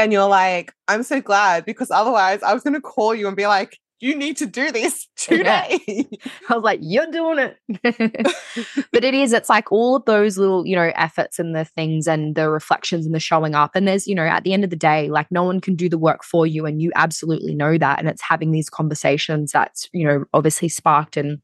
And 0.00 0.12
you're 0.12 0.28
like, 0.28 0.72
I'm 0.86 1.02
so 1.02 1.20
glad 1.20 1.64
because 1.64 1.90
otherwise 1.90 2.42
I 2.42 2.54
was 2.54 2.62
gonna 2.62 2.80
call 2.80 3.14
you 3.14 3.26
and 3.26 3.36
be 3.36 3.46
like, 3.46 3.78
you 4.00 4.16
need 4.16 4.36
to 4.38 4.46
do 4.46 4.70
this 4.70 5.08
today. 5.16 5.80
Yeah. 5.86 6.02
I 6.48 6.54
was 6.54 6.64
like, 6.64 6.80
you're 6.82 7.10
doing 7.10 7.38
it. 7.38 7.56
but 8.92 9.04
it 9.04 9.14
is, 9.14 9.32
it's 9.32 9.48
like 9.48 9.70
all 9.72 9.96
of 9.96 10.04
those 10.04 10.38
little, 10.38 10.66
you 10.66 10.76
know, 10.76 10.92
efforts 10.94 11.38
and 11.38 11.54
the 11.54 11.64
things 11.64 12.06
and 12.06 12.34
the 12.34 12.50
reflections 12.50 13.06
and 13.06 13.14
the 13.14 13.20
showing 13.20 13.54
up. 13.54 13.72
And 13.74 13.86
there's, 13.86 14.06
you 14.06 14.14
know, 14.14 14.26
at 14.26 14.44
the 14.44 14.52
end 14.52 14.64
of 14.64 14.70
the 14.70 14.76
day, 14.76 15.08
like 15.08 15.30
no 15.30 15.44
one 15.44 15.60
can 15.60 15.74
do 15.74 15.88
the 15.88 15.98
work 15.98 16.24
for 16.24 16.46
you. 16.46 16.66
And 16.66 16.80
you 16.80 16.92
absolutely 16.94 17.54
know 17.54 17.78
that. 17.78 17.98
And 17.98 18.08
it's 18.08 18.22
having 18.22 18.52
these 18.52 18.70
conversations 18.70 19.52
that's, 19.52 19.88
you 19.92 20.06
know, 20.06 20.24
obviously 20.32 20.68
sparked 20.68 21.16
and 21.16 21.38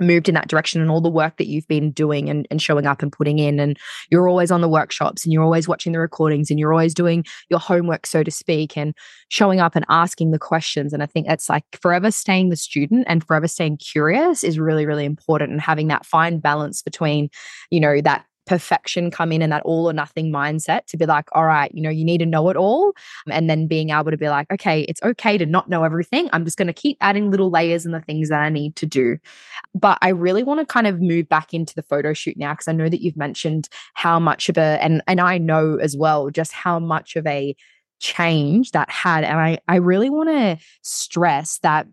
moved 0.00 0.28
in 0.28 0.34
that 0.34 0.48
direction 0.48 0.80
and 0.80 0.90
all 0.90 1.00
the 1.00 1.08
work 1.08 1.36
that 1.36 1.46
you've 1.46 1.66
been 1.68 1.90
doing 1.90 2.28
and, 2.28 2.46
and 2.50 2.62
showing 2.62 2.86
up 2.86 3.02
and 3.02 3.12
putting 3.12 3.38
in 3.38 3.58
and 3.58 3.78
you're 4.10 4.28
always 4.28 4.50
on 4.50 4.60
the 4.60 4.68
workshops 4.68 5.24
and 5.24 5.32
you're 5.32 5.42
always 5.42 5.68
watching 5.68 5.92
the 5.92 5.98
recordings 5.98 6.50
and 6.50 6.58
you're 6.58 6.72
always 6.72 6.94
doing 6.94 7.24
your 7.48 7.60
homework 7.60 8.06
so 8.06 8.22
to 8.22 8.30
speak 8.30 8.76
and 8.76 8.94
showing 9.28 9.60
up 9.60 9.74
and 9.74 9.84
asking 9.88 10.30
the 10.30 10.38
questions. 10.38 10.92
And 10.92 11.02
i 11.02 11.06
think 11.06 11.26
that's 11.26 11.48
like 11.48 11.64
forever 11.80 12.10
staying 12.10 12.48
the 12.48 12.56
student 12.56 13.04
and 13.08 13.24
forever 13.24 13.48
staying 13.48 13.78
curious 13.78 14.44
is 14.44 14.58
really 14.58 14.86
really 14.86 15.04
important 15.04 15.52
and 15.52 15.60
having 15.60 15.88
that 15.88 16.06
fine 16.06 16.38
balance 16.38 16.82
between 16.82 17.28
you 17.70 17.80
know 17.80 18.00
that 18.00 18.24
perfection 18.48 19.10
come 19.10 19.30
in 19.30 19.42
and 19.42 19.52
that 19.52 19.62
all 19.62 19.88
or 19.88 19.92
nothing 19.92 20.32
mindset 20.32 20.86
to 20.86 20.96
be 20.96 21.06
like, 21.06 21.28
all 21.32 21.44
right, 21.44 21.70
you 21.74 21.82
know, 21.82 21.90
you 21.90 22.04
need 22.04 22.18
to 22.18 22.26
know 22.26 22.48
it 22.48 22.56
all. 22.56 22.92
And 23.30 23.48
then 23.48 23.66
being 23.66 23.90
able 23.90 24.10
to 24.10 24.16
be 24.16 24.28
like, 24.28 24.50
okay, 24.50 24.82
it's 24.82 25.02
okay 25.02 25.38
to 25.38 25.46
not 25.46 25.68
know 25.68 25.84
everything. 25.84 26.28
I'm 26.32 26.44
just 26.44 26.56
going 26.56 26.66
to 26.66 26.72
keep 26.72 26.96
adding 27.00 27.30
little 27.30 27.50
layers 27.50 27.84
and 27.84 27.94
the 27.94 28.00
things 28.00 28.30
that 28.30 28.40
I 28.40 28.48
need 28.48 28.74
to 28.76 28.86
do. 28.86 29.18
But 29.74 29.98
I 30.00 30.08
really 30.08 30.42
want 30.42 30.60
to 30.60 30.66
kind 30.66 30.86
of 30.86 31.00
move 31.00 31.28
back 31.28 31.52
into 31.52 31.74
the 31.74 31.82
photo 31.82 32.12
shoot 32.14 32.36
now 32.36 32.54
because 32.54 32.68
I 32.68 32.72
know 32.72 32.88
that 32.88 33.02
you've 33.02 33.16
mentioned 33.16 33.68
how 33.94 34.18
much 34.18 34.48
of 34.48 34.56
a, 34.56 34.82
and, 34.82 35.02
and 35.06 35.20
I 35.20 35.38
know 35.38 35.76
as 35.76 35.96
well 35.96 36.30
just 36.30 36.52
how 36.52 36.78
much 36.78 37.16
of 37.16 37.26
a 37.26 37.54
change 38.00 38.70
that 38.72 38.90
had. 38.90 39.24
And 39.24 39.38
I, 39.38 39.58
I 39.68 39.76
really 39.76 40.08
want 40.08 40.30
to 40.30 40.58
stress 40.82 41.58
that 41.58 41.86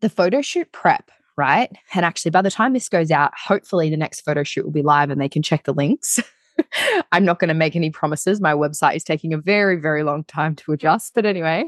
the 0.00 0.08
photo 0.08 0.40
shoot 0.40 0.72
prep 0.72 1.10
right? 1.36 1.70
And 1.94 2.04
actually, 2.04 2.30
by 2.30 2.42
the 2.42 2.50
time 2.50 2.72
this 2.72 2.88
goes 2.88 3.10
out, 3.10 3.32
hopefully 3.36 3.90
the 3.90 3.96
next 3.96 4.20
photo 4.20 4.42
shoot 4.42 4.64
will 4.64 4.72
be 4.72 4.82
live 4.82 5.10
and 5.10 5.20
they 5.20 5.28
can 5.28 5.42
check 5.42 5.64
the 5.64 5.74
links. 5.74 6.18
I'm 7.12 7.24
not 7.24 7.38
going 7.38 7.48
to 7.48 7.54
make 7.54 7.76
any 7.76 7.90
promises. 7.90 8.40
My 8.40 8.52
website 8.52 8.96
is 8.96 9.04
taking 9.04 9.32
a 9.32 9.38
very, 9.38 9.76
very 9.76 10.02
long 10.02 10.24
time 10.24 10.54
to 10.56 10.72
adjust. 10.72 11.12
But 11.14 11.26
anyway, 11.26 11.64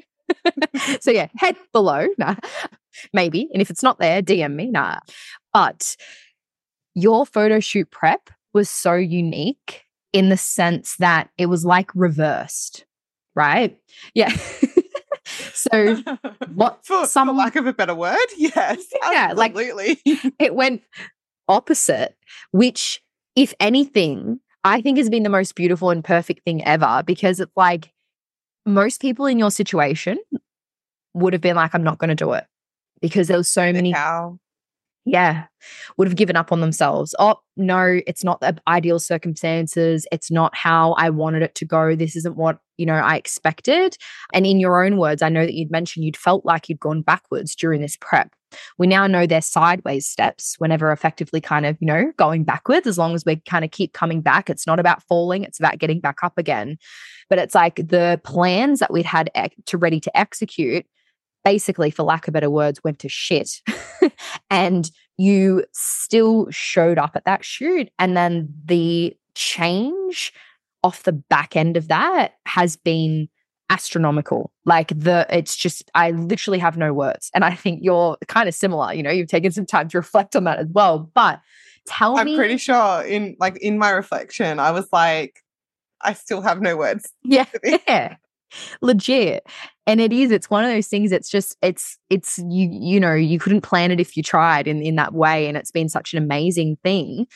so 1.00 1.10
yeah, 1.10 1.28
head 1.36 1.56
below. 1.72 2.08
Nah, 2.18 2.36
maybe. 3.12 3.48
And 3.52 3.62
if 3.62 3.70
it's 3.70 3.82
not 3.82 3.98
there, 3.98 4.22
DM 4.22 4.54
me. 4.54 4.70
Nah. 4.70 4.98
But 5.52 5.96
your 6.94 7.26
photo 7.26 7.60
shoot 7.60 7.90
prep 7.90 8.30
was 8.52 8.70
so 8.70 8.94
unique 8.94 9.82
in 10.12 10.28
the 10.28 10.36
sense 10.36 10.96
that 10.96 11.28
it 11.38 11.46
was 11.46 11.64
like 11.64 11.90
reversed, 11.94 12.84
right? 13.34 13.76
Yeah. 14.14 14.34
So 15.72 15.96
what 16.54 16.84
for, 16.84 17.06
some 17.06 17.28
for 17.28 17.34
lack 17.34 17.56
of 17.56 17.66
a 17.66 17.72
better 17.72 17.94
word, 17.94 18.18
yes, 18.36 18.84
yeah, 19.02 19.28
absolutely. 19.30 20.00
like 20.04 20.34
it 20.38 20.54
went 20.54 20.82
opposite, 21.48 22.16
which 22.52 23.02
if 23.36 23.54
anything, 23.60 24.40
I 24.64 24.80
think 24.80 24.98
has 24.98 25.10
been 25.10 25.22
the 25.22 25.28
most 25.28 25.54
beautiful 25.54 25.90
and 25.90 26.04
perfect 26.04 26.44
thing 26.44 26.64
ever 26.64 27.02
because 27.06 27.40
it's 27.40 27.52
like 27.56 27.92
most 28.66 29.00
people 29.00 29.26
in 29.26 29.38
your 29.38 29.50
situation 29.50 30.18
would 31.14 31.32
have 31.32 31.42
been 31.42 31.56
like, 31.56 31.74
I'm 31.74 31.84
not 31.84 31.98
going 31.98 32.08
to 32.08 32.14
do 32.14 32.32
it 32.32 32.44
because 33.00 33.28
there 33.28 33.36
was 33.36 33.48
so 33.48 33.72
many. 33.72 33.92
Cow. 33.92 34.38
Yeah, 35.06 35.44
would 35.96 36.08
have 36.08 36.16
given 36.16 36.36
up 36.36 36.50
on 36.50 36.60
themselves. 36.60 37.14
Oh, 37.18 37.36
no, 37.56 38.00
it's 38.06 38.24
not 38.24 38.40
the 38.40 38.56
ideal 38.66 38.98
circumstances. 38.98 40.06
It's 40.10 40.30
not 40.30 40.56
how 40.56 40.92
I 40.94 41.10
wanted 41.10 41.42
it 41.42 41.54
to 41.56 41.66
go. 41.66 41.94
This 41.94 42.16
isn't 42.16 42.36
what 42.36 42.58
you 42.76 42.86
know, 42.86 42.94
I 42.94 43.16
expected. 43.16 43.96
And 44.32 44.46
in 44.46 44.60
your 44.60 44.84
own 44.84 44.96
words, 44.96 45.22
I 45.22 45.28
know 45.28 45.44
that 45.44 45.54
you'd 45.54 45.70
mentioned 45.70 46.04
you'd 46.04 46.16
felt 46.16 46.44
like 46.44 46.68
you'd 46.68 46.80
gone 46.80 47.02
backwards 47.02 47.54
during 47.54 47.80
this 47.80 47.96
prep. 48.00 48.32
We 48.78 48.86
now 48.86 49.06
know 49.06 49.26
they're 49.26 49.42
sideways 49.42 50.06
steps 50.06 50.54
whenever 50.58 50.92
effectively 50.92 51.40
kind 51.40 51.66
of, 51.66 51.76
you 51.80 51.86
know, 51.86 52.12
going 52.16 52.44
backwards, 52.44 52.86
as 52.86 52.98
long 52.98 53.14
as 53.14 53.24
we 53.24 53.36
kind 53.36 53.64
of 53.64 53.72
keep 53.72 53.92
coming 53.92 54.20
back. 54.20 54.48
It's 54.48 54.66
not 54.66 54.78
about 54.78 55.02
falling, 55.02 55.42
it's 55.42 55.58
about 55.58 55.78
getting 55.78 56.00
back 56.00 56.18
up 56.22 56.38
again. 56.38 56.78
But 57.28 57.38
it's 57.38 57.54
like 57.54 57.76
the 57.76 58.20
plans 58.22 58.78
that 58.78 58.92
we'd 58.92 59.06
had 59.06 59.30
to 59.66 59.78
ready 59.78 59.98
to 60.00 60.16
execute, 60.16 60.86
basically, 61.44 61.90
for 61.90 62.02
lack 62.02 62.26
of 62.26 62.34
better 62.34 62.50
words, 62.50 62.82
went 62.82 62.98
to 63.00 63.08
shit. 63.08 63.60
and 64.50 64.90
you 65.16 65.64
still 65.72 66.48
showed 66.50 66.98
up 66.98 67.12
at 67.14 67.24
that 67.24 67.44
shoot. 67.44 67.90
And 67.98 68.16
then 68.16 68.52
the 68.64 69.16
change 69.34 70.32
off 70.82 71.04
the 71.04 71.12
back 71.12 71.56
end 71.56 71.76
of 71.76 71.88
that 71.88 72.34
has 72.46 72.76
been 72.76 73.28
astronomical. 73.70 74.52
Like 74.64 74.88
the 74.88 75.26
it's 75.30 75.56
just 75.56 75.90
I 75.94 76.10
literally 76.10 76.58
have 76.58 76.76
no 76.76 76.92
words. 76.92 77.30
And 77.34 77.44
I 77.44 77.54
think 77.54 77.80
you're 77.82 78.16
kind 78.28 78.48
of 78.48 78.54
similar, 78.54 78.92
you 78.92 79.02
know, 79.02 79.10
you've 79.10 79.28
taken 79.28 79.52
some 79.52 79.66
time 79.66 79.88
to 79.88 79.98
reflect 79.98 80.36
on 80.36 80.44
that 80.44 80.58
as 80.58 80.68
well. 80.68 81.10
But 81.14 81.40
tell 81.86 82.18
I'm 82.18 82.26
me 82.26 82.32
I'm 82.32 82.38
pretty 82.38 82.58
sure 82.58 83.02
in 83.02 83.36
like 83.38 83.56
in 83.58 83.78
my 83.78 83.90
reflection, 83.90 84.58
I 84.58 84.72
was 84.72 84.88
like, 84.92 85.40
I 86.00 86.12
still 86.12 86.42
have 86.42 86.60
no 86.60 86.76
words. 86.76 87.12
Yeah. 87.22 87.46
yeah. 87.62 88.16
Legit. 88.80 89.46
And 89.86 90.00
it 90.00 90.12
is, 90.12 90.30
it's 90.30 90.48
one 90.48 90.64
of 90.64 90.70
those 90.70 90.86
things, 90.86 91.12
it's 91.12 91.28
just, 91.28 91.56
it's, 91.60 91.98
it's, 92.08 92.38
you, 92.38 92.68
you 92.72 92.98
know, 92.98 93.14
you 93.14 93.38
couldn't 93.38 93.60
plan 93.60 93.90
it 93.90 94.00
if 94.00 94.16
you 94.16 94.22
tried 94.22 94.66
in, 94.66 94.82
in 94.82 94.96
that 94.96 95.12
way. 95.12 95.46
And 95.46 95.56
it's 95.56 95.70
been 95.70 95.88
such 95.88 96.14
an 96.14 96.22
amazing 96.22 96.76
thing. 96.82 97.26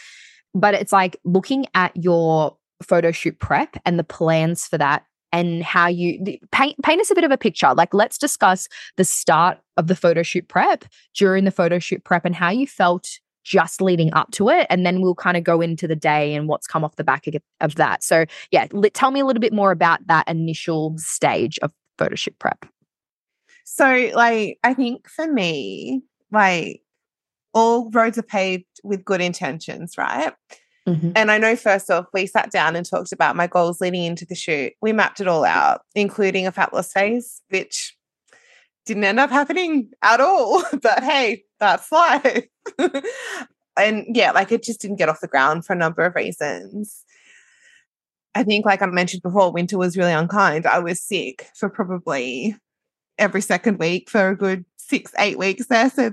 But 0.55 0.75
it's 0.75 0.93
like 0.93 1.17
looking 1.25 1.67
at 1.75 1.93
your 1.95 2.57
photo 2.83 3.11
shoot 3.13 3.39
prep 3.39 3.77
and 3.85 3.99
the 3.99 4.05
plans 4.05 4.67
for 4.67 4.79
that 4.79 5.05
and 5.33 5.63
how 5.63 5.87
you 5.87 6.39
paint 6.53 6.81
paint 6.83 7.01
us 7.01 7.11
a 7.11 7.15
bit 7.15 7.25
of 7.25 7.31
a 7.31 7.37
picture 7.37 7.75
like 7.75 7.93
let's 7.93 8.19
discuss 8.19 8.69
the 8.97 9.05
start 9.05 9.59
of 9.77 9.87
the 9.87 9.97
photo 9.97 10.23
shoot 10.23 10.49
prep 10.49 10.85
during 11.15 11.45
the 11.45 11.51
photo 11.51 11.79
shoot 11.79 12.03
prep 12.05 12.25
and 12.25 12.35
how 12.35 12.51
you 12.51 12.67
felt 12.67 13.19
just 13.45 13.81
leading 13.81 14.13
up 14.15 14.31
to 14.31 14.49
it 14.49 14.67
and 14.69 14.85
then 14.85 15.01
we'll 15.01 15.15
kind 15.15 15.37
of 15.37 15.45
go 15.45 15.61
into 15.61 15.89
the 15.89 15.97
day 15.97 16.35
and 16.35 16.49
what's 16.49 16.67
come 16.67 16.85
off 16.85 16.97
the 16.97 17.05
back 17.05 17.25
of 17.61 17.75
that 17.77 18.03
so 18.03 18.25
yeah 18.51 18.67
tell 18.95 19.11
me 19.11 19.21
a 19.21 19.25
little 19.25 19.41
bit 19.41 19.53
more 19.53 19.71
about 19.71 20.07
that 20.07 20.27
initial 20.29 20.95
stage 20.99 21.59
of 21.61 21.73
photo 21.99 22.15
shoot 22.15 22.39
prep 22.39 22.67
so 23.65 24.11
like 24.15 24.59
i 24.65 24.73
think 24.73 25.09
for 25.09 25.31
me 25.31 26.03
like 26.33 26.83
all 27.55 27.91
roads 27.91 28.19
are 28.19 28.23
paved 28.23 28.65
with 28.85 29.05
good 29.05 29.21
intentions 29.21 29.99
right 29.99 30.33
Mm-hmm. 30.89 31.11
And 31.17 31.31
I 31.31 31.37
know 31.37 31.55
first 31.55 31.91
off, 31.91 32.07
we 32.15 32.27
sat 32.27 32.51
down 32.51 32.75
and 32.75 32.87
talked 32.87 33.13
about 33.13 33.37
my 33.37 33.47
goals 33.47 33.81
leading 33.81 34.05
into 34.05 34.25
the 34.25 34.35
shoot. 34.35 34.73
We 34.81 34.93
mapped 34.95 35.21
it 35.21 35.29
all 35.29 35.45
out, 35.45 35.83
including 35.95 36.47
a 36.47 36.53
fat 36.53 36.73
loss 36.73 36.93
phase, 36.93 37.43
which 37.51 37.95
didn't 38.87 39.05
end 39.05 39.21
up 39.21 39.31
happening 39.31 39.91
at 40.03 40.21
all. 40.21 40.65
But 40.83 41.05
hey, 41.05 41.45
that's 41.61 41.93
life. 41.93 42.45
and 43.77 44.07
yeah, 44.09 44.31
like 44.33 44.51
it 44.51 44.63
just 44.63 44.81
didn't 44.81 44.97
get 44.97 45.11
off 45.11 45.21
the 45.21 45.29
ground 45.29 45.67
for 45.67 45.75
a 45.75 45.77
number 45.77 46.05
of 46.07 46.15
reasons. 46.15 47.05
I 48.39 48.45
think, 48.45 48.65
like 48.65 48.83
I 48.83 48.87
mentioned 48.87 49.25
before, 49.25 49.51
winter 49.51 49.77
was 49.77 49.97
really 49.97 50.13
unkind. 50.13 50.65
I 50.65 50.79
was 50.79 51.03
sick 51.03 51.49
for 51.57 51.69
probably 51.69 52.55
every 53.19 53.41
second 53.41 53.81
week 53.81 54.09
for 54.09 54.29
a 54.29 54.37
good 54.37 54.65
six, 54.77 55.13
eight 55.19 55.37
weeks 55.37 55.67
there. 55.67 55.91
So 55.91 56.13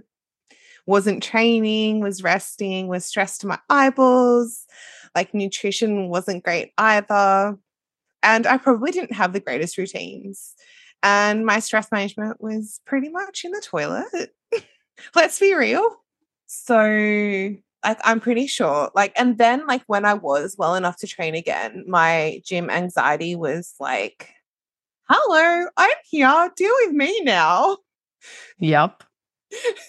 wasn't 0.87 1.21
training, 1.21 1.99
was 1.99 2.23
resting, 2.23 2.87
was 2.87 3.05
stressed 3.05 3.41
to 3.41 3.47
my 3.47 3.59
eyeballs. 3.69 4.65
Like 5.13 5.35
nutrition 5.35 6.09
wasn't 6.09 6.43
great 6.43 6.71
either. 6.79 7.59
And 8.23 8.47
I 8.47 8.57
probably 8.57 8.89
didn't 8.89 9.13
have 9.13 9.31
the 9.31 9.39
greatest 9.39 9.77
routines. 9.77 10.55
And 11.03 11.45
my 11.45 11.59
stress 11.59 11.91
management 11.91 12.41
was 12.41 12.81
pretty 12.87 13.09
much 13.09 13.45
in 13.45 13.51
the 13.51 13.61
toilet. 13.61 14.33
Let's 15.15 15.39
be 15.39 15.53
real. 15.53 15.87
So 16.47 17.55
like 17.85 17.99
I'm 18.03 18.19
pretty 18.19 18.47
sure. 18.47 18.91
Like, 18.95 19.13
and 19.17 19.37
then 19.37 19.65
like 19.67 19.83
when 19.87 20.05
I 20.05 20.13
was 20.15 20.55
well 20.57 20.75
enough 20.75 20.97
to 20.97 21.07
train 21.07 21.35
again, 21.35 21.83
my 21.87 22.41
gym 22.45 22.69
anxiety 22.69 23.35
was 23.35 23.75
like, 23.79 24.29
hello, 25.09 25.67
I'm 25.77 25.97
here. 26.09 26.51
Deal 26.55 26.73
with 26.85 26.93
me 26.93 27.21
now. 27.21 27.77
Yep. 28.59 29.03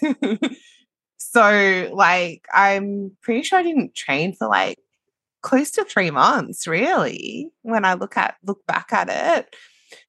so 1.17 1.89
like 1.93 2.47
I'm 2.53 3.11
pretty 3.21 3.43
sure 3.43 3.59
I 3.59 3.63
didn't 3.63 3.95
train 3.95 4.33
for 4.33 4.47
like 4.47 4.77
close 5.41 5.71
to 5.71 5.83
three 5.83 6.11
months, 6.11 6.67
really, 6.67 7.49
when 7.63 7.85
I 7.85 7.93
look 7.95 8.17
at 8.17 8.35
look 8.45 8.65
back 8.67 8.93
at 8.93 9.09
it. 9.09 9.55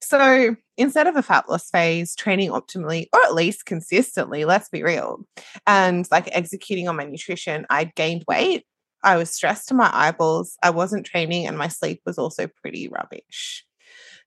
So 0.01 0.55
instead 0.77 1.07
of 1.07 1.15
a 1.15 1.23
fat 1.23 1.49
loss 1.49 1.69
phase, 1.69 2.15
training 2.15 2.51
optimally 2.51 3.07
or 3.13 3.21
at 3.21 3.33
least 3.33 3.65
consistently, 3.65 4.45
let's 4.45 4.69
be 4.69 4.83
real, 4.83 5.25
and 5.65 6.07
like 6.11 6.29
executing 6.31 6.87
on 6.87 6.95
my 6.95 7.05
nutrition, 7.05 7.65
I'd 7.69 7.95
gained 7.95 8.23
weight. 8.27 8.65
I 9.03 9.17
was 9.17 9.29
stressed 9.29 9.69
to 9.69 9.73
my 9.73 9.89
eyeballs. 9.93 10.57
I 10.61 10.71
wasn't 10.71 11.05
training, 11.05 11.47
and 11.47 11.57
my 11.57 11.69
sleep 11.69 12.01
was 12.05 12.17
also 12.17 12.47
pretty 12.47 12.89
rubbish. 12.89 13.65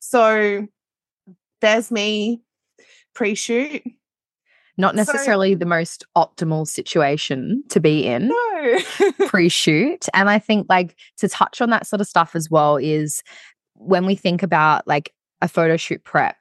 So 0.01 0.67
there's 1.61 1.91
me 1.91 2.43
pre 3.15 3.35
shoot. 3.35 3.83
Not 4.79 4.95
necessarily 4.95 5.53
so, 5.53 5.59
the 5.59 5.67
most 5.67 6.07
optimal 6.17 6.67
situation 6.67 7.63
to 7.69 7.79
be 7.79 8.07
in 8.07 8.29
no. 8.29 8.79
pre 9.27 9.51
shoot. 9.51 10.07
And 10.15 10.31
I 10.31 10.39
think, 10.39 10.67
like, 10.71 10.97
to 11.19 11.29
touch 11.29 11.61
on 11.61 11.69
that 11.71 11.87
sort 11.87 12.01
of 12.01 12.07
stuff 12.07 12.35
as 12.35 12.51
well 12.51 12.79
is 12.79 13.23
when 13.75 14.07
we 14.07 14.15
think 14.15 14.43
about 14.43 14.87
like 14.87 15.13
a 15.43 15.49
photo 15.49 15.77
shoot 15.77 16.03
prep, 16.05 16.37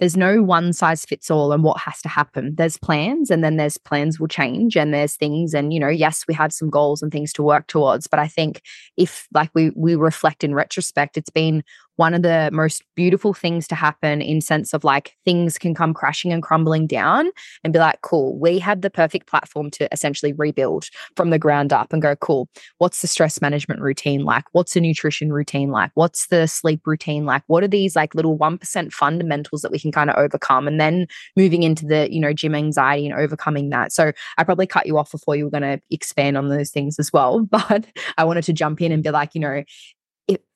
there's 0.00 0.16
no 0.16 0.42
one 0.42 0.72
size 0.72 1.04
fits 1.04 1.30
all 1.30 1.52
and 1.52 1.62
what 1.62 1.78
has 1.78 2.02
to 2.02 2.08
happen. 2.08 2.56
There's 2.56 2.76
plans 2.76 3.30
and 3.30 3.44
then 3.44 3.56
there's 3.56 3.78
plans 3.78 4.18
will 4.18 4.26
change 4.26 4.76
and 4.76 4.92
there's 4.92 5.14
things 5.14 5.54
and 5.54 5.72
you 5.72 5.78
know, 5.78 5.88
yes, 5.88 6.24
we 6.26 6.34
have 6.34 6.52
some 6.52 6.70
goals 6.70 7.02
and 7.02 7.12
things 7.12 7.32
to 7.34 7.42
work 7.44 7.68
towards, 7.68 8.08
but 8.08 8.18
I 8.18 8.26
think 8.26 8.62
if 8.96 9.28
like 9.32 9.50
we 9.54 9.70
we 9.76 9.94
reflect 9.94 10.42
in 10.42 10.56
retrospect, 10.56 11.16
it's 11.16 11.30
been 11.30 11.62
one 11.96 12.14
of 12.14 12.22
the 12.22 12.50
most 12.52 12.82
beautiful 12.96 13.34
things 13.34 13.68
to 13.68 13.74
happen 13.74 14.20
in 14.20 14.40
sense 14.40 14.72
of 14.72 14.84
like 14.84 15.16
things 15.24 15.58
can 15.58 15.74
come 15.74 15.94
crashing 15.94 16.32
and 16.32 16.42
crumbling 16.42 16.86
down 16.86 17.30
and 17.64 17.72
be 17.72 17.78
like 17.78 18.00
cool 18.02 18.38
we 18.38 18.58
have 18.58 18.80
the 18.80 18.90
perfect 18.90 19.26
platform 19.26 19.70
to 19.70 19.88
essentially 19.92 20.32
rebuild 20.32 20.86
from 21.16 21.30
the 21.30 21.38
ground 21.38 21.72
up 21.72 21.92
and 21.92 22.02
go 22.02 22.16
cool 22.16 22.48
what's 22.78 23.00
the 23.00 23.08
stress 23.08 23.40
management 23.40 23.80
routine 23.80 24.24
like? 24.24 24.44
What's 24.52 24.74
the 24.74 24.80
nutrition 24.80 25.32
routine 25.32 25.70
like? 25.70 25.90
What's 25.94 26.26
the 26.28 26.46
sleep 26.46 26.86
routine 26.86 27.24
like? 27.26 27.42
What 27.46 27.62
are 27.62 27.68
these 27.68 27.94
like 27.96 28.14
little 28.14 28.38
1% 28.38 28.92
fundamentals 28.92 29.62
that 29.62 29.70
we 29.70 29.78
can 29.78 29.92
kind 29.92 30.10
of 30.10 30.16
overcome 30.16 30.66
and 30.66 30.80
then 30.80 31.06
moving 31.36 31.62
into 31.62 31.86
the 31.86 32.12
you 32.12 32.20
know 32.20 32.32
gym 32.32 32.54
anxiety 32.54 33.06
and 33.06 33.18
overcoming 33.18 33.70
that. 33.70 33.92
So 33.92 34.12
i 34.38 34.44
probably 34.44 34.66
cut 34.66 34.86
you 34.86 34.98
off 34.98 35.10
before 35.10 35.36
you 35.36 35.44
were 35.44 35.50
going 35.50 35.62
to 35.62 35.80
expand 35.90 36.36
on 36.36 36.48
those 36.48 36.70
things 36.70 36.98
as 36.98 37.12
well 37.12 37.40
but 37.50 37.86
i 38.18 38.24
wanted 38.24 38.44
to 38.44 38.52
jump 38.52 38.80
in 38.80 38.92
and 38.92 39.02
be 39.02 39.10
like 39.10 39.34
you 39.34 39.40
know 39.40 39.62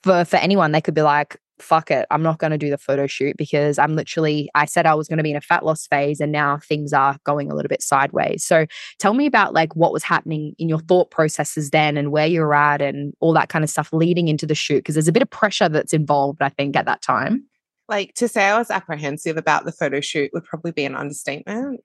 for 0.03 0.25
for 0.25 0.37
anyone, 0.37 0.73
they 0.73 0.81
could 0.81 0.95
be 0.95 1.03
like, 1.03 1.39
fuck 1.59 1.91
it, 1.91 2.07
I'm 2.11 2.23
not 2.23 2.39
going 2.39 2.51
to 2.51 2.59
do 2.59 2.71
the 2.71 2.79
photo 2.79 3.07
shoot 3.07 3.37
because 3.37 3.79
I'm 3.79 3.97
literally, 3.97 4.51
I 4.55 4.67
said 4.67 4.87
I 4.87 4.95
was 4.95 5.09
going 5.09 5.17
to 5.19 5.23
be 5.23 5.31
in 5.31 5.37
a 5.37 5.41
fat 5.41 5.65
loss 5.65 5.87
phase 5.87 6.21
and 6.21 6.33
now 6.33 6.59
things 6.59 6.93
are 6.93 7.19
going 7.25 7.51
a 7.51 7.55
little 7.55 7.69
bit 7.69 7.83
sideways. 7.83 8.45
So 8.45 8.67
tell 8.99 9.15
me 9.15 9.27
about 9.27 9.55
like 9.55 9.75
what 9.75 9.93
was 9.93 10.03
happening 10.03 10.55
in 10.59 10.69
your 10.69 10.81
thought 10.81 11.11
processes 11.11 11.71
then 11.71 11.97
and 11.97 12.13
where 12.13 12.27
you're 12.27 12.55
at 12.55 12.83
and 12.83 13.15
all 13.21 13.33
that 13.35 13.49
kind 13.49 13.65
of 13.65 13.71
stuff 13.71 13.93
leading 13.93 14.29
into 14.29 14.47
the 14.47 14.55
shoot 14.55 14.79
because 14.79 14.95
there's 14.95 15.09
a 15.09 15.13
bit 15.13 15.23
of 15.23 15.31
pressure 15.31 15.69
that's 15.69 15.93
involved, 15.93 16.43
I 16.43 16.51
think, 16.51 16.77
at 16.77 16.87
that 16.87 17.03
time. 17.03 17.45
Like 17.89 18.15
to 18.15 18.29
say 18.29 18.45
I 18.45 18.59
was 18.59 18.71
apprehensive 18.71 19.37
about 19.37 19.65
the 19.65 19.73
photo 19.73 20.01
shoot 20.01 20.31
would 20.35 20.45
probably 20.45 20.73
be 20.73 20.85
an 20.85 20.97
understatement. 20.97 21.81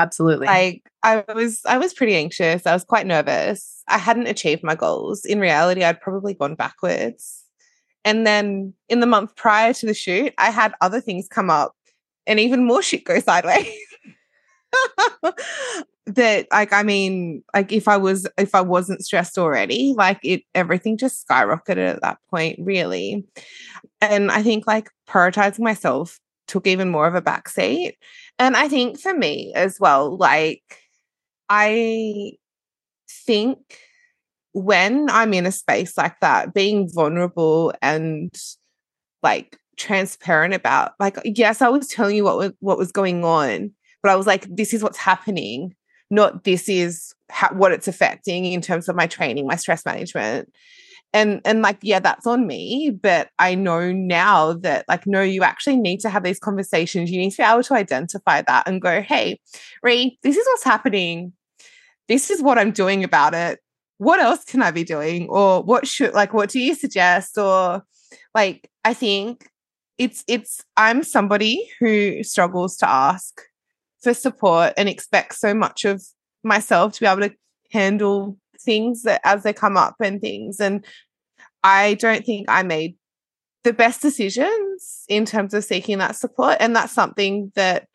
Absolutely. 0.00 0.46
Like 0.46 0.90
I 1.02 1.24
was 1.34 1.60
I 1.66 1.76
was 1.76 1.92
pretty 1.92 2.14
anxious. 2.14 2.66
I 2.66 2.72
was 2.72 2.84
quite 2.84 3.06
nervous. 3.06 3.82
I 3.86 3.98
hadn't 3.98 4.28
achieved 4.28 4.64
my 4.64 4.74
goals. 4.74 5.26
In 5.26 5.40
reality, 5.40 5.84
I'd 5.84 6.00
probably 6.00 6.32
gone 6.32 6.54
backwards. 6.54 7.44
And 8.02 8.26
then 8.26 8.72
in 8.88 9.00
the 9.00 9.06
month 9.06 9.36
prior 9.36 9.74
to 9.74 9.86
the 9.86 9.92
shoot, 9.92 10.32
I 10.38 10.50
had 10.50 10.72
other 10.80 11.02
things 11.02 11.28
come 11.28 11.50
up 11.50 11.74
and 12.26 12.40
even 12.40 12.64
more 12.64 12.82
shit 12.82 13.04
go 13.04 13.20
sideways. 13.20 13.66
that 16.06 16.46
like 16.50 16.72
I 16.72 16.82
mean, 16.82 17.42
like 17.54 17.70
if 17.70 17.86
I 17.86 17.98
was 17.98 18.26
if 18.38 18.54
I 18.54 18.62
wasn't 18.62 19.04
stressed 19.04 19.36
already, 19.36 19.92
like 19.98 20.20
it 20.22 20.44
everything 20.54 20.96
just 20.96 21.28
skyrocketed 21.28 21.90
at 21.90 22.00
that 22.00 22.16
point, 22.30 22.58
really. 22.62 23.26
And 24.00 24.30
I 24.30 24.42
think 24.42 24.66
like 24.66 24.88
prioritizing 25.06 25.60
myself 25.60 26.18
took 26.50 26.66
even 26.66 26.90
more 26.90 27.06
of 27.06 27.14
a 27.14 27.22
backseat. 27.22 27.92
And 28.38 28.56
I 28.56 28.68
think 28.68 28.98
for 28.98 29.14
me 29.14 29.52
as 29.54 29.78
well, 29.78 30.16
like, 30.16 30.62
I 31.48 32.32
think 33.26 33.58
when 34.52 35.08
I'm 35.10 35.32
in 35.32 35.46
a 35.46 35.52
space 35.52 35.96
like 35.96 36.18
that, 36.20 36.52
being 36.52 36.90
vulnerable 36.92 37.72
and 37.80 38.34
like 39.22 39.56
transparent 39.76 40.54
about, 40.54 40.92
like, 40.98 41.18
yes, 41.24 41.62
I 41.62 41.68
was 41.68 41.86
telling 41.86 42.16
you 42.16 42.24
what 42.24 42.36
was, 42.36 42.52
what 42.58 42.78
was 42.78 42.92
going 42.92 43.24
on, 43.24 43.70
but 44.02 44.10
I 44.10 44.16
was 44.16 44.26
like, 44.26 44.46
this 44.54 44.74
is 44.74 44.82
what's 44.82 44.98
happening, 44.98 45.74
not 46.10 46.42
this 46.42 46.68
is 46.68 47.14
ha- 47.30 47.54
what 47.54 47.72
it's 47.72 47.88
affecting 47.88 48.44
in 48.46 48.60
terms 48.60 48.88
of 48.88 48.96
my 48.96 49.06
training, 49.06 49.46
my 49.46 49.56
stress 49.56 49.86
management 49.86 50.48
and 51.12 51.40
and 51.44 51.62
like 51.62 51.78
yeah 51.82 51.98
that's 51.98 52.26
on 52.26 52.46
me 52.46 52.90
but 53.02 53.30
i 53.38 53.54
know 53.54 53.92
now 53.92 54.52
that 54.52 54.84
like 54.88 55.06
no 55.06 55.22
you 55.22 55.42
actually 55.42 55.76
need 55.76 56.00
to 56.00 56.08
have 56.08 56.22
these 56.22 56.38
conversations. 56.38 57.10
You 57.10 57.18
need 57.18 57.30
to 57.30 57.38
be 57.38 57.42
able 57.42 57.62
to 57.64 57.74
identify 57.74 58.42
that 58.42 58.68
and 58.68 58.80
go 58.80 59.00
hey 59.00 59.40
Rhi, 59.84 60.16
this 60.22 60.36
is 60.36 60.46
what's 60.46 60.64
happening. 60.64 61.32
This 62.08 62.30
is 62.30 62.42
what 62.42 62.58
i'm 62.58 62.72
doing 62.72 63.04
about 63.04 63.34
it. 63.34 63.60
What 63.98 64.20
else 64.20 64.44
can 64.44 64.62
i 64.62 64.70
be 64.70 64.84
doing? 64.84 65.28
Or 65.28 65.62
what 65.62 65.86
should 65.86 66.14
like 66.14 66.32
what 66.32 66.50
do 66.50 66.60
you 66.60 66.74
suggest? 66.74 67.38
Or 67.38 67.82
like 68.34 68.70
i 68.84 68.94
think 68.94 69.48
it's 69.98 70.24
it's 70.28 70.64
i'm 70.76 71.02
somebody 71.02 71.68
who 71.78 72.22
struggles 72.22 72.76
to 72.78 72.88
ask 72.88 73.42
for 74.02 74.14
support 74.14 74.72
and 74.76 74.88
expects 74.88 75.38
so 75.38 75.52
much 75.52 75.84
of 75.84 76.02
myself 76.42 76.94
to 76.94 77.00
be 77.00 77.06
able 77.06 77.28
to 77.28 77.34
handle 77.70 78.36
things 78.62 79.02
that 79.02 79.20
as 79.24 79.42
they 79.42 79.52
come 79.52 79.76
up 79.76 79.96
and 80.00 80.20
things. 80.20 80.60
And 80.60 80.84
I 81.62 81.94
don't 81.94 82.24
think 82.24 82.46
I 82.48 82.62
made 82.62 82.96
the 83.64 83.72
best 83.72 84.00
decisions 84.00 85.04
in 85.08 85.24
terms 85.24 85.52
of 85.54 85.64
seeking 85.64 85.98
that 85.98 86.16
support. 86.16 86.56
And 86.60 86.74
that's 86.74 86.92
something 86.92 87.52
that 87.54 87.88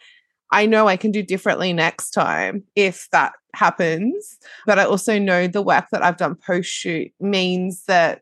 I 0.52 0.66
know 0.66 0.88
I 0.88 0.98
can 0.98 1.12
do 1.12 1.24
differently 1.24 1.74
next 1.74 2.12
time 2.12 2.64
if 2.76 3.08
that 3.12 3.34
happens. 3.54 4.38
But 4.66 4.80
I 4.80 4.86
also 4.86 5.18
know 5.18 5.48
the 5.48 5.62
work 5.62 5.86
that 5.92 6.04
I've 6.04 6.18
done 6.18 6.36
post 6.36 6.70
shoot 6.70 7.12
means 7.20 7.86
that 7.86 8.22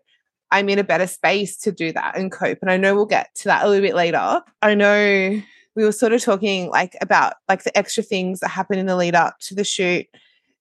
I'm 0.51 0.69
in 0.69 0.79
a 0.79 0.83
better 0.83 1.07
space 1.07 1.57
to 1.61 1.71
do 1.71 1.91
that 1.93 2.15
and 2.17 2.31
cope. 2.31 2.59
And 2.61 2.71
I 2.71 2.77
know 2.77 2.95
we'll 2.95 3.05
get 3.05 3.33
to 3.35 3.45
that 3.45 3.65
a 3.65 3.67
little 3.67 3.85
bit 3.85 3.95
later. 3.95 4.41
I 4.61 4.75
know 4.75 5.41
we 5.75 5.83
were 5.83 5.91
sort 5.91 6.13
of 6.13 6.21
talking 6.21 6.69
like 6.69 6.95
about 7.01 7.33
like 7.49 7.63
the 7.63 7.75
extra 7.77 8.03
things 8.03 8.39
that 8.39 8.49
happen 8.49 8.77
in 8.77 8.85
the 8.85 8.95
lead 8.95 9.15
up 9.15 9.37
to 9.41 9.55
the 9.55 9.63
shoot. 9.63 10.05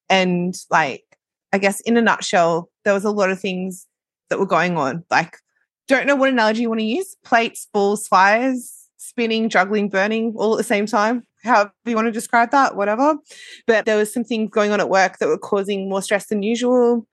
And 0.09 0.55
like 0.71 1.05
I 1.53 1.59
guess 1.59 1.81
in 1.81 1.97
a 1.97 2.03
nutshell, 2.03 2.71
there 2.85 2.95
was 2.95 3.05
a 3.05 3.11
lot 3.11 3.31
of 3.31 3.41
things 3.41 3.87
that 4.31 4.39
were 4.39 4.47
going 4.47 4.77
on. 4.77 5.05
Like, 5.11 5.37
don't 5.89 6.07
know 6.07 6.17
what 6.17 6.31
analogy 6.31 6.63
you 6.63 6.69
want 6.69 6.81
to 6.81 6.87
use 6.87 7.17
plates, 7.25 7.69
balls, 7.73 8.09
fires, 8.09 8.89
spinning, 8.97 9.49
juggling, 9.49 9.89
burning 9.89 10.35
all 10.37 10.55
at 10.55 10.59
the 10.59 10.65
same 10.65 10.87
time. 10.87 11.23
However 11.45 11.73
you 11.85 11.97
want 11.97 12.07
to 12.07 12.13
describe 12.13 12.51
that, 12.53 12.77
whatever. 12.77 13.17
But 13.67 13.85
there 13.85 13.97
was 13.97 14.13
some 14.13 14.25
things 14.25 14.51
going 14.51 14.71
on 14.71 14.81
at 14.81 14.89
work 14.89 15.19
that 15.19 15.29
were 15.29 15.39
causing 15.39 15.89
more 15.89 16.01
stress 16.01 16.29
than 16.29 16.43
usual. 16.43 17.07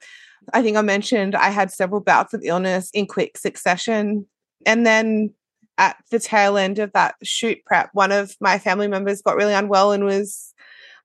I 0.54 0.62
think 0.62 0.78
I 0.78 0.82
mentioned 0.82 1.36
I 1.36 1.50
had 1.50 1.72
several 1.72 2.00
bouts 2.00 2.34
of 2.34 2.42
illness 2.44 2.90
in 2.94 3.08
quick 3.08 3.38
succession. 3.38 4.26
And 4.66 4.86
then 4.86 5.34
at 5.78 5.98
the 6.12 6.20
tail 6.20 6.58
end 6.58 6.80
of 6.80 6.94
that 6.94 7.16
shoot 7.24 7.58
prep, 7.66 7.90
one 7.94 8.12
of 8.12 8.36
my 8.40 8.60
family 8.60 8.88
members 8.88 9.22
got 9.22 9.36
really 9.36 9.54
unwell 9.54 9.92
and 9.92 10.06
was 10.06 10.54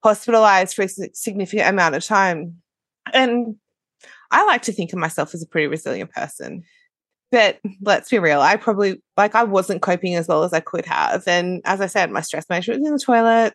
hospitalized 0.03 0.75
for 0.75 0.83
a 0.83 0.89
significant 0.89 1.69
amount 1.69 1.95
of 1.95 2.05
time. 2.05 2.61
And 3.13 3.57
I 4.31 4.45
like 4.45 4.63
to 4.63 4.73
think 4.73 4.93
of 4.93 4.99
myself 4.99 5.35
as 5.35 5.43
a 5.43 5.47
pretty 5.47 5.67
resilient 5.67 6.11
person. 6.11 6.63
But 7.31 7.59
let's 7.83 8.11
be 8.11 8.19
real, 8.19 8.41
I 8.41 8.57
probably 8.57 9.03
like 9.17 9.35
I 9.35 9.43
wasn't 9.43 9.83
coping 9.83 10.15
as 10.15 10.29
well 10.29 10.45
as 10.45 10.53
I 10.53 10.61
could 10.61 10.87
have. 10.87 11.27
And 11.27 11.63
as 11.65 11.81
I 11.81 11.87
said, 11.87 12.11
my 12.11 12.21
stress 12.21 12.49
management 12.49 12.81
was 12.81 12.89
in 12.89 12.95
the 12.95 13.01
toilet. 13.01 13.55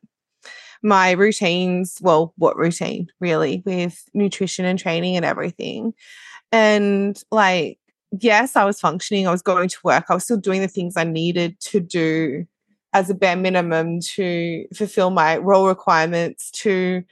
My 0.81 1.11
routines, 1.11 1.97
well, 2.01 2.33
what 2.37 2.57
routine 2.57 3.07
really 3.19 3.63
with 3.65 4.03
nutrition 4.13 4.65
and 4.65 4.77
training 4.77 5.15
and 5.15 5.25
everything. 5.25 5.93
And 6.51 7.21
like 7.31 7.79
yes, 8.19 8.55
I 8.55 8.65
was 8.65 8.79
functioning, 8.79 9.27
I 9.27 9.31
was 9.31 9.41
going 9.41 9.69
to 9.69 9.77
work, 9.83 10.05
I 10.09 10.13
was 10.13 10.23
still 10.23 10.37
doing 10.37 10.61
the 10.61 10.67
things 10.67 10.97
I 10.97 11.03
needed 11.03 11.59
to 11.61 11.79
do 11.79 12.45
as 12.93 13.09
a 13.09 13.13
bare 13.13 13.35
minimum 13.35 13.99
to 14.01 14.65
fulfill 14.73 15.11
my 15.11 15.37
role 15.37 15.67
requirements, 15.67 16.49
to 16.51 17.03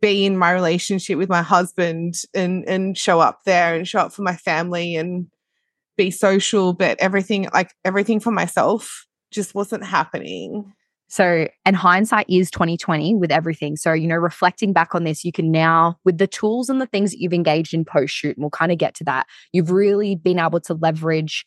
be 0.00 0.24
in 0.26 0.36
my 0.36 0.52
relationship 0.52 1.18
with 1.18 1.28
my 1.28 1.42
husband 1.42 2.14
and 2.34 2.64
and 2.68 2.96
show 2.96 3.20
up 3.20 3.40
there 3.44 3.74
and 3.74 3.88
show 3.88 4.00
up 4.00 4.12
for 4.12 4.22
my 4.22 4.36
family 4.36 4.96
and 4.96 5.26
be 5.96 6.10
social, 6.10 6.72
but 6.72 6.98
everything 7.00 7.48
like 7.52 7.72
everything 7.84 8.20
for 8.20 8.30
myself 8.30 9.06
just 9.30 9.54
wasn't 9.54 9.84
happening. 9.84 10.72
So, 11.08 11.48
and 11.64 11.74
hindsight 11.74 12.26
is 12.28 12.52
2020 12.52 13.16
with 13.16 13.32
everything. 13.32 13.74
So, 13.76 13.92
you 13.92 14.06
know, 14.06 14.14
reflecting 14.14 14.72
back 14.72 14.94
on 14.94 15.02
this, 15.02 15.24
you 15.24 15.32
can 15.32 15.50
now, 15.50 15.98
with 16.04 16.18
the 16.18 16.28
tools 16.28 16.68
and 16.68 16.80
the 16.80 16.86
things 16.86 17.10
that 17.10 17.18
you've 17.18 17.32
engaged 17.32 17.74
in 17.74 17.84
post 17.84 18.14
shoot, 18.14 18.36
and 18.36 18.44
we'll 18.44 18.50
kind 18.50 18.70
of 18.70 18.78
get 18.78 18.94
to 18.96 19.04
that, 19.04 19.26
you've 19.52 19.72
really 19.72 20.14
been 20.14 20.38
able 20.38 20.60
to 20.60 20.74
leverage 20.74 21.44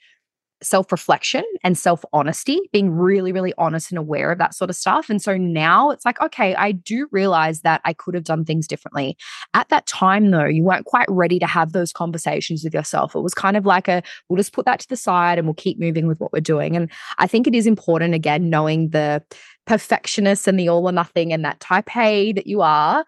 self 0.64 0.92
reflection 0.92 1.44
and 1.64 1.78
self 1.78 2.04
honesty, 2.14 2.60
being 2.72 2.92
really, 2.92 3.32
really 3.32 3.54
honest 3.58 3.92
and 3.92 3.98
aware 3.98 4.32
of 4.32 4.38
that 4.38 4.54
sort 4.54 4.70
of 4.70 4.76
stuff. 4.76 5.10
And 5.10 5.22
so 5.22 5.38
now 5.38 5.90
it's 5.92 6.06
like, 6.06 6.20
okay, 6.22 6.56
I 6.56 6.72
do 6.72 7.08
realize 7.12 7.62
that 7.62 7.82
I 7.86 7.94
could 7.94 8.14
have 8.16 8.24
done 8.24 8.46
things 8.46 8.68
differently. 8.68 9.18
At 9.54 9.70
that 9.70 9.86
time, 9.86 10.32
though, 10.32 10.46
you 10.46 10.64
weren't 10.64 10.86
quite 10.86 11.08
ready 11.10 11.40
to 11.40 11.48
have 11.48 11.74
those 11.74 11.92
conversations 11.92 12.64
with 12.64 12.74
yourself. 12.74 13.16
It 13.16 13.22
was 13.22 13.34
kind 13.34 13.58
of 13.58 13.66
like 13.66 13.88
a, 13.88 14.02
we'll 14.30 14.38
just 14.38 14.54
put 14.54 14.66
that 14.66 14.80
to 14.82 14.90
the 14.90 14.98
side 14.98 15.38
and 15.38 15.48
we'll 15.48 15.54
keep 15.54 15.80
moving 15.80 16.08
with 16.08 16.20
what 16.20 16.34
we're 16.34 16.40
doing. 16.40 16.76
And 16.76 16.90
I 17.18 17.28
think 17.28 17.48
it 17.48 17.56
is 17.56 17.68
important, 17.68 18.14
again, 18.14 18.50
knowing 18.50 18.90
the 18.90 19.24
perfectionist 19.66 20.48
and 20.48 20.60
the 20.60 20.70
all 20.70 20.88
or 20.88 20.92
nothing 20.92 21.32
and 21.32 21.46
that 21.46 21.60
type 21.60 21.96
A 21.96 22.34
that 22.34 22.48
you 22.48 22.62
are, 22.62 23.06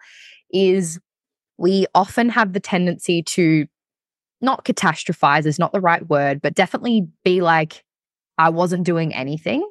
is 0.50 0.98
we 1.58 1.86
often 1.94 2.28
have 2.28 2.52
the 2.52 2.60
tendency 2.60 3.22
to 3.22 3.66
not 4.40 4.64
catastrophize 4.64 5.46
is 5.46 5.58
not 5.58 5.72
the 5.72 5.80
right 5.80 6.08
word, 6.08 6.40
but 6.42 6.54
definitely 6.54 7.08
be 7.24 7.40
like, 7.40 7.82
I 8.38 8.50
wasn't 8.50 8.84
doing 8.84 9.14
anything. 9.14 9.68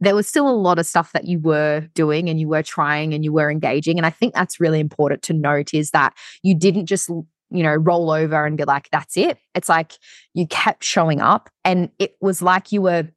There 0.00 0.14
was 0.14 0.28
still 0.28 0.48
a 0.48 0.52
lot 0.52 0.78
of 0.78 0.86
stuff 0.86 1.12
that 1.12 1.24
you 1.24 1.38
were 1.38 1.88
doing 1.94 2.28
and 2.28 2.38
you 2.38 2.48
were 2.48 2.62
trying 2.62 3.14
and 3.14 3.24
you 3.24 3.32
were 3.32 3.50
engaging. 3.50 3.98
And 3.98 4.06
I 4.06 4.10
think 4.10 4.34
that's 4.34 4.60
really 4.60 4.80
important 4.80 5.22
to 5.22 5.32
note 5.32 5.72
is 5.72 5.90
that 5.90 6.14
you 6.42 6.54
didn't 6.54 6.86
just, 6.86 7.08
you 7.08 7.62
know, 7.62 7.74
roll 7.74 8.10
over 8.10 8.44
and 8.44 8.56
be 8.56 8.64
like, 8.64 8.88
that's 8.92 9.16
it. 9.16 9.38
It's 9.54 9.68
like 9.68 9.92
you 10.34 10.46
kept 10.46 10.84
showing 10.84 11.20
up 11.20 11.48
and 11.64 11.90
it 11.98 12.16
was 12.20 12.42
like 12.42 12.72
you 12.72 12.82
were, 12.82 13.08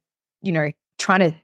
you 0.42 0.52
know, 0.52 0.72
trying 0.98 1.20
to, 1.20 1.34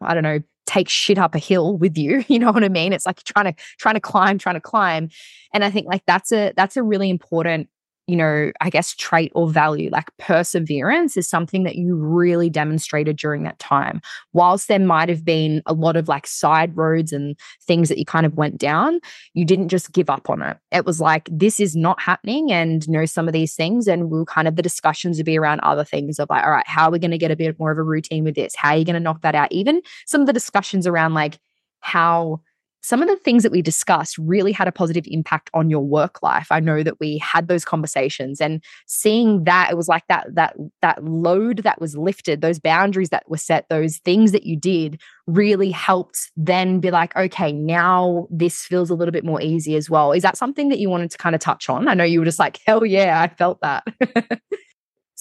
I 0.00 0.14
don't 0.14 0.22
know, 0.22 0.40
take 0.66 0.88
shit 0.88 1.18
up 1.18 1.34
a 1.34 1.38
hill 1.38 1.76
with 1.76 1.98
you 1.98 2.24
you 2.28 2.38
know 2.38 2.52
what 2.52 2.62
i 2.62 2.68
mean 2.68 2.92
it's 2.92 3.04
like 3.04 3.18
you're 3.18 3.32
trying 3.34 3.52
to 3.52 3.60
trying 3.78 3.96
to 3.96 4.00
climb 4.00 4.38
trying 4.38 4.54
to 4.54 4.60
climb 4.60 5.08
and 5.52 5.64
i 5.64 5.70
think 5.70 5.84
like 5.88 6.02
that's 6.06 6.30
a 6.30 6.52
that's 6.56 6.76
a 6.76 6.82
really 6.82 7.10
important 7.10 7.68
you 8.10 8.16
know, 8.16 8.50
I 8.60 8.70
guess 8.70 8.92
trait 8.94 9.30
or 9.36 9.48
value. 9.48 9.88
Like 9.90 10.10
perseverance 10.18 11.16
is 11.16 11.28
something 11.28 11.62
that 11.62 11.76
you 11.76 11.94
really 11.94 12.50
demonstrated 12.50 13.16
during 13.16 13.44
that 13.44 13.58
time. 13.60 14.00
Whilst 14.32 14.66
there 14.66 14.80
might 14.80 15.08
have 15.08 15.24
been 15.24 15.62
a 15.66 15.72
lot 15.72 15.96
of 15.96 16.08
like 16.08 16.26
side 16.26 16.76
roads 16.76 17.12
and 17.12 17.38
things 17.62 17.88
that 17.88 17.98
you 17.98 18.04
kind 18.04 18.26
of 18.26 18.34
went 18.34 18.58
down, 18.58 18.98
you 19.34 19.44
didn't 19.44 19.68
just 19.68 19.92
give 19.92 20.10
up 20.10 20.28
on 20.28 20.42
it. 20.42 20.56
It 20.72 20.84
was 20.84 21.00
like, 21.00 21.28
this 21.30 21.60
is 21.60 21.76
not 21.76 22.00
happening. 22.00 22.50
And 22.50 22.88
know, 22.88 23.04
some 23.04 23.28
of 23.28 23.32
these 23.32 23.54
things, 23.54 23.86
and 23.86 24.10
we'll 24.10 24.26
kind 24.26 24.48
of 24.48 24.56
the 24.56 24.62
discussions 24.62 25.16
would 25.18 25.26
be 25.26 25.38
around 25.38 25.60
other 25.60 25.84
things 25.84 26.18
of 26.18 26.28
like, 26.30 26.44
all 26.44 26.50
right, 26.50 26.66
how 26.66 26.88
are 26.88 26.90
we 26.90 26.98
going 26.98 27.12
to 27.12 27.18
get 27.18 27.30
a 27.30 27.36
bit 27.36 27.58
more 27.60 27.70
of 27.70 27.78
a 27.78 27.82
routine 27.82 28.24
with 28.24 28.34
this? 28.34 28.56
How 28.56 28.70
are 28.70 28.76
you 28.76 28.84
going 28.84 28.94
to 28.94 29.00
knock 29.00 29.22
that 29.22 29.36
out? 29.36 29.52
Even 29.52 29.82
some 30.06 30.20
of 30.20 30.26
the 30.26 30.32
discussions 30.32 30.86
around 30.86 31.14
like 31.14 31.38
how 31.80 32.40
some 32.82 33.02
of 33.02 33.08
the 33.08 33.16
things 33.16 33.42
that 33.42 33.52
we 33.52 33.62
discussed 33.62 34.16
really 34.18 34.52
had 34.52 34.66
a 34.66 34.72
positive 34.72 35.04
impact 35.06 35.50
on 35.52 35.68
your 35.68 35.84
work 35.84 36.22
life. 36.22 36.48
I 36.50 36.60
know 36.60 36.82
that 36.82 36.98
we 36.98 37.18
had 37.18 37.48
those 37.48 37.64
conversations 37.64 38.40
and 38.40 38.62
seeing 38.86 39.44
that 39.44 39.70
it 39.70 39.76
was 39.76 39.88
like 39.88 40.04
that 40.08 40.34
that 40.34 40.56
that 40.80 41.04
load 41.04 41.58
that 41.58 41.80
was 41.80 41.96
lifted 41.96 42.40
those 42.40 42.58
boundaries 42.58 43.10
that 43.10 43.28
were 43.28 43.36
set 43.36 43.68
those 43.68 43.98
things 43.98 44.32
that 44.32 44.44
you 44.44 44.56
did 44.56 45.00
really 45.26 45.70
helped 45.70 46.30
then 46.36 46.80
be 46.80 46.90
like 46.90 47.14
okay 47.16 47.52
now 47.52 48.26
this 48.30 48.62
feels 48.62 48.90
a 48.90 48.94
little 48.94 49.12
bit 49.12 49.24
more 49.24 49.40
easy 49.40 49.76
as 49.76 49.90
well. 49.90 50.12
Is 50.12 50.22
that 50.22 50.36
something 50.36 50.70
that 50.70 50.78
you 50.78 50.88
wanted 50.88 51.10
to 51.10 51.18
kind 51.18 51.34
of 51.34 51.40
touch 51.40 51.68
on? 51.68 51.86
I 51.86 51.94
know 51.94 52.04
you 52.04 52.20
were 52.20 52.24
just 52.24 52.38
like 52.38 52.60
hell 52.66 52.84
yeah 52.84 53.20
i 53.20 53.28
felt 53.28 53.60
that. 53.60 53.84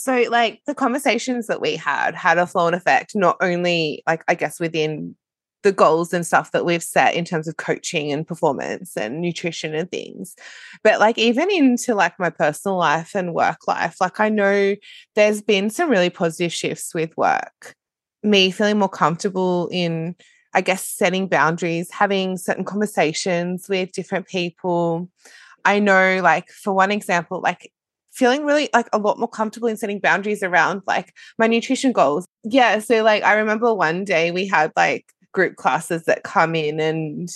So 0.01 0.23
like 0.29 0.61
the 0.65 0.73
conversations 0.73 1.47
that 1.47 1.59
we 1.59 1.75
had 1.75 2.15
had 2.15 2.37
a 2.37 2.47
flow 2.47 2.67
and 2.67 2.75
effect 2.75 3.11
not 3.15 3.35
only 3.41 4.01
like 4.07 4.23
i 4.29 4.33
guess 4.33 4.57
within 4.57 5.13
the 5.63 5.71
goals 5.71 6.13
and 6.13 6.25
stuff 6.25 6.51
that 6.51 6.65
we've 6.65 6.83
set 6.83 7.15
in 7.15 7.25
terms 7.25 7.47
of 7.47 7.57
coaching 7.57 8.11
and 8.11 8.27
performance 8.27 8.95
and 8.95 9.21
nutrition 9.21 9.73
and 9.75 9.91
things 9.91 10.35
but 10.83 10.99
like 10.99 11.17
even 11.17 11.51
into 11.51 11.95
like 11.95 12.17
my 12.19 12.29
personal 12.29 12.77
life 12.77 13.15
and 13.15 13.33
work 13.33 13.67
life 13.67 13.97
like 13.99 14.19
i 14.19 14.29
know 14.29 14.75
there's 15.15 15.41
been 15.41 15.69
some 15.69 15.89
really 15.89 16.09
positive 16.09 16.53
shifts 16.53 16.93
with 16.93 17.15
work 17.17 17.75
me 18.23 18.51
feeling 18.51 18.79
more 18.79 18.89
comfortable 18.89 19.69
in 19.71 20.15
i 20.53 20.61
guess 20.61 20.87
setting 20.87 21.27
boundaries 21.27 21.91
having 21.91 22.37
certain 22.37 22.63
conversations 22.63 23.67
with 23.67 23.91
different 23.91 24.27
people 24.27 25.09
i 25.65 25.79
know 25.79 26.19
like 26.23 26.49
for 26.49 26.73
one 26.73 26.91
example 26.91 27.41
like 27.41 27.71
feeling 28.11 28.45
really 28.45 28.69
like 28.73 28.89
a 28.91 28.97
lot 28.97 29.17
more 29.17 29.29
comfortable 29.29 29.69
in 29.69 29.77
setting 29.77 29.99
boundaries 29.99 30.43
around 30.43 30.81
like 30.85 31.13
my 31.37 31.47
nutrition 31.47 31.93
goals. 31.93 32.25
Yeah. 32.43 32.79
So 32.79 33.01
like 33.01 33.23
I 33.23 33.35
remember 33.35 33.73
one 33.73 34.03
day 34.03 34.31
we 34.31 34.45
had 34.45 34.73
like 34.75 35.05
group 35.31 35.55
classes 35.55 36.05
that 36.05 36.23
come 36.23 36.55
in 36.55 36.79
and 36.79 37.29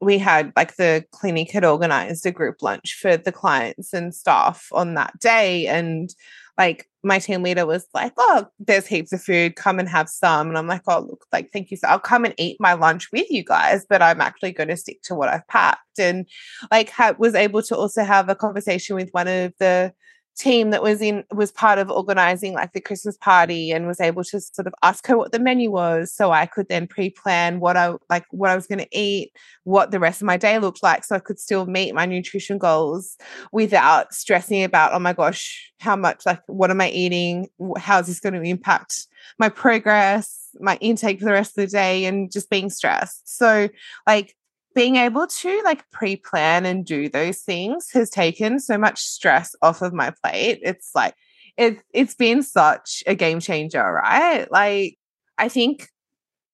we 0.00 0.18
had 0.18 0.52
like 0.56 0.76
the 0.76 1.04
clinic 1.12 1.50
had 1.50 1.64
organized 1.64 2.26
a 2.26 2.30
group 2.30 2.60
lunch 2.62 2.98
for 3.00 3.16
the 3.16 3.32
clients 3.32 3.92
and 3.92 4.14
staff 4.14 4.68
on 4.72 4.94
that 4.94 5.18
day 5.18 5.66
and 5.66 6.14
like 6.58 6.88
my 7.02 7.18
team 7.18 7.42
leader 7.42 7.64
was 7.64 7.86
like 7.94 8.12
oh 8.18 8.46
there's 8.58 8.86
heaps 8.86 9.12
of 9.12 9.22
food 9.22 9.56
come 9.56 9.78
and 9.78 9.88
have 9.88 10.08
some 10.08 10.48
and 10.48 10.58
i'm 10.58 10.66
like 10.66 10.82
oh 10.86 11.00
look 11.00 11.24
like 11.32 11.50
thank 11.52 11.70
you 11.70 11.76
so 11.76 11.88
i'll 11.88 11.98
come 11.98 12.24
and 12.24 12.34
eat 12.36 12.56
my 12.60 12.74
lunch 12.74 13.10
with 13.10 13.30
you 13.30 13.42
guys 13.42 13.86
but 13.88 14.02
i'm 14.02 14.20
actually 14.20 14.52
going 14.52 14.68
to 14.68 14.76
stick 14.76 15.00
to 15.02 15.14
what 15.14 15.28
i've 15.28 15.46
packed 15.48 15.98
and 15.98 16.26
like 16.70 16.90
ha- 16.90 17.14
was 17.18 17.34
able 17.34 17.62
to 17.62 17.76
also 17.76 18.04
have 18.04 18.28
a 18.28 18.34
conversation 18.34 18.96
with 18.96 19.08
one 19.12 19.28
of 19.28 19.52
the 19.58 19.92
team 20.36 20.70
that 20.70 20.82
was 20.82 21.00
in 21.00 21.24
was 21.32 21.50
part 21.50 21.78
of 21.78 21.90
organizing 21.90 22.52
like 22.52 22.72
the 22.72 22.80
Christmas 22.80 23.16
party 23.16 23.70
and 23.70 23.86
was 23.86 24.00
able 24.00 24.22
to 24.24 24.40
sort 24.40 24.66
of 24.66 24.74
ask 24.82 25.06
her 25.06 25.16
what 25.16 25.32
the 25.32 25.38
menu 25.38 25.70
was 25.70 26.12
so 26.12 26.30
I 26.30 26.46
could 26.46 26.68
then 26.68 26.86
pre-plan 26.86 27.58
what 27.58 27.76
I 27.76 27.94
like 28.10 28.24
what 28.30 28.50
I 28.50 28.54
was 28.54 28.66
going 28.66 28.80
to 28.80 28.98
eat, 28.98 29.32
what 29.64 29.90
the 29.90 30.00
rest 30.00 30.20
of 30.20 30.26
my 30.26 30.36
day 30.36 30.58
looked 30.58 30.82
like 30.82 31.04
so 31.04 31.16
I 31.16 31.20
could 31.20 31.38
still 31.38 31.66
meet 31.66 31.94
my 31.94 32.06
nutrition 32.06 32.58
goals 32.58 33.16
without 33.50 34.12
stressing 34.12 34.62
about 34.62 34.92
oh 34.92 34.98
my 34.98 35.14
gosh, 35.14 35.72
how 35.80 35.96
much 35.96 36.26
like 36.26 36.40
what 36.46 36.70
am 36.70 36.80
I 36.80 36.90
eating? 36.90 37.48
How 37.78 38.00
is 38.00 38.06
this 38.06 38.20
going 38.20 38.34
to 38.34 38.42
impact 38.42 39.06
my 39.38 39.48
progress, 39.48 40.50
my 40.60 40.76
intake 40.80 41.18
for 41.18 41.24
the 41.24 41.32
rest 41.32 41.58
of 41.58 41.64
the 41.64 41.70
day 41.70 42.04
and 42.04 42.30
just 42.30 42.50
being 42.50 42.70
stressed. 42.70 43.36
So 43.36 43.68
like 44.06 44.36
being 44.76 44.96
able 44.96 45.26
to 45.26 45.62
like 45.64 45.90
pre-plan 45.90 46.66
and 46.66 46.84
do 46.84 47.08
those 47.08 47.38
things 47.38 47.90
has 47.92 48.10
taken 48.10 48.60
so 48.60 48.76
much 48.76 49.00
stress 49.00 49.56
off 49.62 49.80
of 49.80 49.94
my 49.94 50.12
plate. 50.22 50.60
It's 50.62 50.90
like 50.94 51.14
it 51.56 51.78
it's 51.94 52.14
been 52.14 52.42
such 52.42 53.02
a 53.06 53.14
game 53.14 53.40
changer, 53.40 53.82
right? 53.82 54.46
Like 54.52 54.98
I 55.38 55.48
think 55.48 55.88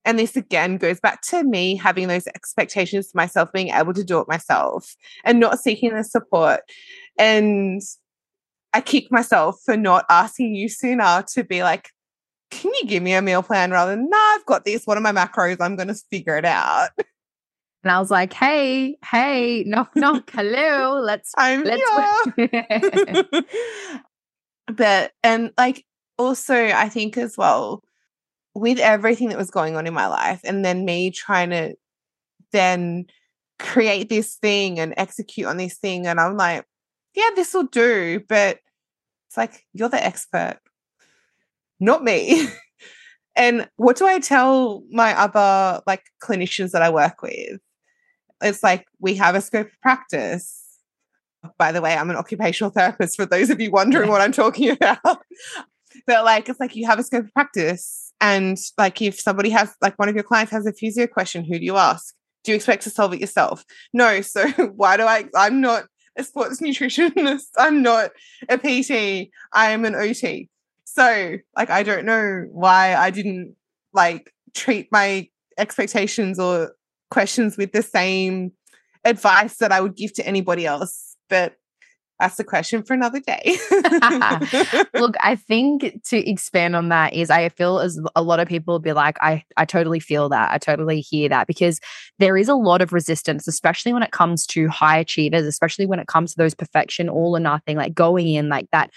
and 0.05 0.19
this 0.19 0.37
again 0.37 0.77
goes 0.77 1.01
back 1.01 1.23
to 1.23 1.43
me 1.43 1.75
having 1.75 2.07
those 2.07 2.29
expectations 2.29 3.11
for 3.11 3.17
myself, 3.17 3.53
being 3.53 3.71
able 3.71 3.93
to 3.93 4.05
do 4.05 4.21
it 4.21 4.29
myself 4.29 4.95
and 5.25 5.41
not 5.41 5.59
seeking 5.59 5.93
the 5.93 6.05
support. 6.05 6.61
And 7.19 7.83
I 8.73 8.81
kick 8.83 9.11
myself 9.11 9.61
for 9.65 9.77
not 9.77 10.05
asking 10.09 10.55
you 10.55 10.69
sooner 10.69 11.25
to 11.35 11.45
be 11.45 11.65
like, 11.65 11.91
can 12.53 12.71
you 12.75 12.87
give 12.87 13.03
me 13.03 13.15
a 13.15 13.23
meal 13.23 13.43
plan 13.43 13.71
rather 13.71 13.97
than, 13.97 14.09
nah, 14.09 14.17
I've 14.17 14.47
got 14.47 14.65
this. 14.65 14.87
What 14.87 14.97
are 14.97 15.01
my 15.01 15.13
macros? 15.13 15.59
I'm 15.61 15.77
going 15.77 15.89
to 15.89 15.95
figure 15.95 16.37
it 16.37 16.45
out. 16.45 16.91
And 17.83 17.91
I 17.91 17.99
was 17.99 18.11
like, 18.11 18.33
hey, 18.33 18.97
hey, 19.05 19.65
knock, 19.67 19.91
knock, 19.97 20.31
hello, 20.31 21.01
let's, 21.01 21.33
I'm 21.37 21.65
let's. 21.65 21.83
but, 24.73 25.13
and 25.25 25.51
like, 25.59 25.85
also, 26.17 26.55
I 26.55 26.89
think 26.89 27.17
as 27.17 27.37
well, 27.37 27.83
with 28.55 28.79
everything 28.79 29.31
that 29.31 29.39
was 29.39 29.51
going 29.51 29.77
on 29.77 29.87
in 29.87 29.95
my 29.95 30.07
life, 30.07 30.41
and 30.45 30.65
then 30.65 30.85
me 30.85 31.11
trying 31.11 31.51
to 31.51 31.75
then 32.53 33.07
create 33.59 34.09
this 34.09 34.37
thing 34.37 34.79
and 34.79 34.95
execute 34.97 35.47
on 35.47 35.57
this 35.57 35.79
thing. 35.79 36.07
And 36.07 36.21
I'm 36.21 36.37
like, 36.37 36.65
yeah, 37.15 37.31
this 37.35 37.55
will 37.55 37.65
do. 37.65 38.21
But 38.29 38.59
it's 39.29 39.37
like, 39.37 39.67
you're 39.73 39.89
the 39.89 40.05
expert, 40.05 40.59
not 41.81 42.05
me. 42.05 42.49
and 43.37 43.69
what 43.77 43.97
do 43.97 44.07
I 44.07 44.21
tell 44.21 44.83
my 44.91 45.19
other 45.19 45.83
like 45.87 46.05
clinicians 46.23 46.73
that 46.73 46.83
I 46.83 46.91
work 46.91 47.23
with? 47.23 47.61
It's 48.43 48.63
like 48.63 48.87
we 49.01 49.15
have 49.15 49.35
a 49.35 49.41
scope 49.41 49.69
of 49.69 49.81
practice. 49.81 50.59
By 51.59 51.73
the 51.73 51.81
way, 51.81 51.95
I'm 51.95 52.11
an 52.11 52.17
occupational 52.17 52.71
therapist 52.71 53.17
for 53.17 53.27
those 53.27 53.51
of 53.51 53.61
you 53.61 53.71
wondering 53.71 54.09
what 54.09 54.21
I'm 54.21 54.33
talking 54.33 54.71
about. 54.81 55.23
but 56.07 56.25
like 56.25 56.49
it's 56.49 56.61
like 56.61 56.77
you 56.77 56.87
have 56.87 56.99
a 56.99 57.03
scope 57.03 57.25
of 57.25 57.33
practice. 57.35 58.13
And 58.21 58.59
like 58.79 59.03
if 59.03 59.19
somebody 59.19 59.51
has 59.51 59.75
like 59.81 59.99
one 59.99 60.09
of 60.09 60.15
your 60.15 60.25
clients 60.25 60.53
has 60.53 60.67
a 60.67 60.73
physio 60.73 61.07
question, 61.07 61.45
who 61.45 61.59
do 61.59 61.65
you 61.65 61.77
ask? 61.77 62.15
Do 62.45 62.53
you 62.53 62.57
expect 62.57 62.83
to 62.85 62.91
solve 62.91 63.13
it 63.13 63.21
yourself? 63.21 63.65
No. 63.93 64.21
So 64.23 64.49
why 64.77 64.97
do 64.97 65.05
I 65.05 65.25
I'm 65.35 65.61
not 65.61 65.85
a 66.17 66.25
sports 66.25 66.61
nutritionist. 66.63 67.49
I'm 67.59 67.83
not 67.83 68.11
a 68.49 68.59
PT. 68.59 69.31
I 69.53 69.71
am 69.71 69.85
an 69.85 69.95
OT. 69.95 70.49
So, 70.85 71.37
like, 71.57 71.71
I 71.71 71.83
don't 71.83 72.05
know 72.05 72.47
why 72.51 72.95
I 72.95 73.11
didn't 73.11 73.57
like 73.93 74.33
treat 74.55 74.89
my 74.93 75.29
expectations 75.59 76.39
or 76.39 76.73
questions 77.13 77.57
with 77.57 77.73
the 77.73 77.83
same 77.83 78.53
advice 79.05 79.59
that 79.59 79.71
I 79.71 79.81
would 79.81 79.97
give 79.97 80.15
to 80.15 80.27
anybody 80.27 80.67
else. 80.67 81.17
But 81.29 81.57
that's 82.19 82.39
a 82.39 82.45
question 82.45 82.83
for 82.85 82.95
another 82.95 83.21
day. 83.21 83.57
Look, 84.95 85.17
I 85.21 85.37
think 85.37 86.03
to 86.05 86.31
expand 86.31 86.77
on 86.77 86.89
that 86.89 87.15
is 87.15 87.31
I 87.31 87.49
feel 87.49 87.81
as 87.81 88.01
a 88.15 88.23
lot 88.23 88.39
of 88.39 88.49
people 88.49 88.79
be 88.79 88.93
like, 88.93 89.19
I, 89.21 89.45
I 89.57 89.65
totally 89.65 89.99
feel 89.99 90.29
that. 90.29 90.53
I 90.53 90.59
totally 90.59 91.01
hear 91.01 91.29
that 91.29 91.47
because 91.47 91.81
there 92.19 92.37
is 92.37 92.49
a 92.49 92.55
lot 92.55 92.81
of 92.81 92.93
resistance, 92.93 93.49
especially 93.49 93.93
when 93.93 94.05
it 94.05 94.13
comes 94.13 94.47
to 94.49 94.69
high 94.69 94.99
achievers, 94.99 95.45
especially 95.45 95.85
when 95.85 95.99
it 95.99 96.07
comes 96.07 96.33
to 96.33 96.39
those 96.39 96.55
perfection, 96.55 97.09
all 97.09 97.37
or 97.37 97.41
nothing, 97.41 97.77
like 97.77 97.95
going 97.95 98.29
in 98.29 98.49
like 98.49 98.69
that. 98.73 98.91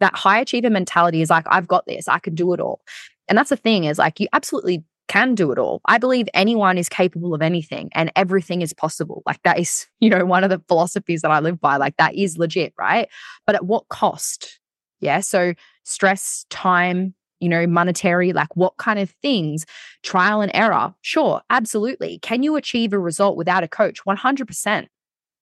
That 0.00 0.16
high 0.16 0.40
achiever 0.40 0.70
mentality 0.70 1.22
is 1.22 1.30
like, 1.30 1.46
I've 1.48 1.68
got 1.68 1.86
this, 1.86 2.08
I 2.08 2.18
can 2.18 2.34
do 2.34 2.52
it 2.52 2.58
all. 2.58 2.80
And 3.28 3.38
that's 3.38 3.50
the 3.50 3.56
thing 3.56 3.84
is 3.84 3.98
like, 3.98 4.18
you 4.18 4.26
absolutely 4.32 4.82
can 5.12 5.34
do 5.34 5.52
it 5.52 5.58
all. 5.58 5.82
I 5.84 5.98
believe 5.98 6.26
anyone 6.32 6.78
is 6.78 6.88
capable 6.88 7.34
of 7.34 7.42
anything 7.42 7.90
and 7.92 8.10
everything 8.16 8.62
is 8.62 8.72
possible. 8.72 9.22
Like 9.26 9.42
that 9.42 9.58
is, 9.58 9.86
you 10.00 10.08
know, 10.08 10.24
one 10.24 10.42
of 10.42 10.50
the 10.50 10.62
philosophies 10.68 11.20
that 11.20 11.30
I 11.30 11.40
live 11.40 11.60
by. 11.60 11.76
Like 11.76 11.96
that 11.98 12.14
is 12.14 12.38
legit, 12.38 12.72
right? 12.78 13.08
But 13.46 13.54
at 13.54 13.66
what 13.66 13.88
cost? 13.88 14.58
Yeah. 15.00 15.20
So 15.20 15.52
stress, 15.84 16.46
time, 16.48 17.14
you 17.40 17.48
know, 17.48 17.66
monetary, 17.66 18.32
like 18.32 18.56
what 18.56 18.76
kind 18.78 18.98
of 18.98 19.10
things, 19.20 19.66
trial 20.02 20.40
and 20.40 20.50
error. 20.54 20.94
Sure, 21.02 21.42
absolutely. 21.50 22.18
Can 22.20 22.42
you 22.42 22.56
achieve 22.56 22.92
a 22.92 22.98
result 22.98 23.36
without 23.36 23.64
a 23.64 23.68
coach? 23.68 24.04
100% 24.06 24.86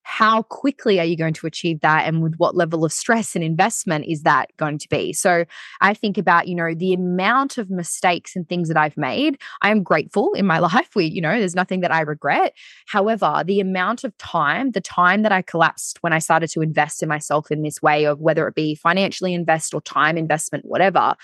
how 0.02 0.42
quickly 0.42 0.98
are 0.98 1.04
you 1.04 1.16
going 1.16 1.34
to 1.34 1.46
achieve 1.46 1.80
that 1.80 2.06
and 2.06 2.22
with 2.22 2.34
what 2.36 2.56
level 2.56 2.84
of 2.84 2.92
stress 2.92 3.34
and 3.34 3.44
investment 3.44 4.04
is 4.06 4.22
that 4.22 4.50
going 4.56 4.78
to 4.78 4.88
be? 4.88 5.12
So 5.12 5.44
i 5.80 5.94
think 5.94 6.18
about 6.18 6.48
you 6.48 6.54
know 6.54 6.74
the 6.74 6.92
amount 6.92 7.58
of 7.58 7.70
mistakes 7.70 8.34
and 8.34 8.48
things 8.48 8.68
that 8.68 8.76
i've 8.76 8.96
made 8.96 9.38
i 9.62 9.70
am 9.70 9.82
grateful 9.82 10.32
in 10.34 10.46
my 10.46 10.58
life 10.70 10.90
we 10.94 11.06
you 11.06 11.20
know 11.20 11.38
there's 11.38 11.54
nothing 11.54 11.80
that 11.80 11.92
i 11.92 12.00
regret. 12.00 12.54
However 12.86 13.42
the 13.46 13.60
amount 13.60 14.04
of 14.04 14.16
time 14.18 14.72
the 14.72 14.80
time 14.80 15.22
that 15.22 15.32
i 15.32 15.42
collapsed 15.42 16.02
when 16.02 16.12
i 16.12 16.18
started 16.18 16.48
to 16.50 16.62
invest 16.62 17.02
in 17.02 17.08
myself 17.08 17.50
in 17.50 17.62
this 17.62 17.82
way 17.82 18.04
of 18.04 18.20
whether 18.20 18.46
it 18.48 18.54
be 18.54 18.74
financially 18.74 19.34
invest 19.34 19.74
or 19.74 19.80
time 19.82 20.16
investment 20.16 20.64
whatever 20.64 21.14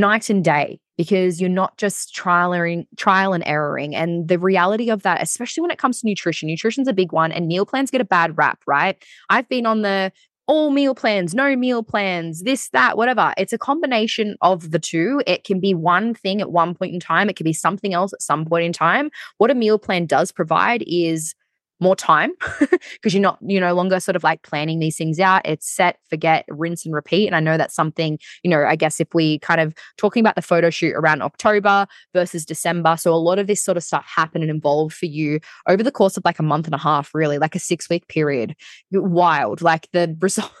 night 0.00 0.30
and 0.30 0.44
day 0.44 0.78
because 0.96 1.40
you're 1.40 1.50
not 1.50 1.76
just 1.76 2.14
trialing, 2.14 2.86
trial 2.96 3.32
and 3.32 3.44
erroring. 3.46 3.94
And 3.94 4.28
the 4.28 4.38
reality 4.38 4.90
of 4.90 5.02
that, 5.02 5.22
especially 5.22 5.60
when 5.60 5.70
it 5.70 5.78
comes 5.78 6.00
to 6.00 6.06
nutrition, 6.06 6.48
nutrition's 6.48 6.88
a 6.88 6.92
big 6.92 7.12
one, 7.12 7.32
and 7.32 7.46
meal 7.46 7.66
plans 7.66 7.90
get 7.90 8.00
a 8.00 8.04
bad 8.04 8.36
rap, 8.38 8.60
right? 8.66 9.02
I've 9.28 9.48
been 9.48 9.66
on 9.66 9.82
the 9.82 10.12
all 10.46 10.70
meal 10.70 10.94
plans, 10.94 11.34
no 11.34 11.56
meal 11.56 11.82
plans, 11.82 12.42
this, 12.42 12.68
that, 12.70 12.96
whatever. 12.96 13.34
It's 13.36 13.52
a 13.52 13.58
combination 13.58 14.36
of 14.42 14.70
the 14.70 14.78
two. 14.78 15.20
It 15.26 15.44
can 15.44 15.58
be 15.58 15.74
one 15.74 16.14
thing 16.14 16.40
at 16.40 16.52
one 16.52 16.74
point 16.74 16.94
in 16.94 17.00
time, 17.00 17.28
it 17.28 17.36
can 17.36 17.44
be 17.44 17.52
something 17.52 17.92
else 17.92 18.12
at 18.12 18.22
some 18.22 18.44
point 18.44 18.64
in 18.64 18.72
time. 18.72 19.10
What 19.38 19.50
a 19.50 19.54
meal 19.54 19.78
plan 19.78 20.06
does 20.06 20.30
provide 20.30 20.84
is 20.86 21.34
more 21.80 21.96
time 21.96 22.32
because 22.92 23.12
you're 23.12 23.22
not 23.22 23.38
you're 23.42 23.60
no 23.60 23.74
longer 23.74 24.00
sort 24.00 24.16
of 24.16 24.24
like 24.24 24.42
planning 24.42 24.78
these 24.78 24.96
things 24.96 25.18
out. 25.20 25.42
It's 25.44 25.70
set 25.70 25.98
forget 26.08 26.44
rinse 26.48 26.84
and 26.84 26.94
repeat 26.94 27.26
and 27.26 27.36
i 27.36 27.40
know 27.40 27.56
that's 27.56 27.74
something 27.74 28.18
you 28.42 28.50
know 28.50 28.64
i 28.64 28.76
guess 28.76 29.00
if 29.00 29.08
we 29.14 29.38
kind 29.40 29.60
of 29.60 29.74
talking 29.96 30.20
about 30.20 30.34
the 30.34 30.42
photo 30.42 30.70
shoot 30.70 30.94
around 30.94 31.22
october 31.22 31.86
versus 32.12 32.44
december 32.44 32.96
so 32.96 33.12
a 33.12 33.16
lot 33.16 33.38
of 33.38 33.46
this 33.46 33.62
sort 33.62 33.76
of 33.76 33.84
stuff 33.84 34.04
happened 34.06 34.44
and 34.44 34.56
evolved 34.56 34.94
for 34.94 35.06
you 35.06 35.40
over 35.68 35.82
the 35.82 35.92
course 35.92 36.16
of 36.16 36.24
like 36.24 36.38
a 36.38 36.42
month 36.42 36.66
and 36.66 36.74
a 36.74 36.78
half 36.78 37.14
really 37.14 37.38
like 37.38 37.54
a 37.54 37.58
six 37.58 37.88
week 37.90 38.06
period 38.08 38.54
wild 38.92 39.62
like 39.62 39.88
the 39.92 40.16
result 40.20 40.52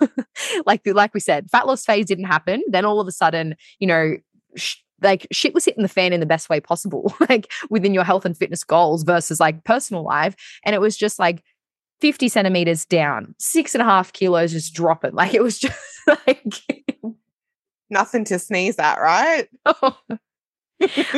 like 0.66 0.82
like 0.86 1.14
we 1.14 1.20
said 1.20 1.48
fat 1.50 1.66
loss 1.66 1.84
phase 1.84 2.06
didn't 2.06 2.24
happen 2.24 2.62
then 2.68 2.84
all 2.84 3.00
of 3.00 3.08
a 3.08 3.12
sudden 3.12 3.54
you 3.78 3.86
know 3.86 4.16
sh- 4.56 4.76
like 5.02 5.26
shit 5.32 5.54
was 5.54 5.64
hitting 5.64 5.82
the 5.82 5.88
fan 5.88 6.12
in 6.12 6.20
the 6.20 6.26
best 6.26 6.48
way 6.48 6.60
possible, 6.60 7.14
like 7.28 7.50
within 7.70 7.94
your 7.94 8.04
health 8.04 8.24
and 8.24 8.36
fitness 8.36 8.64
goals 8.64 9.02
versus 9.02 9.40
like 9.40 9.64
personal 9.64 10.02
life. 10.02 10.36
And 10.64 10.74
it 10.74 10.80
was 10.80 10.96
just 10.96 11.18
like 11.18 11.42
50 12.00 12.28
centimeters 12.28 12.84
down, 12.84 13.34
six 13.38 13.74
and 13.74 13.82
a 13.82 13.84
half 13.84 14.12
kilos 14.12 14.52
just 14.52 14.74
dropping. 14.74 15.14
Like 15.14 15.34
it 15.34 15.42
was 15.42 15.58
just 15.60 15.78
like 16.26 16.54
nothing 17.90 18.24
to 18.24 18.38
sneeze 18.38 18.78
at, 18.78 18.96
right? 18.96 19.48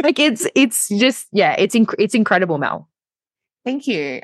like 0.03 0.19
it's 0.19 0.47
it's 0.55 0.89
just 0.89 1.27
yeah, 1.33 1.55
it's 1.59 1.75
inc- 1.75 1.95
it's 1.99 2.15
incredible, 2.15 2.59
Mel. 2.59 2.89
Thank 3.65 3.87
you. 3.87 4.23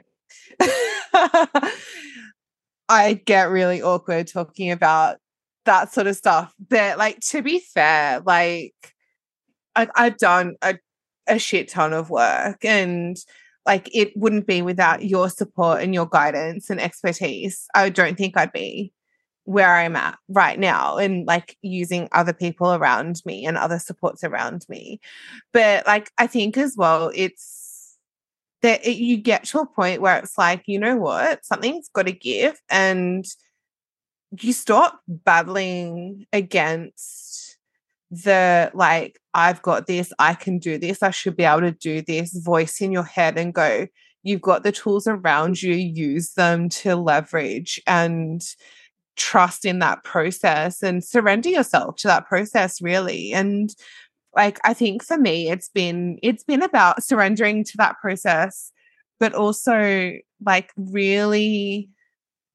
I 2.88 3.14
get 3.24 3.50
really 3.50 3.82
awkward 3.82 4.28
talking 4.28 4.70
about 4.70 5.18
that 5.64 5.92
sort 5.92 6.06
of 6.06 6.16
stuff. 6.16 6.54
But 6.68 6.98
like 6.98 7.20
to 7.30 7.42
be 7.42 7.60
fair, 7.60 8.20
like 8.20 8.93
I, 9.76 9.88
I've 9.94 10.18
done 10.18 10.56
a, 10.62 10.78
a 11.26 11.38
shit 11.38 11.68
ton 11.68 11.92
of 11.92 12.10
work 12.10 12.64
and 12.64 13.16
like 13.66 13.88
it 13.94 14.16
wouldn't 14.16 14.46
be 14.46 14.62
without 14.62 15.04
your 15.04 15.28
support 15.30 15.82
and 15.82 15.94
your 15.94 16.06
guidance 16.06 16.70
and 16.70 16.80
expertise. 16.80 17.66
I 17.74 17.88
don't 17.88 18.16
think 18.16 18.36
I'd 18.36 18.52
be 18.52 18.92
where 19.44 19.74
I'm 19.74 19.96
at 19.96 20.18
right 20.28 20.58
now 20.58 20.96
and 20.96 21.26
like 21.26 21.56
using 21.62 22.08
other 22.12 22.32
people 22.32 22.74
around 22.74 23.22
me 23.26 23.44
and 23.44 23.56
other 23.58 23.78
supports 23.78 24.24
around 24.24 24.64
me. 24.68 25.00
But 25.52 25.86
like 25.86 26.10
I 26.18 26.26
think 26.26 26.56
as 26.56 26.74
well, 26.76 27.10
it's 27.14 27.96
that 28.62 28.84
it, 28.86 28.96
you 28.96 29.18
get 29.18 29.44
to 29.44 29.60
a 29.60 29.66
point 29.66 30.00
where 30.00 30.16
it's 30.18 30.38
like, 30.38 30.62
you 30.66 30.78
know 30.78 30.96
what, 30.96 31.44
something's 31.44 31.90
got 31.90 32.06
to 32.06 32.12
give 32.12 32.58
and 32.70 33.26
you 34.40 34.52
stop 34.54 35.00
battling 35.06 36.26
against 36.32 37.43
the 38.22 38.70
like, 38.74 39.18
I've 39.34 39.62
got 39.62 39.86
this, 39.86 40.12
I 40.18 40.34
can 40.34 40.58
do 40.58 40.78
this, 40.78 41.02
I 41.02 41.10
should 41.10 41.36
be 41.36 41.44
able 41.44 41.62
to 41.62 41.72
do 41.72 42.02
this 42.02 42.36
voice 42.36 42.80
in 42.80 42.92
your 42.92 43.04
head 43.04 43.38
and 43.38 43.52
go, 43.54 43.86
you've 44.22 44.42
got 44.42 44.62
the 44.62 44.72
tools 44.72 45.06
around 45.06 45.62
you, 45.62 45.74
use 45.74 46.32
them 46.34 46.68
to 46.68 46.96
leverage 46.96 47.80
and 47.86 48.42
trust 49.16 49.64
in 49.64 49.78
that 49.80 50.02
process 50.04 50.82
and 50.82 51.04
surrender 51.04 51.48
yourself 51.48 51.96
to 51.96 52.08
that 52.08 52.26
process, 52.26 52.80
really. 52.80 53.32
And 53.32 53.74
like 54.36 54.58
I 54.64 54.74
think 54.74 55.02
for 55.02 55.16
me 55.18 55.48
it's 55.50 55.68
been 55.68 56.18
it's 56.22 56.44
been 56.44 56.62
about 56.62 57.02
surrendering 57.02 57.64
to 57.64 57.76
that 57.76 57.96
process 58.00 58.72
but 59.20 59.34
also 59.34 60.12
like 60.44 60.72
really 60.76 61.88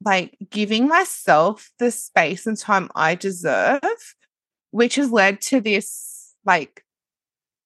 like 0.03 0.37
giving 0.49 0.87
myself 0.87 1.71
the 1.79 1.91
space 1.91 2.45
and 2.45 2.57
time 2.57 2.89
I 2.95 3.15
deserve 3.15 3.81
which 4.71 4.95
has 4.95 5.11
led 5.11 5.41
to 5.41 5.61
this 5.61 6.33
like 6.45 6.83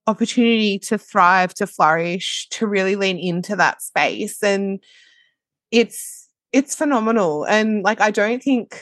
opportunity 0.07 0.79
to 0.79 0.97
thrive, 0.97 1.53
to 1.55 1.67
flourish, 1.67 2.47
to 2.49 2.67
really 2.67 2.95
lean 2.95 3.17
into 3.17 3.55
that 3.55 3.81
space. 3.81 4.43
And 4.43 4.83
it's 5.71 6.29
it's 6.51 6.75
phenomenal. 6.75 7.45
And 7.45 7.83
like 7.83 8.01
I 8.01 8.11
don't 8.11 8.41
think 8.41 8.81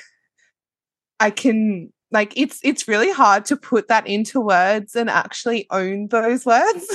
I 1.20 1.30
can 1.30 1.92
like 2.12 2.34
it's 2.36 2.60
it's 2.64 2.88
really 2.88 3.12
hard 3.12 3.46
to 3.46 3.58
put 3.58 3.88
that 3.88 4.08
into 4.08 4.42
words 4.42 4.96
and 4.96 5.10
actually 5.10 5.68
own 5.72 6.08
those 6.08 6.46
words. 6.46 6.86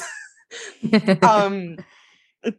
um 1.22 1.76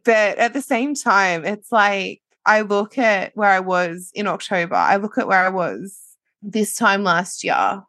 but 0.04 0.38
at 0.38 0.54
the 0.54 0.62
same 0.62 0.96
time, 0.96 1.46
it's 1.46 1.72
like 1.72 2.22
I 2.46 2.62
look 2.62 2.98
at 2.98 3.32
where 3.36 3.50
I 3.50 3.60
was 3.60 4.12
in 4.14 4.28
October, 4.28 4.76
I 4.76 4.98
look 4.98 5.18
at 5.18 5.28
where 5.28 5.46
I 5.46 5.50
was 5.50 5.98
this 6.42 6.76
time 6.76 7.04
last 7.04 7.44
year, 7.44 7.84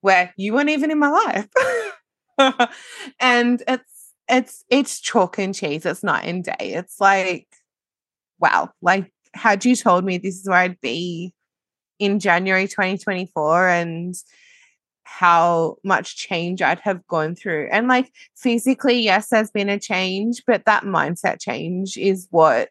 where 0.00 0.32
you 0.36 0.54
weren't 0.54 0.70
even 0.70 0.90
in 0.90 0.98
my 0.98 1.08
life. 1.08 1.48
and 3.20 3.62
it's 3.66 4.12
it's 4.28 4.64
it's 4.68 5.00
chalk 5.00 5.38
and 5.38 5.54
cheese. 5.54 5.86
It's 5.86 6.02
night 6.02 6.26
and 6.26 6.44
day. 6.44 6.54
It's 6.74 7.00
like, 7.00 7.48
wow, 8.38 8.70
like 8.82 9.12
had 9.34 9.64
you 9.64 9.76
told 9.76 10.04
me 10.04 10.18
this 10.18 10.40
is 10.40 10.48
where 10.48 10.58
I'd 10.58 10.80
be 10.80 11.32
in 11.98 12.20
January 12.20 12.68
2024 12.68 13.68
and 13.68 14.14
how 15.02 15.76
much 15.82 16.16
change 16.16 16.60
I'd 16.62 16.80
have 16.80 17.06
gone 17.06 17.34
through. 17.34 17.68
And 17.72 17.88
like 17.88 18.12
physically, 18.36 19.00
yes, 19.00 19.28
there's 19.28 19.50
been 19.50 19.70
a 19.70 19.80
change, 19.80 20.42
but 20.46 20.64
that 20.66 20.84
mindset 20.84 21.40
change 21.40 21.96
is 21.96 22.28
what 22.30 22.68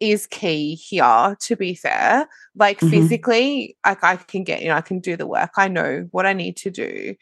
is 0.00 0.26
key 0.26 0.74
here 0.74 1.36
to 1.40 1.56
be 1.56 1.74
fair 1.74 2.28
like 2.54 2.78
mm-hmm. 2.78 2.90
physically 2.90 3.76
like 3.84 4.02
i 4.04 4.16
can 4.16 4.44
get 4.44 4.60
you 4.60 4.68
know 4.68 4.74
i 4.74 4.80
can 4.80 5.00
do 5.00 5.16
the 5.16 5.26
work 5.26 5.50
i 5.56 5.68
know 5.68 6.06
what 6.10 6.26
i 6.26 6.32
need 6.32 6.56
to 6.56 6.70
do 6.70 7.14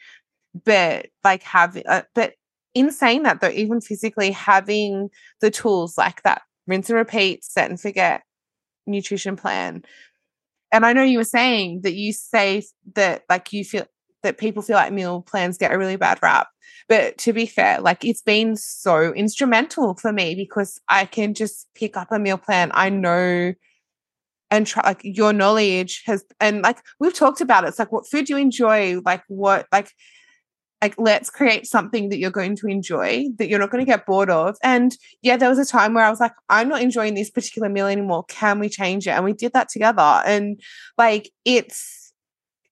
but 0.65 1.07
like 1.23 1.43
having 1.43 1.83
uh, 1.87 2.01
but 2.13 2.33
in 2.73 2.91
saying 2.91 3.23
that 3.23 3.39
though 3.39 3.49
even 3.49 3.79
physically 3.79 4.31
having 4.31 5.09
the 5.39 5.49
tools 5.49 5.97
like 5.97 6.21
that 6.23 6.41
rinse 6.67 6.89
and 6.89 6.97
repeat 6.97 7.43
set 7.45 7.69
and 7.69 7.79
forget 7.79 8.23
nutrition 8.85 9.35
plan 9.35 9.81
and 10.71 10.85
i 10.85 10.91
know 10.91 11.03
you 11.03 11.17
were 11.17 11.23
saying 11.23 11.81
that 11.81 11.93
you 11.93 12.11
say 12.11 12.61
that 12.93 13.23
like 13.29 13.53
you 13.53 13.63
feel 13.63 13.87
that 14.25 14.37
people 14.37 14.61
feel 14.61 14.75
like 14.75 14.91
meal 14.91 15.21
plans 15.21 15.57
get 15.57 15.71
a 15.71 15.77
really 15.77 15.95
bad 15.95 16.19
rap. 16.21 16.47
But 16.87 17.17
to 17.19 17.33
be 17.33 17.45
fair, 17.45 17.81
like 17.81 18.03
it's 18.05 18.21
been 18.21 18.55
so 18.55 19.13
instrumental 19.13 19.95
for 19.95 20.11
me 20.11 20.35
because 20.35 20.79
I 20.87 21.05
can 21.05 21.33
just 21.33 21.67
pick 21.75 21.97
up 21.97 22.11
a 22.11 22.19
meal 22.19 22.37
plan. 22.37 22.71
I 22.73 22.89
know 22.89 23.53
and 24.51 24.67
try 24.67 24.83
like 24.85 25.01
your 25.03 25.33
knowledge 25.33 26.03
has 26.05 26.23
and 26.39 26.61
like 26.61 26.77
we've 26.99 27.13
talked 27.13 27.41
about 27.41 27.63
it. 27.63 27.69
It's 27.69 27.79
like 27.79 27.91
what 27.91 28.07
food 28.07 28.29
you 28.29 28.37
enjoy? 28.37 28.99
Like 29.03 29.23
what 29.27 29.67
like 29.71 29.91
like 30.81 30.95
let's 30.97 31.29
create 31.29 31.65
something 31.65 32.09
that 32.09 32.19
you're 32.19 32.29
going 32.29 32.55
to 32.55 32.67
enjoy 32.67 33.25
that 33.37 33.49
you're 33.49 33.59
not 33.59 33.71
going 33.71 33.83
to 33.83 33.89
get 33.89 34.05
bored 34.05 34.29
of 34.29 34.55
and 34.61 34.97
yeah 35.21 35.37
there 35.37 35.49
was 35.49 35.57
a 35.57 35.65
time 35.65 35.93
where 35.93 36.03
i 36.03 36.09
was 36.09 36.19
like 36.19 36.33
i'm 36.49 36.67
not 36.67 36.81
enjoying 36.81 37.13
this 37.13 37.31
particular 37.31 37.69
meal 37.69 37.87
anymore 37.87 38.23
can 38.25 38.59
we 38.59 38.69
change 38.69 39.07
it 39.07 39.11
and 39.11 39.23
we 39.23 39.33
did 39.33 39.53
that 39.53 39.69
together 39.69 40.21
and 40.25 40.59
like 40.97 41.31
it's 41.45 42.13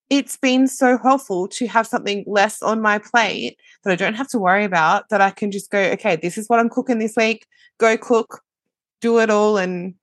it's 0.09 0.37
been 0.37 0.67
so 0.67 0.97
helpful 0.97 1.47
to 1.47 1.65
have 1.65 1.87
something 1.87 2.23
less 2.27 2.61
on 2.61 2.81
my 2.81 2.99
plate 2.99 3.57
that 3.83 3.91
i 3.91 3.95
don't 3.95 4.15
have 4.15 4.29
to 4.29 4.39
worry 4.39 4.63
about 4.63 5.09
that 5.09 5.21
i 5.21 5.29
can 5.29 5.51
just 5.51 5.69
go 5.69 5.79
okay 5.79 6.15
this 6.15 6.37
is 6.37 6.47
what 6.47 6.59
i'm 6.59 6.69
cooking 6.69 6.99
this 6.99 7.15
week. 7.15 7.45
Go 7.79 7.97
cook. 7.97 8.41
Do 9.01 9.19
it 9.19 9.29
all. 9.29 9.57
And 9.57 9.95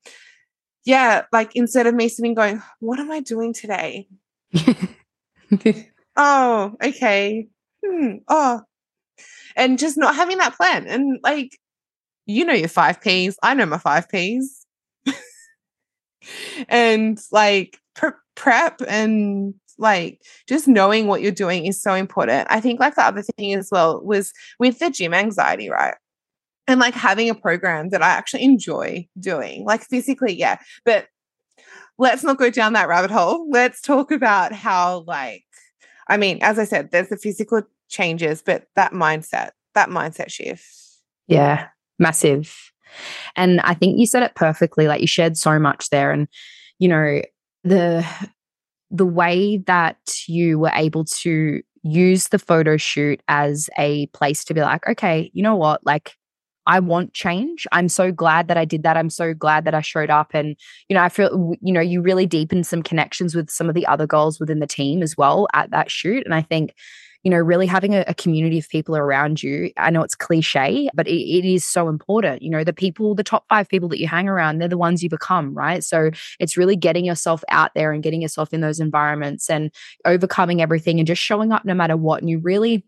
yeah 0.85 1.25
like 1.33 1.55
instead 1.55 1.87
of 1.87 1.95
me 1.95 2.09
sitting 2.09 2.35
going 2.35 2.63
what 2.81 2.99
am 2.99 3.11
i 3.11 3.21
doing 3.21 3.53
today? 3.53 4.09
Oh 6.17 6.77
okay. 6.83 7.49
Hmm, 7.85 8.17
oh, 8.29 8.61
and 9.57 9.79
just 9.79 9.97
not 9.97 10.15
having 10.15 10.39
that 10.39 10.55
plan. 10.55 10.87
And 10.87 11.19
like, 11.23 11.59
you 12.27 12.45
know, 12.45 12.53
your 12.53 12.69
five 12.69 13.01
P's. 13.01 13.39
I 13.43 13.55
know 13.55 13.67
my 13.67 13.79
five 13.79 14.09
P's. 14.09 14.67
and 16.69 17.19
like 17.33 17.79
pre- 17.95 18.11
prep 18.35 18.83
and 18.87 19.55
like 19.81 20.23
just 20.49 20.69
knowing 20.69 21.07
what 21.07 21.23
you're 21.23 21.33
doing 21.33 21.67
is 21.67 21.81
so 21.81 21.95
important. 21.95 22.47
I 22.51 22.61
think 22.61 22.81
like 22.81 22.95
the 22.95 23.05
other 23.05 23.23
thing 23.23 23.55
as 23.55 23.69
well 23.73 24.01
was 24.05 24.33
with 24.59 24.79
the 24.79 24.91
gym 24.91 25.15
anxiety, 25.15 25.71
right? 25.71 25.95
And 26.69 26.79
like 26.79 26.95
having 26.95 27.29
a 27.31 27.35
program 27.35 27.89
that 27.89 28.03
I 28.03 28.09
actually 28.11 28.45
enjoy 28.45 29.09
doing, 29.19 29.65
like 29.65 29.83
physically, 29.83 30.35
yeah. 30.35 30.59
But 30.85 31.09
let's 31.99 32.23
not 32.23 32.39
go 32.39 32.51
down 32.51 32.75
that 32.75 32.89
rabbit 32.89 33.11
hole. 33.11 33.51
Let's 33.51 33.81
talk 33.81 34.13
about 34.13 34.53
how 34.53 35.05
like 35.07 35.45
I 36.09 36.17
mean, 36.17 36.39
as 36.43 36.59
I 36.59 36.65
said, 36.65 36.91
there's 36.91 37.09
the 37.09 37.17
physical 37.17 37.63
changes, 37.89 38.43
but 38.43 38.67
that 38.75 38.93
mindset, 38.93 39.51
that 39.75 39.89
mindset 39.89 40.31
shift. 40.31 40.65
Yeah, 41.29 41.69
massive. 42.01 42.73
And 43.37 43.61
I 43.61 43.75
think 43.75 43.99
you 43.99 44.07
said 44.07 44.25
it 44.25 44.35
perfectly. 44.35 44.89
Like 44.89 45.01
you 45.01 45.07
shared 45.07 45.37
so 45.37 45.59
much 45.61 45.91
there. 45.91 46.11
And, 46.11 46.27
you 46.81 46.89
know, 46.89 47.23
the 47.63 48.05
the 48.91 49.07
way 49.07 49.59
that 49.67 49.99
you 50.27 50.59
were 50.59 50.73
able 50.75 51.05
to 51.05 51.63
use 51.83 52.29
the 52.29 52.39
photo 52.39 52.77
shoot 52.77 53.23
as 53.29 53.71
a 53.79 54.07
place 54.09 54.45
to 54.45 54.55
be 54.55 54.61
like, 54.61 54.87
okay, 54.87 55.31
you 55.33 55.43
know 55.43 55.57
what? 55.57 55.85
Like 55.87 56.17
I 56.67 56.79
want 56.79 57.15
change. 57.15 57.67
I'm 57.73 57.89
so 57.89 58.13
glad 58.13 58.49
that 58.49 58.59
I 58.59 58.65
did 58.65 58.83
that. 58.83 58.97
I'm 58.97 59.11
so 59.11 59.33
glad 59.33 59.65
that 59.65 59.75
I 59.75 59.81
showed 59.81 60.11
up. 60.11 60.33
And, 60.35 60.57
you 60.89 60.95
know, 60.95 61.03
I 61.03 61.09
feel, 61.09 61.55
you 61.61 61.73
know, 61.73 61.81
you 61.81 62.03
really 62.03 62.27
deepened 62.27 62.67
some 62.67 62.83
connections 62.83 63.35
with 63.35 63.51
some 63.51 63.69
of 63.69 63.75
the 63.75 63.87
other 63.87 64.07
girls 64.07 64.39
within 64.39 64.61
the 64.61 64.67
team 64.67 65.03
as 65.03 65.17
well 65.17 65.49
at 65.55 65.71
that 65.71 65.91
shoot. 65.91 66.25
And 66.25 66.35
I 66.35 66.43
think, 66.43 66.75
you 67.23 67.31
know, 67.31 67.37
really 67.37 67.67
having 67.67 67.95
a, 67.95 68.05
a, 68.07 68.15
community 68.15 68.59
of 68.59 68.69
people 68.69 68.97
around 68.97 69.43
you. 69.43 69.71
I 69.77 69.91
know 69.91 70.03
it's 70.03 70.15
cliche, 70.15 70.89
but 70.95 71.07
it, 71.07 71.21
it 71.21 71.45
is 71.45 71.65
so 71.65 71.89
important. 71.89 72.43
You 72.43 72.51
know, 72.51 72.65
the 72.65 72.73
people, 72.73 73.15
the 73.15 73.23
top 73.23 73.45
five 73.49 73.69
people 73.69 73.89
that 73.91 74.01
you 74.01 74.09
hang 74.09 74.29
around, 74.29 74.59
they're 74.59 74.69
the 74.69 74.79
ones 74.79 75.03
you 75.03 75.11
become, 75.11 75.55
right? 75.55 75.85
So 75.85 76.11
it's 76.39 76.57
really 76.57 76.77
getting 76.77 77.05
yourself 77.05 77.45
out 77.51 77.73
there 77.75 77.93
and 77.93 78.03
getting 78.03 78.23
yourself 78.23 78.55
in 78.55 78.63
those 78.63 78.81
environments 78.81 79.51
and 79.51 79.71
overcoming 80.07 80.63
everything 80.63 80.99
and 80.99 81.07
just 81.07 81.23
showing 81.23 81.53
up 81.53 81.65
no 81.65 81.75
matter 81.75 81.97
what. 81.97 82.21
And 82.23 82.31
you 82.31 82.39
really 82.39 82.85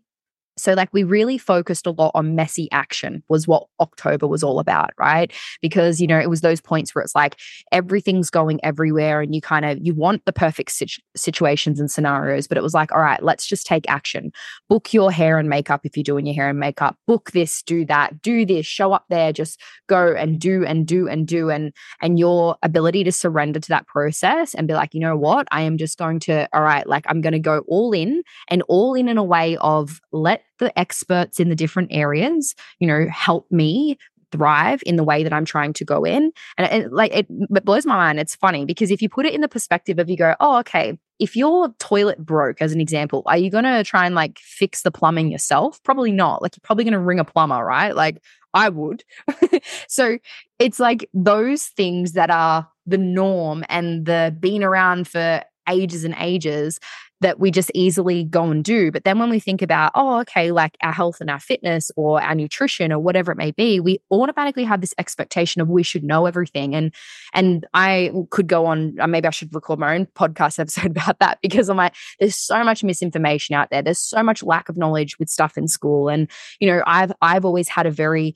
so, 0.55 0.73
like, 0.73 0.89
we 0.93 1.03
really 1.03 1.37
focused 1.37 1.87
a 1.87 1.91
lot 1.91 2.11
on 2.13 2.35
messy 2.35 2.69
action, 2.71 3.23
was 3.27 3.47
what 3.47 3.65
October 3.79 4.27
was 4.27 4.43
all 4.43 4.59
about, 4.59 4.91
right? 4.99 5.31
Because, 5.61 5.99
you 5.99 6.05
know, 6.05 6.19
it 6.19 6.29
was 6.29 6.41
those 6.41 6.61
points 6.61 6.93
where 6.93 7.01
it's 7.01 7.15
like 7.15 7.37
everything's 7.71 8.29
going 8.29 8.59
everywhere 8.63 9.21
and 9.21 9.33
you 9.33 9.41
kind 9.41 9.65
of 9.65 9.79
you 9.81 9.95
want 9.95 10.25
the 10.25 10.33
perfect 10.33 10.71
situ- 10.71 11.01
situations 11.15 11.79
and 11.79 11.89
scenarios, 11.89 12.47
but 12.47 12.57
it 12.57 12.61
was 12.61 12.73
like, 12.73 12.91
all 12.91 13.01
right, 13.01 13.23
let's 13.23 13.47
just 13.47 13.65
take 13.65 13.89
action. 13.89 14.31
Book 14.69 14.93
your 14.93 15.11
hair 15.11 15.39
and 15.39 15.49
makeup 15.49 15.81
if 15.83 15.97
you're 15.97 16.03
doing 16.03 16.27
your 16.27 16.35
hair 16.35 16.49
and 16.49 16.59
makeup, 16.59 16.97
book 17.07 17.31
this, 17.31 17.63
do 17.63 17.83
that, 17.85 18.21
do 18.21 18.45
this, 18.45 18.65
show 18.65 18.93
up 18.93 19.05
there, 19.09 19.33
just 19.33 19.59
go 19.87 20.13
and 20.13 20.39
do 20.39 20.63
and 20.63 20.85
do 20.85 21.07
and 21.07 21.27
do. 21.27 21.49
And, 21.49 21.73
and 21.99 22.19
your 22.19 22.57
ability 22.61 23.03
to 23.05 23.11
surrender 23.11 23.59
to 23.59 23.69
that 23.69 23.87
process 23.87 24.53
and 24.53 24.67
be 24.67 24.75
like, 24.75 24.93
you 24.93 24.99
know 24.99 25.17
what, 25.17 25.47
I 25.51 25.61
am 25.61 25.77
just 25.77 25.97
going 25.97 26.19
to, 26.21 26.47
all 26.53 26.61
right, 26.61 26.85
like, 26.85 27.05
I'm 27.07 27.21
going 27.21 27.33
to 27.33 27.39
go 27.39 27.63
all 27.67 27.91
in 27.91 28.21
and 28.49 28.61
all 28.67 28.93
in 28.93 29.09
in 29.09 29.17
a 29.17 29.23
way 29.23 29.57
of 29.57 29.99
let 30.11 30.42
the 30.59 30.77
experts 30.77 31.39
in 31.39 31.49
the 31.49 31.55
different 31.55 31.89
areas, 31.91 32.55
you 32.79 32.87
know, 32.87 33.07
help 33.09 33.51
me 33.51 33.97
thrive 34.33 34.81
in 34.85 34.95
the 34.95 35.03
way 35.03 35.23
that 35.23 35.31
I'm 35.31 35.45
trying 35.45 35.73
to 35.73 35.85
go 35.85 36.03
in. 36.03 36.31
And 36.57 36.83
it, 36.83 36.91
like 36.91 37.13
it, 37.13 37.27
it 37.29 37.65
blows 37.65 37.85
my 37.85 37.95
mind. 37.95 38.19
It's 38.19 38.35
funny 38.35 38.65
because 38.65 38.89
if 38.89 39.01
you 39.01 39.07
put 39.07 39.25
it 39.25 39.33
in 39.33 39.41
the 39.41 39.47
perspective 39.47 39.99
of 39.99 40.09
you 40.09 40.17
go, 40.17 40.35
oh, 40.39 40.57
okay, 40.59 40.97
if 41.19 41.35
your 41.35 41.69
toilet 41.79 42.17
broke, 42.17 42.61
as 42.61 42.73
an 42.73 42.81
example, 42.81 43.21
are 43.27 43.37
you 43.37 43.51
going 43.51 43.63
to 43.63 43.83
try 43.83 44.05
and 44.05 44.15
like 44.15 44.39
fix 44.39 44.81
the 44.81 44.91
plumbing 44.91 45.31
yourself? 45.31 45.81
Probably 45.83 46.11
not. 46.11 46.41
Like 46.41 46.55
you're 46.55 46.63
probably 46.63 46.83
going 46.83 46.93
to 46.93 46.99
ring 46.99 47.19
a 47.19 47.23
plumber, 47.23 47.63
right? 47.63 47.95
Like 47.95 48.21
I 48.53 48.69
would. 48.69 49.03
so 49.87 50.17
it's 50.59 50.79
like 50.79 51.07
those 51.13 51.65
things 51.65 52.13
that 52.13 52.31
are 52.31 52.67
the 52.85 52.97
norm 52.97 53.63
and 53.69 54.05
the 54.05 54.35
being 54.39 54.63
around 54.63 55.07
for 55.07 55.43
ages 55.69 56.03
and 56.03 56.15
ages 56.17 56.79
that 57.23 57.39
we 57.39 57.51
just 57.51 57.71
easily 57.73 58.23
go 58.23 58.51
and 58.51 58.63
do. 58.63 58.91
But 58.91 59.03
then 59.03 59.17
when 59.17 59.29
we 59.29 59.39
think 59.39 59.61
about, 59.61 59.91
oh, 59.95 60.19
okay, 60.21 60.51
like 60.51 60.77
our 60.81 60.91
health 60.91 61.17
and 61.19 61.29
our 61.29 61.39
fitness 61.39 61.89
or 61.95 62.21
our 62.21 62.35
nutrition 62.35 62.91
or 62.91 62.99
whatever 62.99 63.31
it 63.31 63.37
may 63.37 63.51
be, 63.51 63.79
we 63.79 63.99
automatically 64.11 64.63
have 64.63 64.81
this 64.81 64.93
expectation 64.97 65.61
of 65.61 65.69
we 65.69 65.83
should 65.83 66.03
know 66.03 66.25
everything. 66.25 66.75
And 66.75 66.93
and 67.33 67.65
I 67.73 68.11
could 68.29 68.47
go 68.47 68.65
on, 68.65 68.99
uh, 68.99 69.07
maybe 69.07 69.27
I 69.27 69.31
should 69.31 69.53
record 69.53 69.79
my 69.79 69.95
own 69.95 70.05
podcast 70.05 70.59
episode 70.59 70.91
about 70.91 71.19
that 71.19 71.39
because 71.41 71.69
I'm 71.69 71.77
like, 71.77 71.95
there's 72.19 72.37
so 72.37 72.63
much 72.63 72.83
misinformation 72.83 73.55
out 73.55 73.69
there. 73.71 73.81
There's 73.81 73.99
so 73.99 74.21
much 74.21 74.43
lack 74.43 74.69
of 74.69 74.77
knowledge 74.77 75.17
with 75.17 75.29
stuff 75.29 75.57
in 75.57 75.67
school. 75.67 76.09
And, 76.09 76.29
you 76.59 76.67
know, 76.67 76.83
I've 76.85 77.11
I've 77.21 77.45
always 77.45 77.69
had 77.69 77.85
a 77.85 77.91
very 77.91 78.35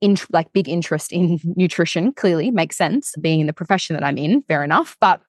in, 0.00 0.16
like 0.32 0.52
big 0.52 0.68
interest 0.68 1.12
in 1.12 1.38
nutrition 1.56 2.12
clearly 2.12 2.50
makes 2.50 2.76
sense 2.76 3.14
being 3.20 3.40
in 3.40 3.46
the 3.46 3.52
profession 3.52 3.94
that 3.94 4.04
i'm 4.04 4.18
in 4.18 4.42
fair 4.42 4.64
enough 4.64 4.96
but 5.00 5.20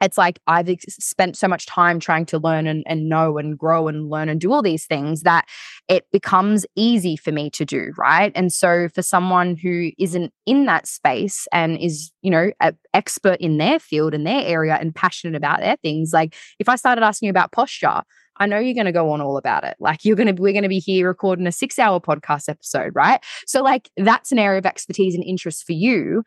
it's 0.00 0.18
like 0.18 0.38
I've 0.46 0.68
ex- 0.68 0.96
spent 0.96 1.36
so 1.36 1.48
much 1.48 1.66
time 1.66 2.00
trying 2.00 2.26
to 2.26 2.38
learn 2.38 2.66
and, 2.66 2.84
and 2.86 3.08
know 3.08 3.38
and 3.38 3.58
grow 3.58 3.88
and 3.88 4.08
learn 4.08 4.28
and 4.28 4.40
do 4.40 4.52
all 4.52 4.62
these 4.62 4.86
things 4.86 5.22
that 5.22 5.46
it 5.88 6.06
becomes 6.12 6.64
easy 6.76 7.16
for 7.16 7.32
me 7.32 7.50
to 7.50 7.64
do. 7.64 7.92
Right. 7.96 8.32
And 8.34 8.52
so 8.52 8.88
for 8.94 9.02
someone 9.02 9.56
who 9.56 9.90
isn't 9.98 10.32
in 10.46 10.66
that 10.66 10.86
space 10.86 11.48
and 11.52 11.78
is, 11.78 12.12
you 12.22 12.30
know, 12.30 12.50
an 12.60 12.76
expert 12.94 13.38
in 13.40 13.58
their 13.58 13.78
field 13.78 14.14
and 14.14 14.26
their 14.26 14.44
area 14.44 14.76
and 14.80 14.94
passionate 14.94 15.36
about 15.36 15.60
their 15.60 15.76
things, 15.76 16.12
like 16.12 16.34
if 16.58 16.68
I 16.68 16.76
started 16.76 17.02
asking 17.02 17.26
you 17.26 17.30
about 17.30 17.52
posture, 17.52 18.02
I 18.40 18.46
know 18.46 18.58
you're 18.58 18.74
going 18.74 18.86
to 18.86 18.92
go 18.92 19.10
on 19.10 19.20
all 19.20 19.36
about 19.36 19.64
it. 19.64 19.76
Like 19.80 20.04
you're 20.04 20.16
going 20.16 20.34
to, 20.34 20.40
we're 20.40 20.52
going 20.52 20.62
to 20.62 20.68
be 20.68 20.78
here 20.78 21.08
recording 21.08 21.46
a 21.46 21.52
six 21.52 21.78
hour 21.78 21.98
podcast 22.00 22.48
episode, 22.48 22.92
right? 22.94 23.20
So, 23.46 23.62
like, 23.62 23.90
that's 23.96 24.30
an 24.30 24.38
area 24.38 24.58
of 24.58 24.66
expertise 24.66 25.14
and 25.14 25.24
interest 25.24 25.64
for 25.64 25.72
you 25.72 26.22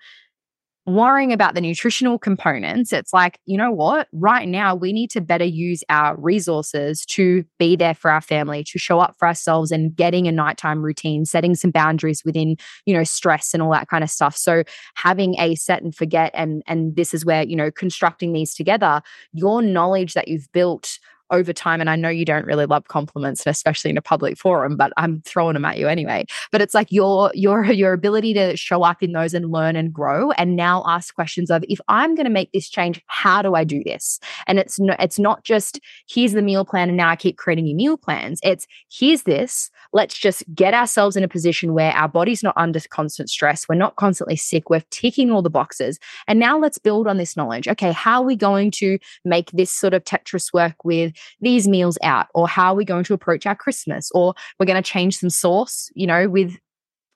worrying 0.85 1.31
about 1.31 1.53
the 1.53 1.61
nutritional 1.61 2.17
components, 2.17 2.91
it's 2.91 3.13
like, 3.13 3.39
you 3.45 3.57
know 3.57 3.71
what? 3.71 4.07
Right 4.11 4.47
now, 4.47 4.73
we 4.73 4.91
need 4.93 5.11
to 5.11 5.21
better 5.21 5.45
use 5.45 5.83
our 5.89 6.15
resources 6.17 7.05
to 7.07 7.45
be 7.59 7.75
there 7.75 7.93
for 7.93 8.09
our 8.09 8.21
family, 8.21 8.63
to 8.65 8.79
show 8.79 8.99
up 8.99 9.15
for 9.19 9.27
ourselves 9.27 9.71
and 9.71 9.95
getting 9.95 10.27
a 10.27 10.31
nighttime 10.31 10.81
routine, 10.81 11.25
setting 11.25 11.53
some 11.55 11.71
boundaries 11.71 12.23
within, 12.25 12.55
you 12.85 12.93
know, 12.93 13.03
stress 13.03 13.53
and 13.53 13.61
all 13.61 13.71
that 13.71 13.89
kind 13.89 14.03
of 14.03 14.09
stuff. 14.09 14.35
So 14.35 14.63
having 14.95 15.39
a 15.39 15.55
set 15.55 15.83
and 15.83 15.93
forget 15.93 16.31
and 16.33 16.63
and 16.65 16.95
this 16.95 17.13
is 17.13 17.25
where, 17.25 17.43
you 17.43 17.55
know, 17.55 17.71
constructing 17.71 18.33
these 18.33 18.55
together, 18.55 19.01
your 19.33 19.61
knowledge 19.61 20.13
that 20.13 20.27
you've 20.27 20.51
built 20.51 20.97
over 21.31 21.53
time. 21.53 21.81
And 21.81 21.89
I 21.89 21.95
know 21.95 22.09
you 22.09 22.25
don't 22.25 22.45
really 22.45 22.65
love 22.65 22.87
compliments, 22.87 23.43
especially 23.45 23.91
in 23.91 23.97
a 23.97 24.01
public 24.01 24.37
forum, 24.37 24.77
but 24.77 24.91
I'm 24.97 25.21
throwing 25.21 25.53
them 25.53 25.65
at 25.65 25.77
you 25.77 25.87
anyway. 25.87 26.25
But 26.51 26.61
it's 26.61 26.73
like 26.73 26.91
your 26.91 27.31
your 27.33 27.65
your 27.71 27.93
ability 27.93 28.33
to 28.35 28.55
show 28.57 28.83
up 28.83 29.01
in 29.01 29.13
those 29.13 29.33
and 29.33 29.51
learn 29.51 29.75
and 29.75 29.93
grow, 29.93 30.31
and 30.31 30.55
now 30.55 30.83
ask 30.85 31.15
questions 31.15 31.49
of 31.49 31.63
if 31.67 31.79
I'm 31.87 32.15
going 32.15 32.25
to 32.25 32.31
make 32.31 32.51
this 32.51 32.69
change, 32.69 33.01
how 33.07 33.41
do 33.41 33.55
I 33.55 33.63
do 33.63 33.81
this? 33.83 34.19
And 34.47 34.59
it's 34.59 34.79
no, 34.79 34.95
it's 34.99 35.19
not 35.19 35.43
just 35.43 35.79
here's 36.07 36.33
the 36.33 36.41
meal 36.41 36.65
plan, 36.65 36.89
and 36.89 36.97
now 36.97 37.09
I 37.09 37.15
keep 37.15 37.37
creating 37.37 37.65
new 37.65 37.75
meal 37.75 37.97
plans. 37.97 38.39
It's 38.43 38.67
here's 38.91 39.23
this. 39.23 39.69
Let's 39.93 40.17
just 40.17 40.43
get 40.53 40.73
ourselves 40.73 41.15
in 41.15 41.23
a 41.23 41.27
position 41.27 41.73
where 41.73 41.91
our 41.93 42.07
body's 42.07 42.43
not 42.43 42.53
under 42.57 42.79
constant 42.89 43.29
stress. 43.29 43.67
We're 43.67 43.75
not 43.75 43.95
constantly 43.95 44.35
sick. 44.35 44.69
We're 44.69 44.83
ticking 44.89 45.31
all 45.31 45.41
the 45.41 45.49
boxes. 45.49 45.99
And 46.27 46.39
now 46.39 46.57
let's 46.57 46.77
build 46.77 47.07
on 47.07 47.17
this 47.17 47.35
knowledge. 47.35 47.67
Okay, 47.67 47.91
how 47.91 48.21
are 48.21 48.25
we 48.25 48.35
going 48.35 48.71
to 48.71 48.97
make 49.25 49.51
this 49.51 49.71
sort 49.71 49.93
of 49.93 50.03
Tetris 50.03 50.53
work 50.53 50.83
with 50.83 51.13
these 51.39 51.67
meals 51.67 51.97
out? 52.03 52.27
Or 52.33 52.47
how 52.47 52.73
are 52.73 52.75
we 52.75 52.85
going 52.85 53.03
to 53.05 53.13
approach 53.13 53.45
our 53.45 53.55
Christmas? 53.55 54.11
Or 54.13 54.33
we're 54.59 54.65
going 54.65 54.81
to 54.81 54.89
change 54.89 55.17
some 55.17 55.29
sauce, 55.29 55.89
you 55.95 56.07
know, 56.07 56.29
with 56.29 56.57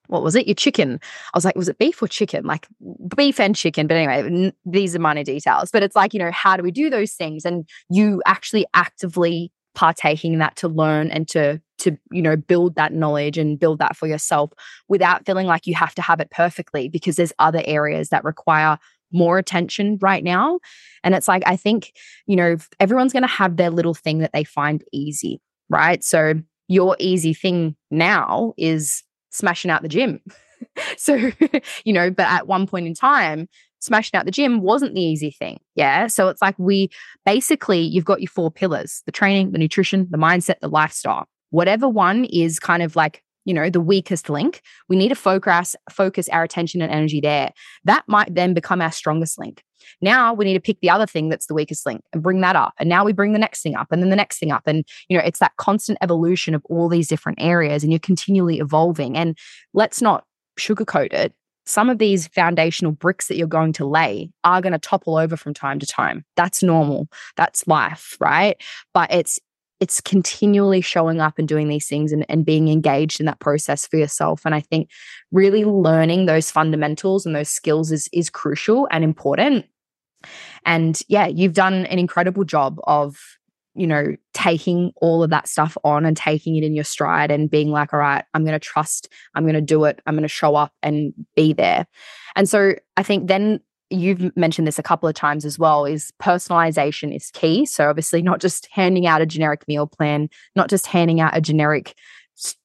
what 0.07 0.23
was 0.23 0.35
it? 0.35 0.47
Your 0.47 0.55
chicken. 0.55 0.99
I 1.33 1.37
was 1.37 1.45
like, 1.45 1.55
was 1.55 1.69
it 1.69 1.77
beef 1.77 2.01
or 2.01 2.07
chicken? 2.07 2.45
Like 2.45 2.67
beef 3.15 3.39
and 3.39 3.55
chicken. 3.55 3.87
But 3.87 3.97
anyway, 3.97 4.27
n- 4.27 4.53
these 4.65 4.95
are 4.95 4.99
minor 4.99 5.23
details. 5.23 5.71
But 5.71 5.83
it's 5.83 5.95
like, 5.95 6.13
you 6.13 6.19
know, 6.19 6.31
how 6.31 6.57
do 6.57 6.63
we 6.63 6.71
do 6.71 6.89
those 6.89 7.13
things? 7.13 7.45
And 7.45 7.67
you 7.89 8.21
actually 8.25 8.65
actively 8.73 9.51
partaking 9.73 10.33
in 10.33 10.39
that 10.39 10.55
to 10.55 10.67
learn 10.67 11.11
and 11.11 11.27
to 11.27 11.61
to 11.77 11.97
you 12.09 12.21
know 12.21 12.37
build 12.37 12.75
that 12.75 12.93
knowledge 12.93 13.37
and 13.37 13.59
build 13.59 13.79
that 13.79 13.95
for 13.95 14.07
yourself 14.07 14.51
without 14.87 15.25
feeling 15.25 15.45
like 15.45 15.67
you 15.67 15.75
have 15.75 15.93
to 15.93 16.01
have 16.01 16.21
it 16.21 16.31
perfectly 16.31 16.87
because 16.87 17.17
there's 17.17 17.33
other 17.37 17.61
areas 17.65 18.09
that 18.09 18.23
require 18.23 18.77
more 19.15 19.37
attention 19.37 19.97
right 20.01 20.23
now. 20.23 20.59
And 21.03 21.15
it's 21.15 21.27
like, 21.27 21.43
I 21.45 21.55
think, 21.55 21.93
you 22.27 22.35
know, 22.35 22.57
everyone's 22.79 23.13
going 23.13 23.23
to 23.23 23.27
have 23.27 23.57
their 23.57 23.69
little 23.69 23.93
thing 23.93 24.19
that 24.19 24.33
they 24.33 24.43
find 24.43 24.83
easy, 24.91 25.41
right? 25.69 26.03
So 26.03 26.35
your 26.67 26.95
easy 26.99 27.33
thing 27.33 27.75
now 27.89 28.53
is 28.57 29.03
smashing 29.31 29.71
out 29.71 29.81
the 29.81 29.87
gym. 29.87 30.19
so, 30.97 31.31
you 31.83 31.93
know, 31.93 32.11
but 32.11 32.27
at 32.27 32.47
one 32.47 32.67
point 32.67 32.87
in 32.87 32.93
time, 32.93 33.47
smashing 33.79 34.17
out 34.17 34.25
the 34.25 34.31
gym 34.31 34.61
wasn't 34.61 34.95
the 34.95 35.01
easy 35.01 35.31
thing. 35.31 35.59
Yeah. 35.75 36.07
So 36.07 36.27
it's 36.29 36.41
like 36.41 36.55
we 36.57 36.89
basically, 37.25 37.79
you've 37.79 38.05
got 38.05 38.21
your 38.21 38.29
four 38.29 38.51
pillars 38.51 39.03
the 39.05 39.11
training, 39.11 39.51
the 39.51 39.59
nutrition, 39.59 40.07
the 40.09 40.17
mindset, 40.17 40.59
the 40.61 40.67
lifestyle. 40.67 41.27
Whatever 41.51 41.87
one 41.87 42.25
is 42.25 42.59
kind 42.59 42.81
of 42.81 42.95
like 42.95 43.21
you 43.45 43.53
know 43.53 43.69
the 43.69 43.79
weakest 43.79 44.29
link 44.29 44.61
we 44.89 44.95
need 44.95 45.09
to 45.09 45.15
focus 45.15 45.75
focus 45.89 46.27
our 46.29 46.43
attention 46.43 46.81
and 46.81 46.91
energy 46.91 47.21
there 47.21 47.51
that 47.83 48.03
might 48.07 48.33
then 48.33 48.53
become 48.53 48.81
our 48.81 48.91
strongest 48.91 49.39
link 49.39 49.63
now 50.01 50.33
we 50.33 50.45
need 50.45 50.53
to 50.55 50.59
pick 50.59 50.79
the 50.81 50.89
other 50.89 51.05
thing 51.05 51.29
that's 51.29 51.45
the 51.45 51.53
weakest 51.53 51.85
link 51.85 52.01
and 52.11 52.23
bring 52.23 52.41
that 52.41 52.55
up 52.55 52.73
and 52.79 52.89
now 52.89 53.05
we 53.05 53.13
bring 53.13 53.33
the 53.33 53.39
next 53.39 53.61
thing 53.61 53.75
up 53.75 53.87
and 53.91 54.01
then 54.01 54.09
the 54.09 54.15
next 54.15 54.39
thing 54.39 54.51
up 54.51 54.63
and 54.65 54.83
you 55.07 55.17
know 55.17 55.23
it's 55.23 55.39
that 55.39 55.55
constant 55.57 55.97
evolution 56.01 56.53
of 56.55 56.63
all 56.65 56.89
these 56.89 57.07
different 57.07 57.39
areas 57.41 57.83
and 57.83 57.91
you're 57.91 57.99
continually 57.99 58.59
evolving 58.59 59.15
and 59.15 59.37
let's 59.73 60.01
not 60.01 60.25
sugarcoat 60.59 61.13
it 61.13 61.33
some 61.65 61.89
of 61.89 61.97
these 61.97 62.27
foundational 62.27 62.91
bricks 62.91 63.27
that 63.27 63.37
you're 63.37 63.47
going 63.47 63.73
to 63.73 63.85
lay 63.85 64.29
are 64.43 64.61
going 64.61 64.73
to 64.73 64.79
topple 64.79 65.17
over 65.17 65.35
from 65.35 65.53
time 65.53 65.79
to 65.79 65.85
time. 65.85 66.23
That's 66.35 66.61
normal. 66.61 67.07
That's 67.37 67.67
life, 67.67 68.15
right? 68.19 68.61
But 68.93 69.11
it's 69.11 69.39
it's 69.85 70.01
continually 70.01 70.81
showing 70.81 71.21
up 71.21 71.37
and 71.37 71.47
doing 71.47 71.67
these 71.67 71.87
things 71.87 72.11
and, 72.11 72.25
and 72.27 72.43
being 72.43 72.69
engaged 72.69 73.19
in 73.19 73.27
that 73.27 73.39
process 73.39 73.85
for 73.85 73.97
yourself. 73.97 74.41
And 74.43 74.55
I 74.55 74.59
think 74.59 74.89
really 75.31 75.63
learning 75.63 76.25
those 76.25 76.49
fundamentals 76.49 77.23
and 77.23 77.35
those 77.35 77.49
skills 77.49 77.91
is 77.91 78.09
is 78.11 78.31
crucial 78.31 78.87
and 78.89 79.03
important. 79.03 79.67
And 80.65 80.99
yeah, 81.07 81.27
you've 81.27 81.53
done 81.53 81.85
an 81.85 81.99
incredible 81.99 82.45
job 82.45 82.79
of, 82.85 83.15
you 83.75 83.85
know, 83.85 84.15
taking 84.33 84.91
all 85.03 85.21
of 85.21 85.29
that 85.29 85.47
stuff 85.47 85.77
on 85.83 86.03
and 86.03 86.17
taking 86.17 86.55
it 86.55 86.63
in 86.63 86.73
your 86.73 86.83
stride 86.83 87.29
and 87.29 87.47
being 87.47 87.69
like, 87.69 87.93
all 87.93 87.99
right, 87.99 88.25
I'm 88.33 88.43
going 88.43 88.59
to 88.59 88.59
trust, 88.59 89.07
I'm 89.35 89.43
going 89.43 89.53
to 89.53 89.61
do 89.61 89.85
it, 89.85 90.01
I'm 90.07 90.15
going 90.15 90.23
to 90.23 90.27
show 90.27 90.55
up 90.55 90.73
and 90.81 91.13
be 91.35 91.53
there. 91.53 91.85
And 92.35 92.49
so 92.49 92.73
I 92.97 93.03
think 93.03 93.27
then 93.27 93.59
you've 93.89 94.35
mentioned 94.35 94.67
this 94.67 94.79
a 94.79 94.83
couple 94.83 95.07
of 95.07 95.15
times 95.15 95.45
as 95.45 95.59
well 95.59 95.85
is 95.85 96.11
personalization 96.21 97.15
is 97.15 97.31
key. 97.31 97.65
So 97.65 97.89
obviously 97.89 98.21
not 98.21 98.41
just 98.41 98.67
handing 98.71 99.05
out 99.05 99.21
a 99.21 99.25
generic 99.25 99.67
meal 99.67 99.87
plan 99.87 100.29
not 100.55 100.69
just 100.69 100.87
handing 100.87 101.19
out 101.19 101.35
a 101.35 101.41
generic 101.41 101.95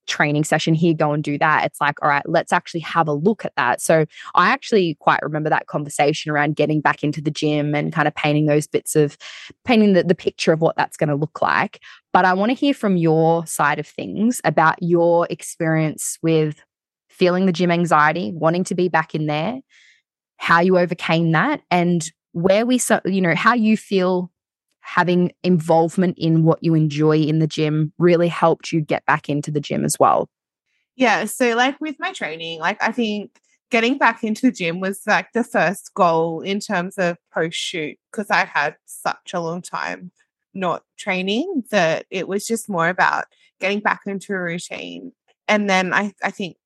training 0.08 0.42
session 0.42 0.74
here 0.74 0.94
go 0.94 1.12
and 1.12 1.22
do 1.22 1.38
that. 1.38 1.64
It's 1.64 1.80
like 1.80 2.02
all 2.02 2.08
right 2.08 2.22
let's 2.26 2.52
actually 2.52 2.80
have 2.80 3.06
a 3.06 3.12
look 3.12 3.44
at 3.44 3.52
that. 3.56 3.80
So 3.80 4.06
i 4.34 4.48
actually 4.48 4.96
quite 5.00 5.22
remember 5.22 5.50
that 5.50 5.68
conversation 5.68 6.32
around 6.32 6.56
getting 6.56 6.80
back 6.80 7.04
into 7.04 7.20
the 7.20 7.30
gym 7.30 7.74
and 7.74 7.92
kind 7.92 8.08
of 8.08 8.14
painting 8.14 8.46
those 8.46 8.66
bits 8.66 8.96
of 8.96 9.16
painting 9.64 9.92
the, 9.92 10.02
the 10.02 10.14
picture 10.14 10.52
of 10.52 10.60
what 10.60 10.76
that's 10.76 10.96
going 10.96 11.08
to 11.08 11.14
look 11.14 11.40
like. 11.40 11.80
But 12.12 12.24
i 12.24 12.32
want 12.32 12.50
to 12.50 12.54
hear 12.54 12.74
from 12.74 12.96
your 12.96 13.46
side 13.46 13.78
of 13.78 13.86
things 13.86 14.40
about 14.42 14.82
your 14.82 15.26
experience 15.30 16.18
with 16.22 16.64
feeling 17.08 17.46
the 17.46 17.52
gym 17.52 17.70
anxiety 17.70 18.32
wanting 18.34 18.64
to 18.64 18.74
be 18.74 18.88
back 18.88 19.14
in 19.14 19.26
there 19.26 19.60
how 20.40 20.60
you 20.60 20.78
overcame 20.78 21.32
that 21.32 21.60
and 21.70 22.10
where 22.32 22.64
we 22.64 22.78
so 22.78 22.98
you 23.04 23.20
know 23.20 23.34
how 23.34 23.52
you 23.52 23.76
feel 23.76 24.30
having 24.80 25.30
involvement 25.44 26.16
in 26.18 26.42
what 26.42 26.58
you 26.62 26.74
enjoy 26.74 27.18
in 27.18 27.38
the 27.38 27.46
gym 27.46 27.92
really 27.98 28.26
helped 28.26 28.72
you 28.72 28.80
get 28.80 29.04
back 29.04 29.28
into 29.28 29.50
the 29.50 29.60
gym 29.60 29.84
as 29.84 29.96
well. 30.00 30.28
Yeah 30.96 31.26
so 31.26 31.54
like 31.54 31.80
with 31.80 31.96
my 31.98 32.12
training 32.12 32.58
like 32.58 32.82
i 32.82 32.90
think 32.90 33.38
getting 33.70 33.98
back 33.98 34.24
into 34.24 34.42
the 34.42 34.52
gym 34.52 34.80
was 34.80 35.02
like 35.06 35.28
the 35.32 35.44
first 35.44 35.92
goal 35.94 36.40
in 36.40 36.58
terms 36.58 36.98
of 36.98 37.16
post 37.32 37.56
shoot 37.56 37.96
because 38.10 38.30
i 38.30 38.44
had 38.44 38.76
such 38.86 39.32
a 39.32 39.40
long 39.40 39.62
time 39.62 40.10
not 40.54 40.82
training 40.98 41.64
that 41.70 42.06
it 42.10 42.26
was 42.28 42.46
just 42.46 42.68
more 42.68 42.88
about 42.88 43.24
getting 43.60 43.80
back 43.80 44.00
into 44.06 44.32
a 44.32 44.40
routine. 44.40 45.12
And 45.48 45.68
then 45.68 45.92
i 45.92 46.12
i 46.22 46.30
think 46.30 46.56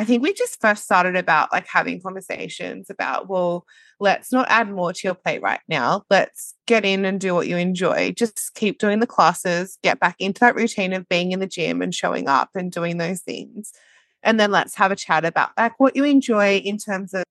I 0.00 0.04
think 0.04 0.22
we 0.22 0.32
just 0.32 0.62
first 0.62 0.82
started 0.84 1.14
about 1.14 1.52
like 1.52 1.66
having 1.66 2.00
conversations 2.00 2.88
about, 2.88 3.28
well, 3.28 3.66
let's 3.98 4.32
not 4.32 4.48
add 4.48 4.70
more 4.70 4.94
to 4.94 5.00
your 5.04 5.14
plate 5.14 5.42
right 5.42 5.60
now. 5.68 6.04
Let's 6.08 6.54
get 6.66 6.86
in 6.86 7.04
and 7.04 7.20
do 7.20 7.34
what 7.34 7.48
you 7.48 7.58
enjoy. 7.58 8.12
Just 8.16 8.54
keep 8.54 8.78
doing 8.78 9.00
the 9.00 9.06
classes, 9.06 9.76
get 9.82 10.00
back 10.00 10.16
into 10.18 10.40
that 10.40 10.54
routine 10.54 10.94
of 10.94 11.06
being 11.10 11.32
in 11.32 11.38
the 11.38 11.46
gym 11.46 11.82
and 11.82 11.94
showing 11.94 12.28
up 12.28 12.48
and 12.54 12.72
doing 12.72 12.96
those 12.96 13.20
things. 13.20 13.72
And 14.22 14.40
then 14.40 14.50
let's 14.50 14.74
have 14.76 14.90
a 14.90 14.96
chat 14.96 15.26
about 15.26 15.50
like 15.58 15.78
what 15.78 15.94
you 15.94 16.04
enjoy 16.04 16.56
in 16.56 16.78
terms 16.78 17.12
of 17.12 17.22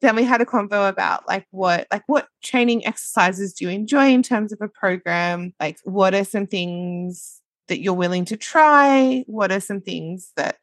then 0.00 0.16
we 0.16 0.24
had 0.24 0.40
a 0.40 0.46
convo 0.46 0.88
about 0.88 1.28
like 1.28 1.46
what 1.50 1.86
like 1.92 2.04
what 2.06 2.28
training 2.42 2.86
exercises 2.86 3.52
do 3.52 3.66
you 3.66 3.70
enjoy 3.70 4.08
in 4.08 4.22
terms 4.22 4.54
of 4.54 4.62
a 4.62 4.68
program? 4.68 5.52
Like 5.60 5.76
what 5.84 6.14
are 6.14 6.24
some 6.24 6.46
things 6.46 7.42
that 7.68 7.80
you're 7.80 7.92
willing 7.92 8.24
to 8.26 8.38
try? 8.38 9.22
What 9.26 9.52
are 9.52 9.60
some 9.60 9.82
things 9.82 10.32
that 10.36 10.56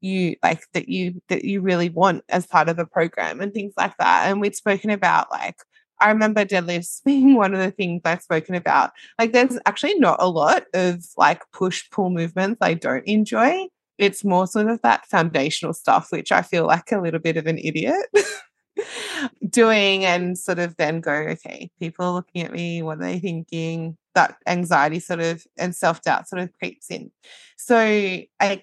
you 0.00 0.36
like 0.42 0.62
that 0.74 0.88
you 0.88 1.20
that 1.28 1.44
you 1.44 1.60
really 1.60 1.88
want 1.88 2.24
as 2.28 2.46
part 2.46 2.68
of 2.68 2.78
a 2.78 2.86
program 2.86 3.40
and 3.40 3.52
things 3.52 3.72
like 3.76 3.96
that. 3.98 4.26
And 4.26 4.40
we'd 4.40 4.56
spoken 4.56 4.90
about 4.90 5.30
like 5.30 5.56
I 6.00 6.10
remember 6.10 6.44
deadlifts 6.44 7.02
being 7.04 7.34
one 7.34 7.54
of 7.54 7.60
the 7.60 7.70
things 7.70 8.02
I've 8.04 8.22
spoken 8.22 8.54
about. 8.54 8.92
Like 9.18 9.32
there's 9.32 9.58
actually 9.66 9.98
not 9.98 10.16
a 10.20 10.28
lot 10.28 10.64
of 10.74 11.04
like 11.16 11.42
push 11.52 11.88
pull 11.90 12.10
movements 12.10 12.58
I 12.60 12.74
don't 12.74 13.06
enjoy. 13.06 13.66
It's 13.98 14.24
more 14.24 14.46
sort 14.46 14.68
of 14.68 14.82
that 14.82 15.06
foundational 15.06 15.72
stuff, 15.72 16.08
which 16.10 16.30
I 16.30 16.42
feel 16.42 16.66
like 16.66 16.92
a 16.92 17.00
little 17.00 17.20
bit 17.20 17.38
of 17.38 17.46
an 17.46 17.58
idiot. 17.58 18.06
doing 19.48 20.04
and 20.04 20.38
sort 20.38 20.58
of 20.58 20.76
then 20.76 21.00
go, 21.00 21.12
okay, 21.12 21.70
people 21.80 22.04
are 22.04 22.12
looking 22.12 22.42
at 22.42 22.52
me, 22.52 22.82
what 22.82 22.98
are 22.98 23.02
they 23.02 23.18
thinking? 23.18 23.96
That 24.14 24.36
anxiety 24.46 25.00
sort 25.00 25.20
of 25.20 25.46
and 25.58 25.74
self 25.74 26.02
doubt 26.02 26.28
sort 26.28 26.42
of 26.42 26.52
creeps 26.52 26.90
in. 26.90 27.10
So 27.56 27.76
I 27.76 28.62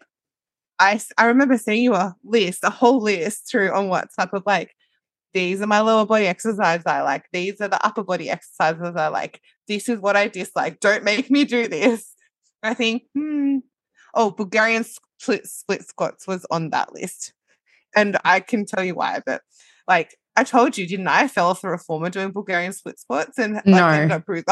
I, 0.84 0.99
I 1.17 1.25
remember 1.27 1.57
seeing 1.57 1.84
you 1.84 1.93
a 1.95 2.15
list, 2.23 2.63
a 2.63 2.69
whole 2.69 3.01
list 3.01 3.49
through 3.49 3.71
on 3.71 3.88
WhatsApp 3.88 4.34
of 4.34 4.43
like, 4.45 4.75
these 5.34 5.61
are 5.61 5.67
my 5.67 5.79
lower 5.79 6.05
body 6.05 6.27
exercises 6.27 6.86
I 6.86 7.01
like. 7.01 7.25
These 7.31 7.61
are 7.61 7.67
the 7.67 7.84
upper 7.86 8.03
body 8.03 8.29
exercises 8.29 8.95
I 8.95 9.07
like. 9.07 9.41
This 9.67 9.89
is 9.89 9.99
what 9.99 10.15
I 10.15 10.27
dislike. 10.27 10.79
Don't 10.79 11.03
make 11.03 11.31
me 11.31 11.45
do 11.45 11.67
this. 11.67 12.13
I 12.61 12.73
think, 12.73 13.03
hmm. 13.15 13.59
Oh, 14.13 14.29
Bulgarian 14.29 14.84
split, 14.84 15.47
split 15.47 15.88
squats 15.88 16.27
was 16.27 16.45
on 16.51 16.69
that 16.69 16.93
list. 16.93 17.34
And 17.95 18.17
I 18.23 18.41
can 18.41 18.65
tell 18.65 18.84
you 18.84 18.93
why, 18.95 19.21
but 19.25 19.41
like 19.88 20.15
I 20.36 20.43
told 20.43 20.77
you, 20.77 20.88
didn't 20.88 21.07
I? 21.07 21.21
I 21.21 21.27
fell 21.27 21.47
off 21.49 21.61
the 21.61 21.69
reformer 21.69 22.09
doing 22.09 22.31
Bulgarian 22.31 22.73
split 22.73 22.99
squats 22.99 23.39
and 23.39 23.55
like 23.55 23.65
no. 23.65 23.88
ended 23.88 24.11
up 24.11 24.25
bruised. 24.25 24.47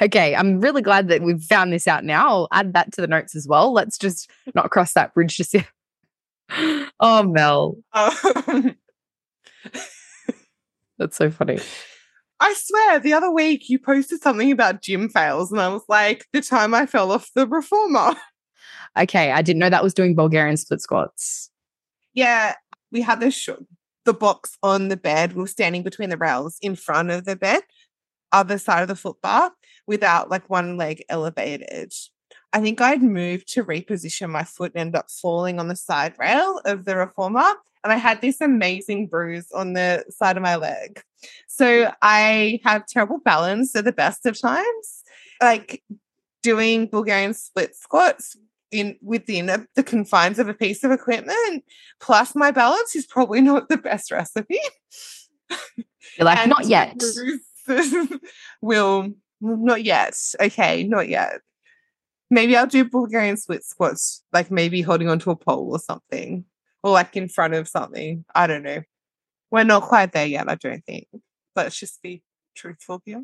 Okay, 0.00 0.34
I'm 0.34 0.60
really 0.60 0.82
glad 0.82 1.08
that 1.08 1.22
we've 1.22 1.42
found 1.42 1.72
this 1.72 1.86
out 1.86 2.04
now. 2.04 2.28
I'll 2.28 2.48
add 2.52 2.72
that 2.74 2.92
to 2.92 3.00
the 3.00 3.06
notes 3.06 3.34
as 3.34 3.46
well. 3.48 3.72
Let's 3.72 3.98
just 3.98 4.30
not 4.54 4.70
cross 4.70 4.92
that 4.94 5.14
bridge 5.14 5.36
just 5.36 5.54
yet. 5.54 5.66
Oh, 7.00 7.22
Mel. 7.24 7.76
Um, 7.92 8.76
That's 10.98 11.16
so 11.16 11.30
funny. 11.30 11.58
I 12.38 12.54
swear, 12.56 13.00
the 13.00 13.12
other 13.12 13.30
week 13.30 13.68
you 13.68 13.78
posted 13.78 14.22
something 14.22 14.52
about 14.52 14.82
gym 14.82 15.08
fails, 15.08 15.50
and 15.50 15.60
I 15.60 15.68
was 15.68 15.82
like, 15.88 16.26
the 16.32 16.40
time 16.40 16.74
I 16.74 16.86
fell 16.86 17.12
off 17.12 17.30
the 17.34 17.46
reformer. 17.46 18.14
Okay, 18.96 19.32
I 19.32 19.42
didn't 19.42 19.60
know 19.60 19.70
that 19.70 19.82
was 19.82 19.94
doing 19.94 20.14
Bulgarian 20.14 20.56
split 20.56 20.80
squats. 20.80 21.50
Yeah, 22.12 22.54
we 22.92 23.00
had 23.00 23.20
the 23.20 23.30
sh- 23.30 23.48
the 24.04 24.14
box 24.14 24.56
on 24.62 24.88
the 24.88 24.96
bed. 24.96 25.32
We 25.32 25.42
were 25.42 25.48
standing 25.48 25.82
between 25.82 26.10
the 26.10 26.16
rails 26.16 26.58
in 26.60 26.76
front 26.76 27.10
of 27.10 27.24
the 27.24 27.36
bed, 27.36 27.62
other 28.32 28.58
side 28.58 28.82
of 28.82 28.88
the 28.88 28.96
foot 28.96 29.16
bar 29.22 29.52
without 29.86 30.30
like 30.30 30.48
one 30.48 30.76
leg 30.76 31.04
elevated. 31.08 31.92
I 32.52 32.60
think 32.60 32.80
I'd 32.80 33.02
moved 33.02 33.52
to 33.54 33.64
reposition 33.64 34.30
my 34.30 34.44
foot 34.44 34.72
and 34.74 34.80
end 34.80 34.96
up 34.96 35.10
falling 35.10 35.58
on 35.58 35.68
the 35.68 35.76
side 35.76 36.14
rail 36.18 36.60
of 36.64 36.84
the 36.84 36.96
reformer. 36.96 37.54
And 37.82 37.92
I 37.92 37.96
had 37.96 38.20
this 38.20 38.40
amazing 38.40 39.08
bruise 39.08 39.50
on 39.52 39.72
the 39.72 40.04
side 40.08 40.36
of 40.36 40.42
my 40.42 40.56
leg. 40.56 41.02
So 41.48 41.92
I 42.00 42.60
have 42.64 42.86
terrible 42.86 43.18
balance 43.24 43.74
at 43.74 43.84
the 43.84 43.92
best 43.92 44.24
of 44.24 44.40
times. 44.40 45.02
Like 45.42 45.82
doing 46.42 46.86
Bulgarian 46.86 47.34
split 47.34 47.74
squats 47.74 48.36
in 48.70 48.96
within 49.02 49.48
a, 49.48 49.66
the 49.74 49.82
confines 49.82 50.38
of 50.38 50.48
a 50.48 50.54
piece 50.54 50.84
of 50.84 50.90
equipment, 50.90 51.64
plus 52.00 52.34
my 52.34 52.50
balance 52.50 52.94
is 52.94 53.06
probably 53.06 53.40
not 53.40 53.68
the 53.68 53.78
best 53.78 54.10
recipe. 54.10 54.60
You're 56.18 56.24
like, 56.26 56.46
not 56.48 56.66
yet. 56.66 57.02
will 58.60 59.10
not 59.44 59.84
yet. 59.84 60.16
Okay, 60.40 60.84
not 60.84 61.08
yet. 61.08 61.40
Maybe 62.30 62.56
I'll 62.56 62.66
do 62.66 62.84
Bulgarian 62.84 63.36
split 63.36 63.64
squats, 63.64 64.22
like 64.32 64.50
maybe 64.50 64.82
holding 64.82 65.08
onto 65.08 65.30
a 65.30 65.36
pole 65.36 65.70
or 65.70 65.78
something, 65.78 66.44
or 66.82 66.92
like 66.92 67.16
in 67.16 67.28
front 67.28 67.54
of 67.54 67.68
something. 67.68 68.24
I 68.34 68.46
don't 68.46 68.62
know. 68.62 68.82
We're 69.50 69.64
not 69.64 69.82
quite 69.82 70.12
there 70.12 70.26
yet, 70.26 70.48
I 70.48 70.56
don't 70.56 70.84
think. 70.84 71.06
Let's 71.54 71.78
just 71.78 72.02
be 72.02 72.22
truthful 72.56 73.02
here. 73.04 73.22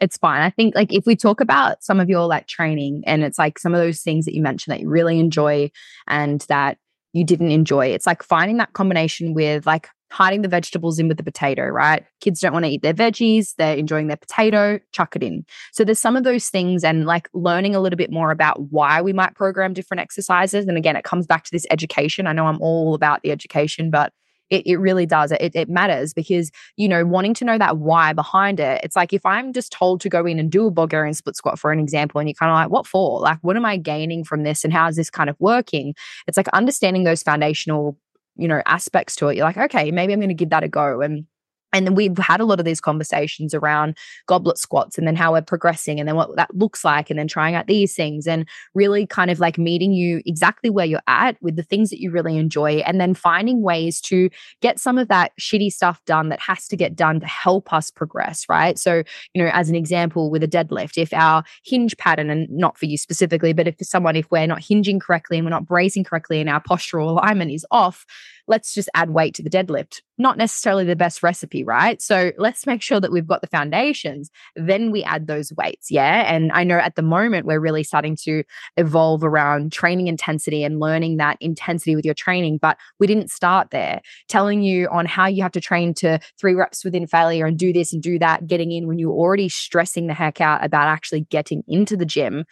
It's 0.00 0.16
fine. 0.16 0.42
I 0.42 0.50
think 0.50 0.74
like 0.74 0.92
if 0.92 1.06
we 1.06 1.14
talk 1.14 1.40
about 1.40 1.84
some 1.84 2.00
of 2.00 2.08
your 2.08 2.26
like 2.26 2.48
training 2.48 3.04
and 3.06 3.22
it's 3.22 3.38
like 3.38 3.58
some 3.58 3.74
of 3.74 3.80
those 3.80 4.00
things 4.00 4.24
that 4.24 4.34
you 4.34 4.42
mentioned 4.42 4.72
that 4.72 4.80
you 4.80 4.88
really 4.88 5.20
enjoy 5.20 5.70
and 6.08 6.40
that 6.48 6.78
you 7.12 7.24
didn't 7.24 7.52
enjoy, 7.52 7.86
it's 7.86 8.06
like 8.06 8.22
finding 8.22 8.56
that 8.56 8.72
combination 8.72 9.34
with 9.34 9.66
like 9.66 9.88
hiding 10.12 10.42
the 10.42 10.48
vegetables 10.48 10.98
in 10.98 11.08
with 11.08 11.16
the 11.16 11.22
potato, 11.22 11.66
right? 11.66 12.04
Kids 12.20 12.40
don't 12.40 12.52
want 12.52 12.66
to 12.66 12.70
eat 12.70 12.82
their 12.82 12.92
veggies, 12.92 13.54
they're 13.56 13.76
enjoying 13.76 14.08
their 14.08 14.16
potato, 14.18 14.78
chuck 14.92 15.16
it 15.16 15.22
in. 15.22 15.44
So 15.72 15.84
there's 15.84 15.98
some 15.98 16.16
of 16.16 16.24
those 16.24 16.50
things 16.50 16.84
and 16.84 17.06
like 17.06 17.30
learning 17.32 17.74
a 17.74 17.80
little 17.80 17.96
bit 17.96 18.12
more 18.12 18.30
about 18.30 18.60
why 18.70 19.00
we 19.00 19.14
might 19.14 19.34
program 19.34 19.72
different 19.72 20.02
exercises. 20.02 20.66
And 20.66 20.76
again, 20.76 20.96
it 20.96 21.04
comes 21.04 21.26
back 21.26 21.44
to 21.44 21.50
this 21.50 21.66
education. 21.70 22.26
I 22.26 22.32
know 22.34 22.46
I'm 22.46 22.60
all 22.60 22.94
about 22.94 23.22
the 23.22 23.30
education, 23.30 23.90
but 23.90 24.12
it, 24.50 24.66
it 24.66 24.76
really 24.76 25.06
does. 25.06 25.32
It, 25.32 25.56
it 25.56 25.70
matters 25.70 26.12
because, 26.12 26.50
you 26.76 26.86
know, 26.86 27.06
wanting 27.06 27.32
to 27.34 27.46
know 27.46 27.56
that 27.56 27.78
why 27.78 28.12
behind 28.12 28.60
it, 28.60 28.82
it's 28.84 28.94
like 28.94 29.14
if 29.14 29.24
I'm 29.24 29.54
just 29.54 29.72
told 29.72 30.02
to 30.02 30.10
go 30.10 30.26
in 30.26 30.38
and 30.38 30.52
do 30.52 30.66
a 30.66 30.70
Bulgarian 30.70 31.14
split 31.14 31.36
squat, 31.36 31.58
for 31.58 31.72
an 31.72 31.78
example, 31.78 32.20
and 32.20 32.28
you're 32.28 32.34
kind 32.34 32.50
of 32.50 32.56
like, 32.56 32.68
what 32.68 32.86
for? 32.86 33.18
Like, 33.18 33.38
what 33.40 33.56
am 33.56 33.64
I 33.64 33.78
gaining 33.78 34.24
from 34.24 34.42
this 34.42 34.62
and 34.62 34.74
how 34.74 34.88
is 34.88 34.96
this 34.96 35.08
kind 35.08 35.30
of 35.30 35.36
working? 35.38 35.94
It's 36.26 36.36
like 36.36 36.48
understanding 36.48 37.04
those 37.04 37.22
foundational 37.22 37.96
you 38.36 38.48
know 38.48 38.62
aspects 38.66 39.16
to 39.16 39.28
it. 39.28 39.36
You're 39.36 39.44
like 39.44 39.56
okay 39.58 39.90
maybe 39.90 40.12
i'm 40.12 40.20
going 40.20 40.28
to 40.28 40.34
give 40.34 40.50
that 40.50 40.64
a 40.64 40.68
go 40.68 41.00
and 41.00 41.26
and 41.72 41.86
then 41.86 41.94
we've 41.94 42.16
had 42.18 42.40
a 42.40 42.44
lot 42.44 42.58
of 42.58 42.64
these 42.64 42.80
conversations 42.80 43.54
around 43.54 43.96
goblet 44.26 44.58
squats 44.58 44.98
and 44.98 45.06
then 45.06 45.16
how 45.16 45.32
we're 45.32 45.42
progressing 45.42 45.98
and 45.98 46.08
then 46.08 46.16
what 46.16 46.34
that 46.36 46.54
looks 46.54 46.84
like 46.84 47.10
and 47.10 47.18
then 47.18 47.28
trying 47.28 47.54
out 47.54 47.66
these 47.66 47.94
things 47.94 48.26
and 48.26 48.48
really 48.74 49.06
kind 49.06 49.30
of 49.30 49.40
like 49.40 49.58
meeting 49.58 49.92
you 49.92 50.22
exactly 50.26 50.70
where 50.70 50.86
you're 50.86 51.00
at 51.06 51.36
with 51.42 51.56
the 51.56 51.62
things 51.62 51.90
that 51.90 52.00
you 52.00 52.10
really 52.10 52.36
enjoy 52.36 52.76
and 52.78 53.00
then 53.00 53.14
finding 53.14 53.62
ways 53.62 54.00
to 54.00 54.28
get 54.60 54.78
some 54.78 54.98
of 54.98 55.08
that 55.08 55.32
shitty 55.40 55.72
stuff 55.72 56.02
done 56.04 56.28
that 56.28 56.40
has 56.40 56.68
to 56.68 56.76
get 56.76 56.94
done 56.94 57.20
to 57.20 57.26
help 57.26 57.72
us 57.72 57.90
progress 57.90 58.46
right? 58.48 58.78
So 58.78 59.02
you 59.34 59.42
know 59.42 59.50
as 59.52 59.68
an 59.68 59.74
example 59.74 60.30
with 60.30 60.42
a 60.42 60.48
deadlift 60.48 60.98
if 60.98 61.12
our 61.12 61.44
hinge 61.64 61.96
pattern 61.96 62.30
and 62.30 62.48
not 62.50 62.78
for 62.78 62.86
you 62.86 62.98
specifically 62.98 63.52
but 63.52 63.66
if 63.66 63.76
for 63.78 63.84
someone 63.84 64.16
if 64.16 64.30
we're 64.30 64.46
not 64.46 64.62
hinging 64.62 65.00
correctly 65.00 65.38
and 65.38 65.46
we're 65.46 65.50
not 65.50 65.66
bracing 65.66 66.04
correctly 66.04 66.40
and 66.40 66.48
our 66.48 66.62
postural 66.62 67.08
alignment 67.08 67.50
is 67.50 67.66
off 67.70 68.04
let's 68.48 68.74
just 68.74 68.88
add 68.94 69.10
weight 69.10 69.34
to 69.34 69.42
the 69.42 69.50
deadlift. 69.50 70.00
Not 70.18 70.36
necessarily 70.36 70.84
the 70.84 70.96
best 70.96 71.22
recipe, 71.22 71.64
right? 71.64 72.00
So 72.00 72.32
let's 72.38 72.66
make 72.66 72.82
sure 72.82 73.00
that 73.00 73.10
we've 73.10 73.26
got 73.26 73.40
the 73.40 73.46
foundations. 73.46 74.30
Then 74.56 74.90
we 74.90 75.02
add 75.02 75.26
those 75.26 75.52
weights. 75.54 75.90
Yeah. 75.90 76.32
And 76.32 76.52
I 76.52 76.64
know 76.64 76.78
at 76.78 76.96
the 76.96 77.02
moment 77.02 77.46
we're 77.46 77.60
really 77.60 77.82
starting 77.82 78.16
to 78.24 78.44
evolve 78.76 79.24
around 79.24 79.72
training 79.72 80.06
intensity 80.06 80.64
and 80.64 80.80
learning 80.80 81.16
that 81.16 81.38
intensity 81.40 81.96
with 81.96 82.04
your 82.04 82.14
training. 82.14 82.58
But 82.58 82.78
we 82.98 83.06
didn't 83.06 83.30
start 83.30 83.70
there, 83.70 84.00
telling 84.28 84.62
you 84.62 84.88
on 84.88 85.06
how 85.06 85.26
you 85.26 85.42
have 85.42 85.52
to 85.52 85.60
train 85.60 85.94
to 85.94 86.18
three 86.38 86.54
reps 86.54 86.84
within 86.84 87.06
failure 87.06 87.46
and 87.46 87.58
do 87.58 87.72
this 87.72 87.92
and 87.92 88.02
do 88.02 88.18
that, 88.18 88.46
getting 88.46 88.70
in 88.70 88.86
when 88.86 88.98
you're 88.98 89.12
already 89.12 89.48
stressing 89.48 90.06
the 90.06 90.14
heck 90.14 90.40
out 90.40 90.64
about 90.64 90.88
actually 90.88 91.22
getting 91.22 91.62
into 91.66 91.96
the 91.96 92.06
gym 92.06 92.44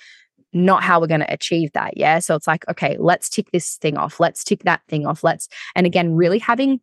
not 0.52 0.82
how 0.82 1.00
we're 1.00 1.06
going 1.06 1.20
to 1.20 1.32
achieve 1.32 1.72
that. 1.72 1.96
Yeah. 1.96 2.18
So 2.18 2.34
it's 2.34 2.46
like, 2.46 2.68
okay, 2.68 2.96
let's 2.98 3.28
tick 3.28 3.50
this 3.52 3.76
thing 3.76 3.96
off. 3.96 4.20
Let's 4.20 4.44
tick 4.44 4.64
that 4.64 4.82
thing 4.88 5.06
off. 5.06 5.22
Let's, 5.22 5.48
and 5.74 5.86
again, 5.86 6.14
really 6.14 6.38
having 6.38 6.80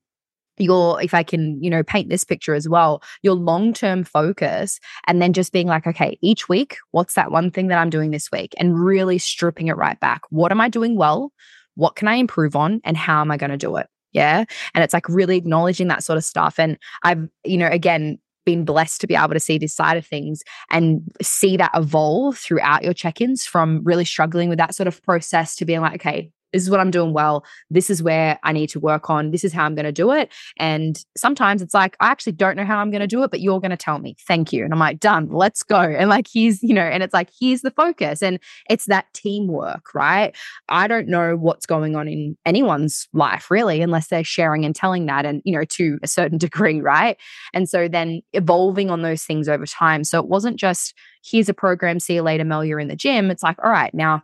your 0.60 1.02
if 1.02 1.14
i 1.14 1.24
can 1.24 1.62
you 1.64 1.70
know 1.70 1.84
paint 1.84 2.10
this 2.10 2.24
picture 2.24 2.56
as 2.56 2.68
well 2.68 3.02
your 3.22 3.36
long 3.36 3.74
term 3.74 4.04
focus 4.04 4.80
and 5.06 5.22
then 5.22 5.34
just 5.34 5.54
being 5.54 5.68
like 5.68 5.86
okay 5.86 6.18
each 6.22 6.50
week 6.50 6.78
what's 6.92 7.14
that 7.14 7.32
one 7.32 7.52
thing 7.52 7.68
that 7.68 7.78
i'm 7.78 7.90
doing 7.90 8.12
this 8.12 8.32
week 8.32 8.56
and 8.58 8.84
really 8.84 9.18
stripping 9.18 9.68
it 9.68 9.78
right 9.78 10.00
back 10.00 10.22
what 10.30 10.52
am 10.52 10.60
i 10.60 10.68
doing 10.68 10.96
well 10.96 11.32
what 11.76 11.96
can 11.96 12.08
i 12.08 12.16
improve 12.16 12.56
on 12.56 12.82
and 12.84 12.98
how 12.98 13.22
am 13.22 13.32
i 13.32 13.38
going 13.38 13.52
to 13.52 13.58
do 13.58 13.76
it 13.76 13.88
yeah 14.14 14.46
and 14.74 14.84
it's 14.84 14.94
like 14.94 15.08
really 15.08 15.38
acknowledging 15.38 15.90
that 15.90 16.04
sort 16.04 16.18
of 16.18 16.24
stuff 16.24 16.58
and 16.58 16.78
i've 17.04 17.28
you 17.44 17.58
know 17.58 17.68
again 17.68 18.18
been 18.48 18.64
blessed 18.64 19.02
to 19.02 19.08
be 19.08 19.16
able 19.16 19.34
to 19.34 19.42
see 19.42 19.58
this 19.58 19.76
side 19.76 19.98
of 19.98 20.06
things 20.06 20.42
and 20.72 21.02
see 21.22 21.58
that 21.58 21.70
evolve 21.76 22.38
throughout 22.38 22.82
your 22.82 22.94
check-ins 22.94 23.46
from 23.46 23.84
really 23.84 24.06
struggling 24.06 24.48
with 24.48 24.58
that 24.58 24.74
sort 24.74 24.88
of 24.88 25.04
process 25.04 25.54
to 25.54 25.66
being 25.66 25.82
like 25.82 25.96
okay 25.96 26.32
this 26.54 26.64
is 26.64 26.70
what 26.70 26.80
I'm 26.80 26.92
doing 26.92 27.14
well. 27.14 27.44
This 27.70 27.90
is 27.90 28.02
where 28.02 28.40
I 28.44 28.54
need 28.54 28.70
to 28.70 28.80
work 28.80 29.10
on. 29.10 29.32
This 29.32 29.44
is 29.44 29.54
how 29.54 29.66
I'm 29.66 29.76
going 29.76 29.86
to 29.86 29.92
do 29.92 30.12
it. 30.12 30.32
And 30.58 30.98
sometimes 31.16 31.62
it's 31.62 31.74
like, 31.74 31.98
I 32.00 32.08
actually 32.08 32.34
don't 32.34 32.56
know 32.56 32.66
how 32.66 32.78
I'm 32.78 32.90
going 32.92 33.02
to 33.02 33.08
do 33.08 33.24
it, 33.24 33.32
but 33.32 33.42
you're 33.42 33.60
going 33.60 33.72
to 33.72 33.78
tell 33.78 34.00
me. 34.00 34.16
Thank 34.28 34.54
you. 34.54 34.64
And 34.64 34.74
I'm 34.74 34.80
like, 34.80 35.00
done, 35.00 35.30
let's 35.30 35.64
go. 35.64 35.80
And 35.80 36.10
like, 36.10 36.28
he's, 36.28 36.64
you 36.64 36.74
know, 36.74 36.82
and 36.82 37.04
it's 37.04 37.14
like, 37.14 37.30
here's 37.40 37.62
the 37.62 37.72
focus. 37.72 38.22
And 38.22 38.40
it's 38.70 38.86
that 38.86 39.06
teamwork, 39.14 39.94
right? 39.94 40.36
I 40.70 40.88
don't 40.88 41.08
know 41.08 41.36
what's 41.36 41.66
going 41.66 41.96
on 41.96 42.08
in 42.08 42.38
anyone's 42.46 43.08
life 43.14 43.52
really, 43.52 43.82
unless 43.82 44.08
they're 44.08 44.24
sharing 44.24 44.66
and 44.66 44.76
telling 44.76 45.06
that 45.08 45.26
and, 45.26 45.42
you 45.44 45.54
know, 45.58 45.66
to 45.66 46.00
a 46.02 46.08
certain 46.08 46.38
degree, 46.48 46.82
right? 46.82 47.18
And 47.54 47.68
so 47.68 47.88
then 47.88 48.22
evolving 48.34 48.90
on 48.90 49.02
those 49.02 49.24
things 49.24 49.50
over 49.50 49.66
time. 49.66 50.04
So 50.04 50.20
it 50.20 50.28
wasn't 50.28 50.58
just, 50.58 50.94
here's 51.24 51.50
a 51.50 51.54
program, 51.54 52.00
see 52.00 52.16
you 52.16 52.22
later, 52.22 52.46
Mel, 52.46 52.64
you're 52.64 52.80
in 52.80 52.88
the 52.88 52.96
gym. 52.96 53.30
It's 53.32 53.44
like, 53.44 53.58
all 53.64 53.70
right, 53.70 53.94
now 53.94 54.24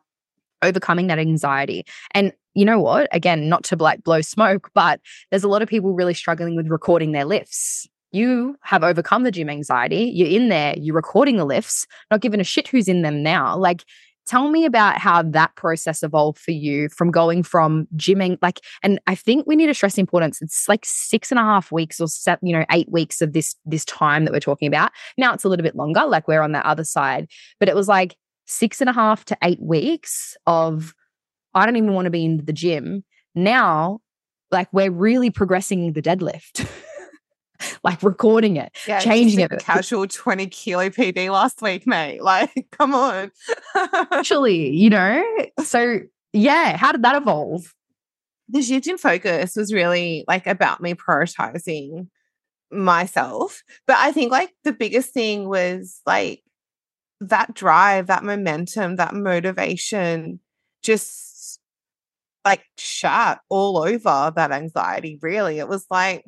overcoming 0.64 1.08
that 1.08 1.20
anxiety. 1.20 1.86
And 2.12 2.34
you 2.54 2.66
know 2.66 2.80
what? 2.80 3.08
Again, 3.12 3.50
not 3.50 3.64
to 3.66 3.76
like 3.76 4.04
blow 4.04 4.22
smoke, 4.22 4.70
but 4.74 5.00
there's 5.32 5.44
a 5.44 5.48
lot 5.48 5.62
of 5.62 5.70
people 5.70 5.94
really 5.94 6.14
struggling 6.14 6.56
with 6.56 6.68
recording 6.68 7.12
their 7.12 7.26
lifts. 7.26 7.88
You 8.12 8.56
have 8.62 8.84
overcome 8.84 9.24
the 9.24 9.32
gym 9.32 9.50
anxiety. 9.50 10.12
You're 10.14 10.28
in 10.28 10.50
there, 10.50 10.76
you're 10.78 10.96
recording 10.96 11.38
the 11.38 11.46
lifts, 11.46 11.88
not 12.12 12.22
giving 12.22 12.40
a 12.40 12.44
shit 12.44 12.68
who's 12.68 12.88
in 12.88 13.02
them 13.02 13.24
now. 13.24 13.58
Like, 13.58 13.84
tell 14.26 14.50
me 14.50 14.66
about 14.66 14.98
how 14.98 15.22
that 15.22 15.56
process 15.56 16.04
evolved 16.04 16.40
for 16.40 16.52
you 16.52 16.90
from 16.90 17.12
going 17.12 17.44
from 17.44 17.88
gymming 17.96 18.38
like 18.42 18.62
and 18.82 19.00
i 19.08 19.16
think 19.16 19.46
we 19.46 19.56
need 19.56 19.68
to 19.68 19.74
stress 19.74 19.98
importance 19.98 20.42
it's 20.42 20.68
like 20.70 20.86
six 20.86 21.32
and 21.32 21.40
a 21.40 21.44
half 21.44 21.72
weeks 21.72 22.00
or 22.00 22.08
seven 22.08 22.48
you 22.48 22.58
know 22.58 22.66
eight 22.72 22.90
weeks 22.92 23.22
of 23.22 23.34
this 23.34 23.56
this 23.66 23.86
time 23.86 24.26
that 24.26 24.32
we're 24.32 24.40
talking 24.40 24.68
about 24.68 24.92
now 25.18 25.34
it's 25.34 25.44
a 25.44 25.50
little 25.50 25.64
bit 25.64 25.76
longer 25.76 26.06
like 26.06 26.28
we're 26.28 26.42
on 26.42 26.54
that 26.54 26.66
other 26.66 26.84
side 26.84 27.28
but 27.60 27.68
it 27.68 27.76
was 27.76 27.88
like 27.88 28.16
six 28.46 28.82
and 28.82 28.90
a 28.90 28.94
half 28.94 29.26
to 29.26 29.38
eight 29.44 29.62
weeks 29.62 30.36
of 30.46 30.94
I 31.54 31.66
don't 31.66 31.76
even 31.76 31.94
want 31.94 32.06
to 32.06 32.12
be 32.12 32.26
in 32.26 32.46
the 32.46 32.54
gym. 32.54 33.04
Now, 33.36 34.00
like 34.52 34.72
we're 34.72 34.92
really 34.92 35.30
progressing 35.30 35.94
the 35.94 36.02
deadlift. 36.02 36.70
like 37.84 38.02
recording 38.04 38.58
it, 38.58 38.76
yeah, 38.88 39.00
changing 39.00 39.40
it. 39.40 39.52
Casual 39.60 40.08
20 40.08 40.48
kilo 40.48 40.90
PB 40.90 41.32
last 41.32 41.62
week, 41.62 41.88
mate. 41.88 42.22
Like, 42.34 42.68
come 42.72 42.94
on. 42.94 43.32
Actually, 44.12 44.70
you 44.72 44.90
know, 44.90 45.24
so 45.64 46.00
yeah, 46.32 46.78
how 46.78 46.92
did 46.92 47.04
that 47.04 47.16
evolve? 47.16 47.74
The 48.50 48.62
shift 48.62 48.88
in 48.88 48.98
focus 48.98 49.56
was 49.56 49.74
really 49.74 50.26
like 50.28 50.48
about 50.48 50.82
me 50.82 50.94
prioritizing 50.94 52.08
myself. 52.72 53.64
But 53.88 53.98
I 54.00 54.12
think 54.12 54.32
like 54.32 54.52
the 54.64 54.74
biggest 54.74 55.14
thing 55.14 55.48
was 55.48 56.02
like 56.06 56.43
that 57.22 57.54
drive, 57.54 58.08
that 58.08 58.24
momentum, 58.24 58.98
that 58.98 59.14
motivation 59.14 60.40
just 60.82 61.60
like 62.46 62.64
shot 62.78 63.40
all 63.50 63.78
over 63.78 64.34
that 64.36 64.52
anxiety, 64.52 65.18
really. 65.22 65.60
It 65.60 65.68
was 65.68 65.86
like, 65.90 66.26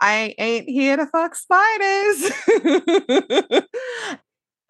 I 0.00 0.34
ain't 0.38 0.68
here 0.68 0.96
to 0.96 1.06
fuck 1.06 1.34
spiders. 1.34 2.30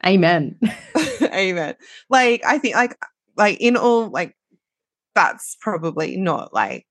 Amen. 0.05 0.59
Amen. 1.23 1.75
Like, 2.09 2.45
I 2.45 2.59
think, 2.59 2.77
like, 2.77 2.97
like 3.37 3.59
in 3.61 3.77
all, 3.77 4.09
like, 4.09 4.37
that's 5.15 5.57
probably 5.61 6.17
not 6.17 6.53
like, 6.55 6.87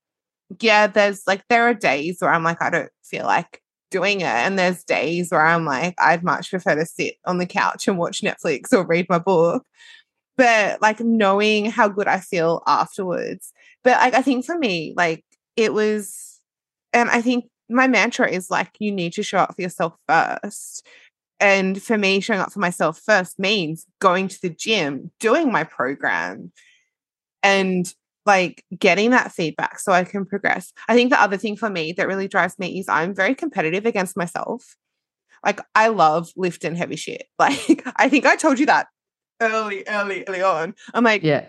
yeah, 0.60 0.86
there's 0.86 1.22
like, 1.26 1.44
there 1.48 1.68
are 1.68 1.74
days 1.74 2.18
where 2.20 2.32
I'm 2.32 2.44
like, 2.44 2.60
I 2.60 2.70
don't 2.70 2.90
feel 3.04 3.24
like 3.24 3.62
doing 3.96 4.20
it. 4.20 4.26
And 4.26 4.58
there's 4.58 4.84
days 4.84 5.30
where 5.30 5.44
I'm 5.44 5.64
like, 5.64 5.94
I'd 5.98 6.22
much 6.22 6.50
prefer 6.50 6.74
to 6.74 6.84
sit 6.84 7.14
on 7.24 7.38
the 7.38 7.46
couch 7.46 7.88
and 7.88 7.96
watch 7.96 8.20
Netflix 8.20 8.72
or 8.72 8.86
read 8.86 9.06
my 9.08 9.18
book. 9.18 9.64
But 10.36 10.82
like 10.82 11.00
knowing 11.00 11.70
how 11.70 11.88
good 11.88 12.08
I 12.08 12.20
feel 12.20 12.62
afterwards. 12.66 13.52
But 13.82 13.98
like 13.98 14.14
I 14.14 14.20
think 14.20 14.44
for 14.44 14.58
me, 14.58 14.92
like 14.96 15.24
it 15.56 15.72
was, 15.72 16.40
and 16.92 17.08
I 17.08 17.22
think 17.22 17.46
my 17.70 17.88
mantra 17.88 18.28
is 18.28 18.50
like, 18.50 18.70
you 18.78 18.92
need 18.92 19.14
to 19.14 19.22
show 19.22 19.38
up 19.38 19.54
for 19.54 19.62
yourself 19.62 19.94
first. 20.06 20.86
And 21.40 21.82
for 21.82 21.96
me, 21.96 22.20
showing 22.20 22.40
up 22.40 22.52
for 22.52 22.60
myself 22.60 22.98
first 22.98 23.38
means 23.38 23.86
going 23.98 24.28
to 24.28 24.40
the 24.42 24.50
gym, 24.50 25.10
doing 25.20 25.50
my 25.50 25.64
program, 25.64 26.52
and 27.42 27.92
like 28.26 28.64
getting 28.78 29.10
that 29.10 29.32
feedback 29.32 29.78
so 29.78 29.92
I 29.92 30.04
can 30.04 30.26
progress. 30.26 30.72
I 30.88 30.94
think 30.94 31.10
the 31.10 31.20
other 31.20 31.36
thing 31.36 31.56
for 31.56 31.70
me 31.70 31.92
that 31.92 32.08
really 32.08 32.28
drives 32.28 32.58
me 32.58 32.78
is 32.78 32.88
I'm 32.88 33.14
very 33.14 33.34
competitive 33.34 33.86
against 33.86 34.16
myself. 34.16 34.76
Like 35.44 35.60
I 35.74 35.88
love 35.88 36.30
lifting 36.36 36.74
heavy 36.74 36.96
shit. 36.96 37.26
Like 37.38 37.86
I 37.96 38.08
think 38.08 38.26
I 38.26 38.36
told 38.36 38.58
you 38.58 38.66
that 38.66 38.88
early, 39.40 39.84
early, 39.86 40.24
early 40.26 40.42
on. 40.42 40.74
I'm 40.94 41.04
like, 41.04 41.22
yeah. 41.22 41.46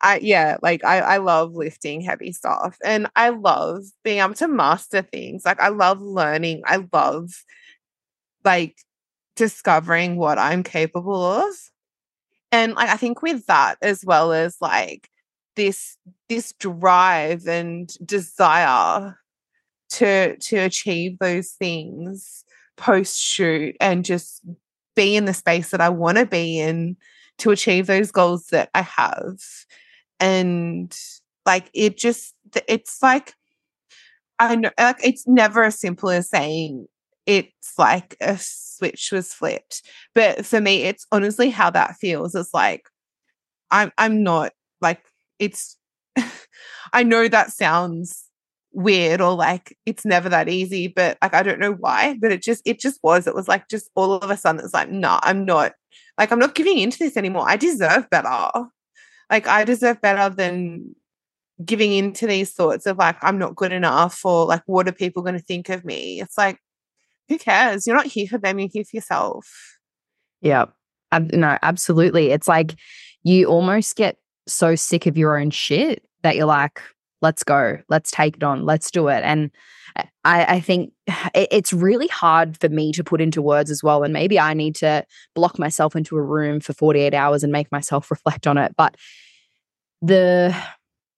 I 0.00 0.18
yeah, 0.18 0.58
like 0.62 0.84
I 0.84 0.98
I 0.98 1.16
love 1.18 1.54
lifting 1.54 2.00
heavy 2.00 2.32
stuff 2.32 2.76
and 2.84 3.08
I 3.16 3.30
love 3.30 3.84
being 4.02 4.18
able 4.18 4.34
to 4.34 4.48
master 4.48 5.02
things. 5.02 5.44
Like 5.44 5.60
I 5.60 5.68
love 5.68 6.00
learning. 6.02 6.62
I 6.66 6.84
love 6.92 7.30
like 8.44 8.76
discovering 9.36 10.16
what 10.16 10.38
I'm 10.38 10.62
capable 10.62 11.24
of. 11.24 11.54
And 12.52 12.74
like 12.74 12.88
I 12.88 12.96
think 12.96 13.22
with 13.22 13.46
that 13.46 13.76
as 13.82 14.04
well 14.04 14.32
as 14.32 14.56
like 14.60 15.08
this 15.56 15.96
this 16.28 16.52
drive 16.58 17.46
and 17.46 17.96
desire 18.04 19.18
to 19.90 20.36
to 20.36 20.56
achieve 20.56 21.18
those 21.18 21.50
things 21.50 22.44
post 22.76 23.18
shoot 23.20 23.76
and 23.80 24.04
just 24.04 24.42
be 24.96 25.16
in 25.16 25.24
the 25.24 25.34
space 25.34 25.70
that 25.70 25.80
I 25.80 25.88
want 25.88 26.18
to 26.18 26.26
be 26.26 26.58
in 26.58 26.96
to 27.38 27.50
achieve 27.50 27.86
those 27.86 28.10
goals 28.10 28.46
that 28.46 28.70
I 28.74 28.82
have. 28.82 29.38
And 30.20 30.96
like 31.46 31.70
it 31.74 31.96
just 31.98 32.34
it's 32.68 33.02
like 33.02 33.34
I 34.38 34.56
know 34.56 34.70
like 34.78 35.00
it's 35.02 35.26
never 35.26 35.64
as 35.64 35.78
simple 35.78 36.10
as 36.10 36.28
saying 36.28 36.86
it's 37.26 37.78
like 37.78 38.16
a 38.20 38.36
switch 38.38 39.10
was 39.12 39.32
flipped. 39.32 39.82
But 40.14 40.44
for 40.44 40.60
me, 40.60 40.82
it's 40.82 41.06
honestly 41.12 41.50
how 41.50 41.70
that 41.70 41.96
feels. 41.96 42.34
It's 42.34 42.54
like 42.54 42.88
I'm 43.70 43.92
I'm 43.98 44.22
not 44.22 44.52
like 44.80 45.04
it's 45.38 45.76
I 46.92 47.02
know 47.02 47.28
that 47.28 47.52
sounds 47.52 48.24
weird 48.72 49.20
or 49.20 49.34
like 49.34 49.76
it's 49.86 50.04
never 50.04 50.28
that 50.28 50.48
easy, 50.48 50.88
but 50.88 51.16
like 51.22 51.34
I 51.34 51.42
don't 51.42 51.60
know 51.60 51.72
why, 51.72 52.16
but 52.20 52.32
it 52.32 52.42
just 52.42 52.62
it 52.64 52.80
just 52.80 53.00
was. 53.02 53.26
It 53.26 53.34
was 53.34 53.48
like 53.48 53.68
just 53.68 53.90
all 53.94 54.14
of 54.14 54.30
a 54.30 54.36
sudden 54.36 54.62
it's 54.64 54.74
like, 54.74 54.90
no, 54.90 55.08
nah, 55.08 55.20
I'm 55.22 55.44
not 55.44 55.72
like 56.18 56.32
I'm 56.32 56.38
not 56.38 56.54
giving 56.54 56.78
into 56.78 56.98
this 56.98 57.16
anymore. 57.16 57.44
I 57.48 57.56
deserve 57.56 58.08
better. 58.10 58.50
Like 59.30 59.46
I 59.46 59.64
deserve 59.64 60.00
better 60.00 60.34
than 60.34 60.94
giving 61.64 61.92
into 61.92 62.26
these 62.26 62.52
thoughts 62.52 62.86
of 62.86 62.98
like 62.98 63.16
I'm 63.22 63.38
not 63.38 63.54
good 63.54 63.72
enough 63.72 64.24
or 64.24 64.46
like 64.46 64.62
what 64.66 64.88
are 64.88 64.92
people 64.92 65.22
going 65.22 65.38
to 65.38 65.42
think 65.42 65.68
of 65.68 65.84
me? 65.84 66.20
It's 66.20 66.36
like 66.36 66.58
who 67.28 67.38
cares? 67.38 67.86
You're 67.86 67.96
not 67.96 68.06
here 68.06 68.26
for 68.26 68.38
them, 68.38 68.58
you're 68.58 68.68
here 68.72 68.84
for 68.84 68.96
yourself. 68.96 69.48
Yeah. 70.40 70.66
No, 71.12 71.58
absolutely. 71.62 72.30
It's 72.32 72.48
like 72.48 72.74
you 73.22 73.46
almost 73.46 73.96
get 73.96 74.18
so 74.46 74.74
sick 74.74 75.06
of 75.06 75.16
your 75.16 75.38
own 75.38 75.50
shit 75.50 76.04
that 76.22 76.36
you're 76.36 76.46
like, 76.46 76.80
let's 77.22 77.44
go, 77.44 77.78
let's 77.88 78.10
take 78.10 78.36
it 78.36 78.42
on, 78.42 78.64
let's 78.64 78.90
do 78.90 79.08
it. 79.08 79.22
And 79.24 79.50
I, 80.24 80.56
I 80.56 80.60
think 80.60 80.92
it, 81.34 81.48
it's 81.50 81.72
really 81.72 82.08
hard 82.08 82.56
for 82.58 82.68
me 82.68 82.92
to 82.92 83.04
put 83.04 83.20
into 83.20 83.42
words 83.42 83.70
as 83.70 83.82
well. 83.82 84.02
And 84.02 84.12
maybe 84.12 84.38
I 84.38 84.54
need 84.54 84.76
to 84.76 85.04
block 85.34 85.58
myself 85.58 85.96
into 85.96 86.16
a 86.16 86.22
room 86.22 86.60
for 86.60 86.72
48 86.72 87.14
hours 87.14 87.42
and 87.42 87.52
make 87.52 87.70
myself 87.72 88.10
reflect 88.10 88.46
on 88.46 88.58
it. 88.58 88.74
But 88.76 88.96
the 90.02 90.54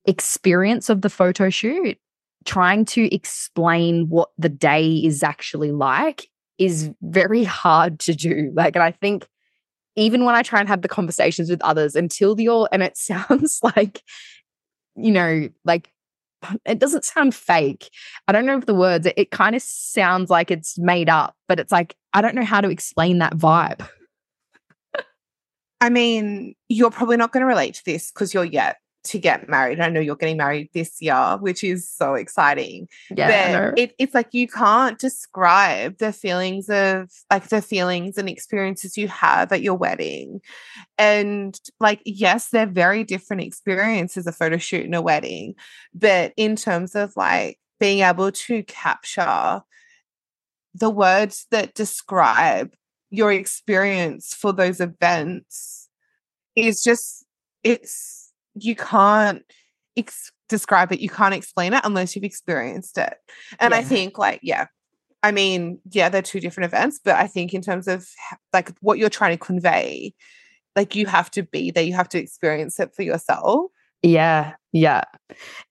experience 0.05 0.89
of 0.89 1.03
the 1.03 1.11
photo 1.11 1.51
shoot 1.51 1.99
trying 2.45 2.85
to 2.85 3.13
explain 3.13 4.09
what 4.09 4.29
the 4.39 4.49
day 4.49 4.95
is 4.99 5.25
actually 5.25 5.73
like 5.73 6.29
is 6.59 6.91
very 7.03 7.43
hard 7.43 7.99
to 7.99 8.15
do. 8.15 8.53
Like, 8.55 8.77
and 8.77 8.83
I 8.83 8.93
think 8.93 9.27
even 9.97 10.25
when 10.25 10.35
I 10.35 10.43
try 10.43 10.61
and 10.61 10.69
have 10.69 10.83
the 10.83 10.89
conversations 10.89 11.51
with 11.51 11.63
others 11.63 11.97
until 11.97 12.39
you're, 12.41 12.69
and 12.71 12.83
it 12.83 12.97
sounds 12.97 13.61
like, 13.63 14.03
you 14.95 15.11
know, 15.11 15.49
like 15.65 15.93
it 16.65 16.79
doesn't 16.79 17.05
sound 17.05 17.35
fake. 17.35 17.91
I 18.29 18.33
don't 18.33 18.47
know 18.47 18.59
if 18.59 18.67
the 18.67 18.75
words, 18.75 19.07
it, 19.07 19.15
it 19.17 19.31
kind 19.31 19.57
of 19.57 19.63
sounds 19.63 20.31
like 20.31 20.51
it's 20.51 20.79
made 20.79 21.09
up, 21.09 21.35
but 21.49 21.59
it's 21.59 21.73
like, 21.73 21.97
I 22.13 22.21
don't 22.23 22.35
know 22.35 22.45
how 22.45 22.61
to 22.61 22.69
explain 22.69 23.19
that 23.19 23.35
vibe. 23.35 23.87
I 25.81 25.91
mean, 25.91 26.55
you're 26.69 26.91
probably 26.91 27.17
not 27.17 27.33
going 27.33 27.43
to 27.43 27.47
relate 27.47 27.75
to 27.75 27.85
this 27.85 28.11
because 28.11 28.33
you're 28.33 28.45
yet 28.45 28.77
to 29.07 29.19
get 29.19 29.49
married. 29.49 29.81
I 29.81 29.89
know 29.89 30.01
you're 30.01 30.17
getting 30.17 30.37
married 30.37 30.71
this 30.73 31.01
year, 31.01 31.37
which 31.41 31.65
is 31.65 31.89
so 31.89 32.15
exciting. 32.15 32.89
Yeah, 33.11 33.71
but 33.71 33.79
it, 33.79 33.95
it's 33.99 34.15
like 34.15 34.33
you 34.33 34.49
can't 34.49 34.99
describe 34.99 35.99
the 35.99 36.13
feelings 36.13 36.69
of 36.69 37.11
like 37.31 37.49
the 37.49 37.63
feelings 37.63 38.19
and 38.19 38.29
experiences 38.29 38.97
you 38.97 39.09
have 39.09 39.53
at 39.53 39.63
your 39.63 39.75
wedding. 39.75 40.41
And 40.99 41.59
like, 41.81 42.03
yes, 42.05 42.49
they're 42.49 42.67
very 42.67 43.05
different 43.05 43.43
experiences, 43.43 44.27
a 44.27 44.33
photo 44.33 44.59
shoot 44.59 44.85
and 44.85 44.95
a 44.95 45.03
wedding. 45.03 45.55
But 45.95 46.33
in 46.37 46.57
terms 46.57 46.95
of 46.95 47.13
like 47.17 47.59
being 47.79 48.01
able 48.01 48.33
to 48.33 48.63
capture 48.65 49.63
the 50.75 50.91
words 50.91 51.47
that 51.51 51.75
describe 51.75 52.75
your 53.11 53.33
experience 53.33 54.35
for 54.35 54.53
those 54.53 54.81
events 54.81 55.89
is 56.55 56.83
just 56.83 57.25
it's 57.63 58.26
you 58.57 58.75
can't 58.75 59.43
ex- 59.97 60.33
describe 60.49 60.93
it, 60.93 61.01
you 61.01 61.09
can't 61.09 61.35
explain 61.35 61.75
it 61.75 61.81
unless 61.85 62.15
you've 62.15 62.25
experienced 62.25 62.99
it. 62.99 63.15
And 63.59 63.73
yeah. 63.73 63.79
I 63.79 63.83
think, 63.83 64.19
like, 64.19 64.41
yeah, 64.43 64.67
I 65.23 65.33
mean, 65.33 65.81
yeah, 65.91 66.09
they're 66.09 66.23
two 66.23 66.41
different 66.41 66.73
events, 66.73 67.01
but 67.03 67.17
I 67.17 67.27
think 67.27 67.53
in 67.53 67.63
terms 67.63 67.89
of 67.89 68.09
like 68.53 68.71
what 68.81 68.99
you're 68.99 69.09
trying 69.09 69.37
to 69.37 69.45
convey, 69.45 70.15
like 70.77 70.95
you 70.95 71.07
have 71.07 71.31
to 71.33 71.43
be 71.43 71.71
there, 71.71 71.83
you 71.83 71.95
have 71.95 72.09
to 72.11 72.19
experience 72.19 72.79
it 72.79 72.95
for 72.95 73.03
yourself. 73.03 73.71
Yeah, 74.03 74.55
yeah. 74.73 75.03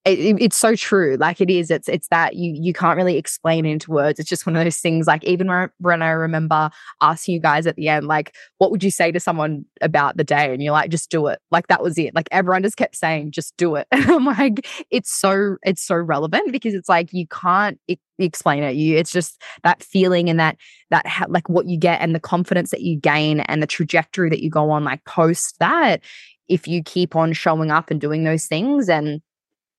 It, 0.03 0.19
it, 0.19 0.37
it's 0.41 0.57
so 0.57 0.75
true. 0.75 1.15
Like 1.19 1.39
it 1.39 1.49
is. 1.49 1.71
It's 1.71 1.87
it's 1.87 2.07
that 2.09 2.35
you 2.35 2.53
you 2.59 2.73
can't 2.73 2.97
really 2.97 3.17
explain 3.17 3.65
it 3.65 3.71
into 3.71 3.91
words. 3.91 4.19
It's 4.19 4.29
just 4.29 4.45
one 4.45 4.55
of 4.57 4.63
those 4.63 4.77
things. 4.79 5.07
Like 5.07 5.23
even 5.23 5.47
when 5.79 6.01
I 6.01 6.09
remember 6.09 6.69
asking 7.01 7.35
you 7.35 7.41
guys 7.41 7.67
at 7.67 7.75
the 7.75 7.87
end, 7.89 8.07
like, 8.07 8.35
what 8.57 8.71
would 8.71 8.83
you 8.83 8.91
say 8.91 9.11
to 9.11 9.19
someone 9.19 9.65
about 9.81 10.17
the 10.17 10.23
day? 10.25 10.53
And 10.53 10.61
you're 10.61 10.73
like, 10.73 10.89
just 10.91 11.09
do 11.11 11.27
it. 11.27 11.39
Like 11.51 11.67
that 11.67 11.81
was 11.83 11.97
it. 11.97 12.13
Like 12.15 12.27
everyone 12.31 12.63
just 12.63 12.77
kept 12.77 12.95
saying, 12.97 13.31
just 13.31 13.55
do 13.57 13.75
it. 13.75 13.87
And 13.93 14.05
I'm 14.11 14.25
like, 14.25 14.67
it's 14.91 15.11
so 15.11 15.57
it's 15.63 15.83
so 15.85 15.95
relevant 15.95 16.51
because 16.51 16.73
it's 16.73 16.89
like 16.89 17.09
you 17.13 17.27
can't 17.27 17.79
explain 18.19 18.63
it. 18.63 18.75
You 18.75 18.97
it's 18.97 19.11
just 19.11 19.41
that 19.63 19.81
feeling 19.83 20.29
and 20.29 20.39
that 20.39 20.57
that 20.89 21.07
ha- 21.07 21.25
like 21.29 21.49
what 21.49 21.67
you 21.67 21.77
get 21.77 22.01
and 22.01 22.13
the 22.13 22.19
confidence 22.19 22.71
that 22.71 22.81
you 22.81 22.97
gain 22.99 23.41
and 23.41 23.61
the 23.63 23.67
trajectory 23.67 24.29
that 24.29 24.41
you 24.41 24.49
go 24.49 24.69
on 24.71 24.83
like 24.83 25.03
post 25.05 25.55
that 25.59 26.01
if 26.47 26.67
you 26.67 26.83
keep 26.83 27.15
on 27.15 27.33
showing 27.33 27.71
up 27.71 27.89
and 27.91 28.01
doing 28.01 28.23
those 28.23 28.45
things 28.45 28.89
and 28.89 29.21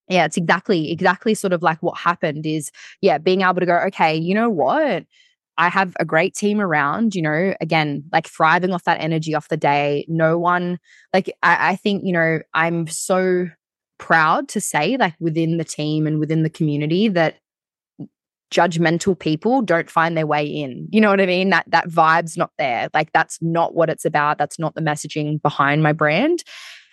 yeah 0.08 0.24
it's 0.24 0.36
exactly 0.36 0.90
exactly 0.90 1.34
sort 1.34 1.52
of 1.52 1.62
like 1.62 1.82
what 1.82 1.98
happened 1.98 2.46
is 2.46 2.70
yeah 3.00 3.18
being 3.18 3.42
able 3.42 3.54
to 3.54 3.66
go 3.66 3.76
okay 3.78 4.14
you 4.14 4.34
know 4.34 4.50
what 4.50 5.04
I 5.58 5.68
have 5.68 5.96
a 5.98 6.04
great 6.04 6.34
team 6.34 6.60
around, 6.60 7.14
you 7.14 7.22
know, 7.22 7.54
again, 7.60 8.04
like 8.12 8.26
thriving 8.26 8.72
off 8.72 8.84
that 8.84 9.00
energy 9.00 9.34
off 9.34 9.48
the 9.48 9.56
day. 9.56 10.04
No 10.08 10.38
one, 10.38 10.78
like, 11.14 11.28
I, 11.42 11.70
I, 11.70 11.76
think, 11.76 12.02
you 12.04 12.12
know, 12.12 12.40
I'm 12.52 12.86
so 12.88 13.48
proud 13.98 14.48
to 14.48 14.60
say, 14.60 14.96
like, 14.98 15.14
within 15.18 15.56
the 15.56 15.64
team 15.64 16.06
and 16.06 16.20
within 16.20 16.42
the 16.42 16.50
community 16.50 17.08
that 17.08 17.38
judgmental 18.50 19.18
people 19.18 19.62
don't 19.62 19.90
find 19.90 20.16
their 20.16 20.26
way 20.26 20.46
in. 20.46 20.88
You 20.90 21.00
know 21.00 21.10
what 21.10 21.20
I 21.20 21.26
mean? 21.26 21.50
That 21.50 21.64
that 21.68 21.88
vibe's 21.88 22.36
not 22.36 22.50
there. 22.58 22.88
Like 22.94 23.12
that's 23.12 23.38
not 23.42 23.74
what 23.74 23.90
it's 23.90 24.04
about. 24.04 24.38
That's 24.38 24.58
not 24.58 24.74
the 24.74 24.80
messaging 24.80 25.42
behind 25.42 25.82
my 25.82 25.92
brand 25.92 26.44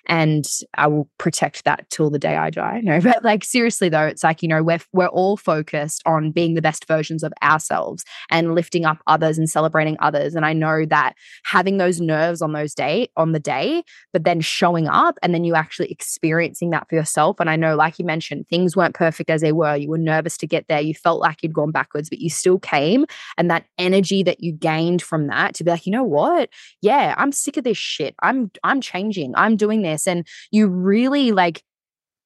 and 0.08 0.46
I 0.76 0.88
will 0.88 1.10
protect 1.18 1.64
that 1.66 1.90
till 1.90 2.10
the 2.10 2.20
day 2.20 2.36
I 2.36 2.50
die. 2.50 2.82
No, 2.84 3.00
but 3.02 3.24
like 3.24 3.44
seriously 3.44 3.90
though, 3.90 4.06
it's 4.06 4.24
like 4.24 4.42
you 4.42 4.48
know 4.48 4.64
we're 4.64 4.80
we're 4.92 5.08
all 5.08 5.38
focused 5.38 6.02
on 6.06 6.32
being 6.32 6.54
the 6.54 6.62
best 6.62 6.86
versions 6.88 7.24
of 7.24 7.34
ourselves 7.42 8.04
and 8.30 8.56
lifting 8.56 8.86
up 8.86 9.00
others 9.08 9.38
and 9.38 9.50
celebrating 9.50 9.98
others. 10.00 10.36
And 10.36 10.46
I 10.46 10.54
know 10.54 10.86
that 10.86 11.14
having 11.46 11.78
those 11.78 12.02
nerves 12.02 12.42
on 12.42 12.54
those 12.54 12.74
day 12.74 13.10
on 13.18 13.32
the 13.32 13.40
day, 13.40 13.84
but 14.12 14.24
then 14.24 14.42
showing 14.42 14.88
up 14.88 15.18
and 15.22 15.34
then 15.34 15.44
you 15.44 15.56
actually 15.56 15.92
experiencing 15.92 16.72
that 16.72 16.88
for 16.90 16.96
yourself. 16.96 17.40
And 17.40 17.50
I 17.50 17.56
know, 17.56 17.76
like 17.76 18.00
you 18.00 18.06
mentioned, 18.06 18.48
things 18.50 18.76
weren't 18.76 18.96
perfect 18.96 19.30
as 19.30 19.42
they 19.42 19.52
were. 19.52 19.76
You 19.76 19.90
were 19.90 19.98
nervous 19.98 20.38
to 20.38 20.48
get 20.48 20.68
there. 20.68 20.82
You 20.82 20.94
felt 20.94 21.22
like 21.22 21.44
you'd 21.44 21.54
gone 21.54 21.72
backwards, 21.72 22.10
but 22.10 22.20
you 22.20 22.30
still 22.30 22.60
came. 22.60 23.06
And 23.38 23.50
that 23.50 23.66
energy 23.78 24.24
that 24.24 24.42
you 24.42 24.52
gained 24.52 25.02
from 25.02 25.28
that 25.28 25.56
to 25.56 25.64
be 25.64 25.72
like, 25.72 25.86
you 25.86 25.92
know 25.92 26.04
what? 26.04 26.50
Yeah, 26.82 27.16
I'm 27.18 27.32
sick 27.32 27.58
of 27.58 27.64
this 27.64 27.78
shit. 27.78 28.16
I'm 28.22 28.52
I'm 28.64 28.82
changing. 28.82 29.34
I'm 29.36 29.56
doing 29.56 29.82
this 29.82 29.93
and 30.08 30.26
you 30.52 30.68
really 30.68 31.32
like 31.32 31.64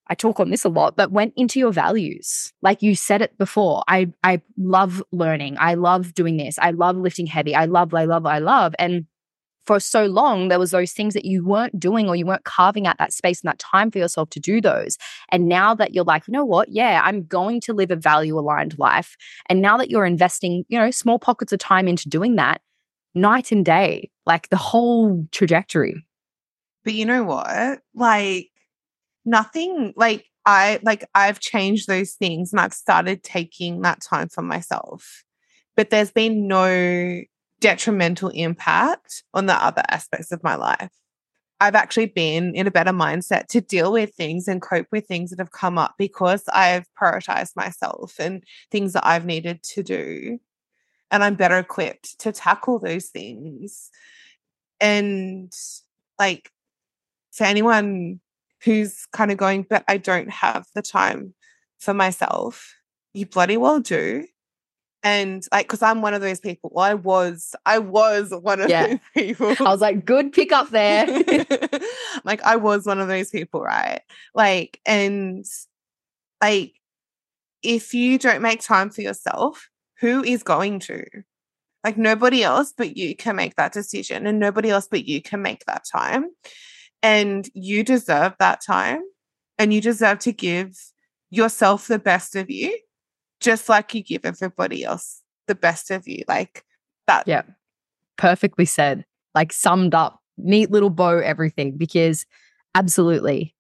I 0.10 0.16
talk 0.16 0.40
on 0.40 0.50
this 0.50 0.64
a 0.64 0.70
lot, 0.70 0.96
but 0.96 1.12
went 1.12 1.34
into 1.36 1.60
your 1.60 1.72
values. 1.72 2.54
Like 2.62 2.82
you 2.82 2.96
said 2.96 3.22
it 3.22 3.38
before. 3.38 3.84
I 3.88 4.08
I 4.24 4.42
love 4.58 5.04
learning. 5.12 5.58
I 5.60 5.74
love 5.74 6.14
doing 6.14 6.38
this. 6.38 6.58
I 6.60 6.72
love 6.72 6.96
lifting 6.98 7.28
heavy. 7.28 7.54
I 7.54 7.66
love, 7.66 7.94
I 7.94 8.06
love, 8.06 8.26
I 8.26 8.40
love. 8.40 8.74
And 8.80 9.06
for 9.66 9.82
so 9.82 10.06
long, 10.06 10.48
there 10.48 10.60
was 10.60 10.72
those 10.72 10.94
things 10.94 11.14
that 11.14 11.26
you 11.26 11.46
weren't 11.46 11.78
doing 11.78 12.08
or 12.08 12.16
you 12.16 12.26
weren't 12.26 12.46
carving 12.46 12.88
out 12.88 12.98
that 13.00 13.12
space 13.12 13.42
and 13.42 13.50
that 13.50 13.60
time 13.60 13.92
for 13.92 14.00
yourself 14.00 14.30
to 14.30 14.40
do 14.40 14.62
those. 14.62 14.98
And 15.30 15.50
now 15.50 15.76
that 15.76 15.94
you're 15.94 16.06
like, 16.06 16.26
you 16.26 16.32
know 16.32 16.46
what? 16.46 16.70
Yeah, 16.70 17.02
I'm 17.04 17.26
going 17.26 17.60
to 17.62 17.74
live 17.74 17.92
a 17.92 17.98
value 17.98 18.40
aligned 18.40 18.80
life. 18.80 19.18
And 19.50 19.62
now 19.62 19.76
that 19.78 19.92
you're 19.92 20.06
investing, 20.06 20.64
you 20.70 20.80
know, 20.80 20.90
small 20.90 21.20
pockets 21.20 21.52
of 21.52 21.60
time 21.60 21.90
into 21.90 22.08
doing 22.08 22.38
that, 22.38 22.62
night 23.14 23.52
and 23.52 23.66
day, 23.66 24.10
like 24.26 24.48
the 24.50 24.58
whole 24.58 25.28
trajectory 25.32 26.07
but 26.88 26.94
you 26.94 27.06
know 27.06 27.26
what? 27.26 27.82
Like 27.94 28.50
nothing 29.26 29.94
like 29.98 30.26
I 30.46 30.80
like 30.84 31.04
I've 31.14 31.42
changed 31.42 31.86
those 31.86 32.14
things 32.14 32.54
and 32.54 32.62
I've 32.62 32.74
started 32.74 33.24
taking 33.24 33.82
that 33.82 34.00
time 34.02 34.30
for 34.30 34.42
myself. 34.42 35.26
But 35.76 35.90
there's 35.90 36.12
been 36.12 36.48
no 36.48 37.24
detrimental 37.60 38.30
impact 38.30 39.24
on 39.34 39.48
the 39.48 39.54
other 39.54 39.84
aspects 39.90 40.32
of 40.32 40.42
my 40.46 40.56
life. 40.56 40.92
I've 41.60 41.76
actually 41.76 42.06
been 42.06 42.56
in 42.56 42.68
a 42.68 42.72
better 42.72 42.94
mindset 42.94 43.48
to 43.48 43.60
deal 43.60 43.92
with 43.92 44.14
things 44.16 44.48
and 44.48 44.62
cope 44.62 44.88
with 44.90 45.08
things 45.08 45.32
that 45.32 45.40
have 45.40 45.52
come 45.52 45.78
up 45.78 45.96
because 45.98 46.46
I've 46.54 46.88
prioritized 46.94 47.58
myself 47.58 48.16
and 48.18 48.46
things 48.72 48.94
that 48.94 49.06
I've 49.06 49.26
needed 49.26 49.62
to 49.74 49.84
do. 49.84 50.40
And 51.12 51.22
I'm 51.22 51.36
better 51.36 51.58
equipped 51.58 52.18
to 52.20 52.32
tackle 52.32 52.80
those 52.80 53.08
things. 53.08 53.90
And 54.80 55.52
like 56.18 56.50
for 57.38 57.44
anyone 57.44 58.20
who's 58.64 59.06
kind 59.14 59.32
of 59.32 59.38
going, 59.38 59.66
but 59.70 59.84
I 59.88 59.98
don't 59.98 60.30
have 60.30 60.66
the 60.74 60.82
time 60.82 61.36
for 61.80 61.94
myself, 61.94 62.74
you 63.14 63.28
bloody 63.28 63.58
well 63.58 63.80
do. 63.80 64.26
And 65.04 65.46
like, 65.52 65.68
because 65.68 65.84
I'm 65.84 66.02
one 66.02 66.16
of 66.16 66.22
those 66.22 66.40
people. 66.40 66.72
Well, 66.74 66.84
I 66.84 66.96
was, 66.96 67.56
I 67.66 67.78
was 67.78 68.34
one 68.42 68.60
of 68.60 68.70
yeah. 68.70 68.88
those 68.88 69.00
people. 69.14 69.56
I 69.60 69.70
was 69.70 69.82
like, 69.82 70.04
good 70.04 70.34
pick 70.34 70.52
up 70.52 70.72
there. 70.72 71.06
like, 72.26 72.42
I 72.42 72.56
was 72.56 72.86
one 72.86 73.00
of 73.00 73.08
those 73.08 73.30
people, 73.30 73.62
right? 73.62 74.02
Like, 74.34 74.82
and 74.86 75.46
like, 76.42 76.74
if 77.62 77.94
you 77.94 78.18
don't 78.18 78.42
make 78.42 78.62
time 78.62 78.90
for 78.90 79.02
yourself, 79.02 79.70
who 80.00 80.24
is 80.24 80.42
going 80.42 80.80
to? 80.80 81.06
Like 81.84 81.98
nobody 81.98 82.44
else 82.44 82.74
but 82.76 82.98
you 82.98 83.16
can 83.16 83.36
make 83.36 83.56
that 83.56 83.72
decision, 83.72 84.28
and 84.28 84.40
nobody 84.40 84.70
else 84.70 84.88
but 84.90 85.06
you 85.06 85.22
can 85.22 85.42
make 85.42 85.64
that 85.66 85.86
time. 85.90 86.26
And 87.04 87.50
you 87.54 87.84
deserve 87.84 88.34
that 88.40 88.62
time, 88.62 89.02
and 89.58 89.74
you 89.74 89.82
deserve 89.82 90.20
to 90.20 90.32
give 90.32 90.78
yourself 91.30 91.88
the 91.88 92.00
best 92.00 92.36
of 92.36 92.50
you, 92.50 92.78
just 93.40 93.70
like 93.70 93.94
you 93.94 94.04
give 94.04 94.26
everybody 94.26 94.84
else 94.84 95.22
the 95.48 95.56
best 95.56 95.92
of 95.92 96.08
you. 96.08 96.24
Like 96.28 96.64
that. 97.08 97.28
Yeah. 97.28 97.44
Perfectly 98.18 98.66
said. 98.66 99.06
Like 99.36 99.54
summed 99.54 99.94
up, 99.94 100.22
neat 100.38 100.72
little 100.72 100.90
bow, 100.90 101.20
everything, 101.20 101.78
because 101.78 102.26
absolutely 102.76 103.54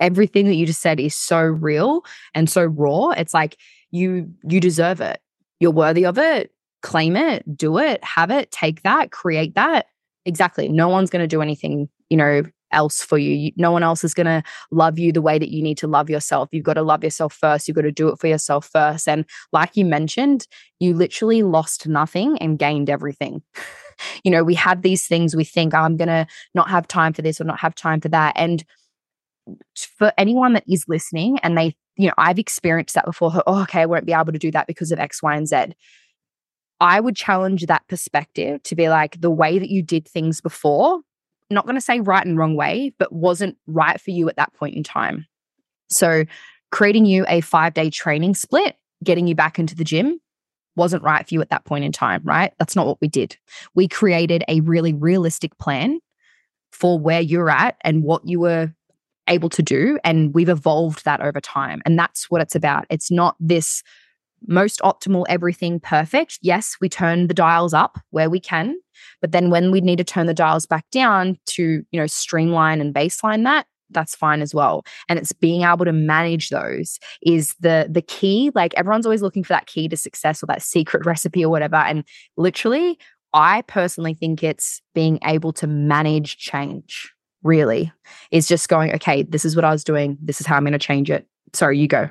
everything 0.00 0.46
that 0.46 0.54
you 0.54 0.66
just 0.66 0.80
said 0.80 1.00
is 1.00 1.14
so 1.14 1.40
real 1.40 2.04
and 2.34 2.48
so 2.48 2.64
raw. 2.64 3.10
It's 3.10 3.34
like 3.34 3.56
you 3.90 4.32
you 4.44 4.60
deserve 4.60 5.00
it. 5.00 5.20
You're 5.60 5.72
worthy 5.72 6.06
of 6.06 6.18
it. 6.18 6.52
Claim 6.82 7.16
it, 7.16 7.56
do 7.56 7.76
it, 7.78 8.02
have 8.04 8.30
it, 8.30 8.52
take 8.52 8.82
that, 8.82 9.10
create 9.10 9.56
that. 9.56 9.86
Exactly. 10.24 10.68
No 10.68 10.88
one's 10.88 11.10
going 11.10 11.24
to 11.24 11.26
do 11.26 11.42
anything, 11.42 11.88
you 12.08 12.16
know, 12.16 12.42
else 12.72 13.02
for 13.02 13.18
you. 13.18 13.52
No 13.56 13.72
one 13.72 13.82
else 13.82 14.04
is 14.04 14.14
going 14.14 14.26
to 14.26 14.42
love 14.70 14.98
you 14.98 15.12
the 15.12 15.22
way 15.22 15.38
that 15.38 15.50
you 15.50 15.62
need 15.62 15.78
to 15.78 15.86
love 15.86 16.10
yourself. 16.10 16.48
You've 16.52 16.64
got 16.64 16.74
to 16.74 16.82
love 16.82 17.04
yourself 17.04 17.32
first. 17.32 17.68
You've 17.68 17.76
got 17.76 17.82
to 17.82 17.92
do 17.92 18.08
it 18.08 18.18
for 18.18 18.26
yourself 18.26 18.68
first. 18.72 19.08
And 19.08 19.24
like 19.52 19.76
you 19.76 19.84
mentioned, 19.84 20.46
you 20.80 20.94
literally 20.94 21.42
lost 21.42 21.86
nothing 21.86 22.38
and 22.38 22.58
gained 22.58 22.90
everything. 22.90 23.42
you 24.24 24.30
know, 24.30 24.44
we 24.44 24.54
have 24.54 24.82
these 24.82 25.06
things 25.06 25.34
we 25.34 25.44
think, 25.44 25.74
oh, 25.74 25.78
I'm 25.78 25.96
going 25.96 26.08
to 26.08 26.26
not 26.54 26.70
have 26.70 26.88
time 26.88 27.12
for 27.12 27.22
this 27.22 27.40
or 27.40 27.44
not 27.44 27.60
have 27.60 27.74
time 27.74 28.00
for 28.00 28.08
that. 28.08 28.32
And 28.36 28.64
for 29.76 30.12
anyone 30.18 30.52
that 30.52 30.64
is 30.68 30.84
listening 30.88 31.38
and 31.42 31.56
they, 31.56 31.74
you 31.96 32.06
know, 32.06 32.14
I've 32.18 32.38
experienced 32.38 32.94
that 32.94 33.06
before. 33.06 33.42
Oh, 33.46 33.62
okay, 33.62 33.82
I 33.82 33.86
won't 33.86 34.06
be 34.06 34.12
able 34.12 34.32
to 34.32 34.38
do 34.38 34.50
that 34.52 34.66
because 34.66 34.92
of 34.92 34.98
X, 34.98 35.22
Y, 35.22 35.34
and 35.34 35.48
Z. 35.48 35.74
I 36.80 37.00
would 37.00 37.16
challenge 37.16 37.66
that 37.66 37.86
perspective 37.88 38.62
to 38.64 38.76
be 38.76 38.88
like 38.88 39.20
the 39.20 39.30
way 39.30 39.58
that 39.58 39.68
you 39.68 39.82
did 39.82 40.06
things 40.06 40.40
before, 40.40 41.00
not 41.50 41.64
going 41.64 41.76
to 41.76 41.80
say 41.80 42.00
right 42.00 42.24
and 42.24 42.36
wrong 42.36 42.56
way, 42.56 42.92
but 42.98 43.12
wasn't 43.12 43.56
right 43.66 44.00
for 44.00 44.10
you 44.10 44.28
at 44.28 44.36
that 44.36 44.52
point 44.54 44.76
in 44.76 44.82
time. 44.82 45.26
So, 45.88 46.24
creating 46.70 47.06
you 47.06 47.24
a 47.28 47.40
five 47.40 47.74
day 47.74 47.90
training 47.90 48.34
split, 48.34 48.76
getting 49.02 49.26
you 49.26 49.34
back 49.34 49.58
into 49.58 49.74
the 49.74 49.84
gym 49.84 50.20
wasn't 50.78 51.02
right 51.02 51.28
for 51.28 51.34
you 51.34 51.42
at 51.42 51.50
that 51.50 51.64
point 51.64 51.84
in 51.84 51.92
time, 51.92 52.22
right? 52.24 52.54
That's 52.58 52.76
not 52.76 52.86
what 52.86 53.00
we 53.02 53.08
did. 53.08 53.36
We 53.74 53.88
created 53.88 54.44
a 54.48 54.60
really 54.60 54.94
realistic 54.94 55.58
plan 55.58 55.98
for 56.72 56.98
where 56.98 57.20
you're 57.20 57.50
at 57.50 57.76
and 57.82 58.02
what 58.02 58.26
you 58.26 58.40
were 58.40 58.72
able 59.28 59.50
to 59.50 59.62
do. 59.62 59.98
And 60.04 60.32
we've 60.32 60.48
evolved 60.48 61.04
that 61.04 61.20
over 61.20 61.40
time. 61.40 61.82
And 61.84 61.98
that's 61.98 62.30
what 62.30 62.40
it's 62.40 62.54
about. 62.54 62.86
It's 62.88 63.10
not 63.10 63.36
this 63.40 63.82
most 64.46 64.80
optimal 64.80 65.24
everything 65.28 65.80
perfect. 65.80 66.38
Yes, 66.42 66.76
we 66.80 66.88
turn 66.88 67.26
the 67.26 67.34
dials 67.34 67.74
up 67.74 67.98
where 68.10 68.30
we 68.30 68.40
can, 68.40 68.76
but 69.20 69.32
then 69.32 69.50
when 69.50 69.70
we 69.70 69.80
need 69.80 69.98
to 69.98 70.04
turn 70.04 70.26
the 70.26 70.34
dials 70.34 70.66
back 70.66 70.88
down 70.90 71.38
to, 71.46 71.84
you 71.90 72.00
know, 72.00 72.06
streamline 72.06 72.80
and 72.80 72.94
baseline 72.94 73.44
that, 73.44 73.66
that's 73.90 74.14
fine 74.14 74.42
as 74.42 74.54
well. 74.54 74.84
And 75.08 75.18
it's 75.18 75.32
being 75.32 75.62
able 75.62 75.84
to 75.84 75.92
manage 75.92 76.50
those 76.50 76.98
is 77.22 77.54
the 77.60 77.88
the 77.90 78.02
key. 78.02 78.50
Like 78.54 78.74
everyone's 78.74 79.06
always 79.06 79.22
looking 79.22 79.44
for 79.44 79.52
that 79.54 79.66
key 79.66 79.88
to 79.88 79.96
success 79.96 80.42
or 80.42 80.46
that 80.46 80.62
secret 80.62 81.06
recipe 81.06 81.44
or 81.44 81.50
whatever. 81.50 81.76
And 81.76 82.04
literally, 82.36 82.98
I 83.32 83.62
personally 83.62 84.14
think 84.14 84.42
it's 84.42 84.80
being 84.94 85.18
able 85.24 85.52
to 85.54 85.66
manage 85.66 86.38
change 86.38 87.12
really 87.42 87.92
is 88.30 88.48
just 88.48 88.68
going, 88.68 88.92
okay, 88.94 89.22
this 89.22 89.44
is 89.44 89.54
what 89.54 89.64
I 89.64 89.70
was 89.70 89.84
doing. 89.84 90.18
This 90.20 90.40
is 90.40 90.46
how 90.46 90.56
I'm 90.56 90.64
going 90.64 90.72
to 90.72 90.78
change 90.78 91.10
it. 91.10 91.26
Sorry, 91.54 91.78
you 91.78 91.88
go. 91.88 92.10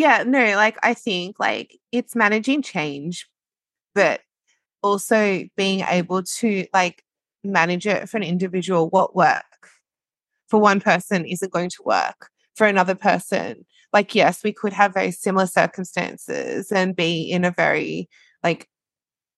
Yeah, 0.00 0.22
no, 0.26 0.56
like 0.56 0.78
I 0.82 0.94
think 0.94 1.36
like 1.38 1.78
it's 1.92 2.16
managing 2.16 2.62
change, 2.62 3.28
but 3.94 4.22
also 4.82 5.44
being 5.56 5.80
able 5.88 6.22
to 6.22 6.66
like 6.72 7.04
manage 7.44 7.86
it 7.86 8.08
for 8.08 8.16
an 8.18 8.22
individual. 8.22 8.88
What 8.90 9.14
work 9.14 9.44
for 10.48 10.58
one 10.60 10.80
person 10.80 11.26
isn't 11.26 11.52
going 11.52 11.70
to 11.70 11.82
work 11.84 12.30
for 12.56 12.66
another 12.66 12.94
person. 12.94 13.66
Like, 13.92 14.14
yes, 14.14 14.42
we 14.42 14.52
could 14.52 14.72
have 14.72 14.94
very 14.94 15.10
similar 15.10 15.46
circumstances 15.46 16.72
and 16.72 16.96
be 16.96 17.22
in 17.30 17.44
a 17.44 17.50
very 17.50 18.08
like 18.42 18.68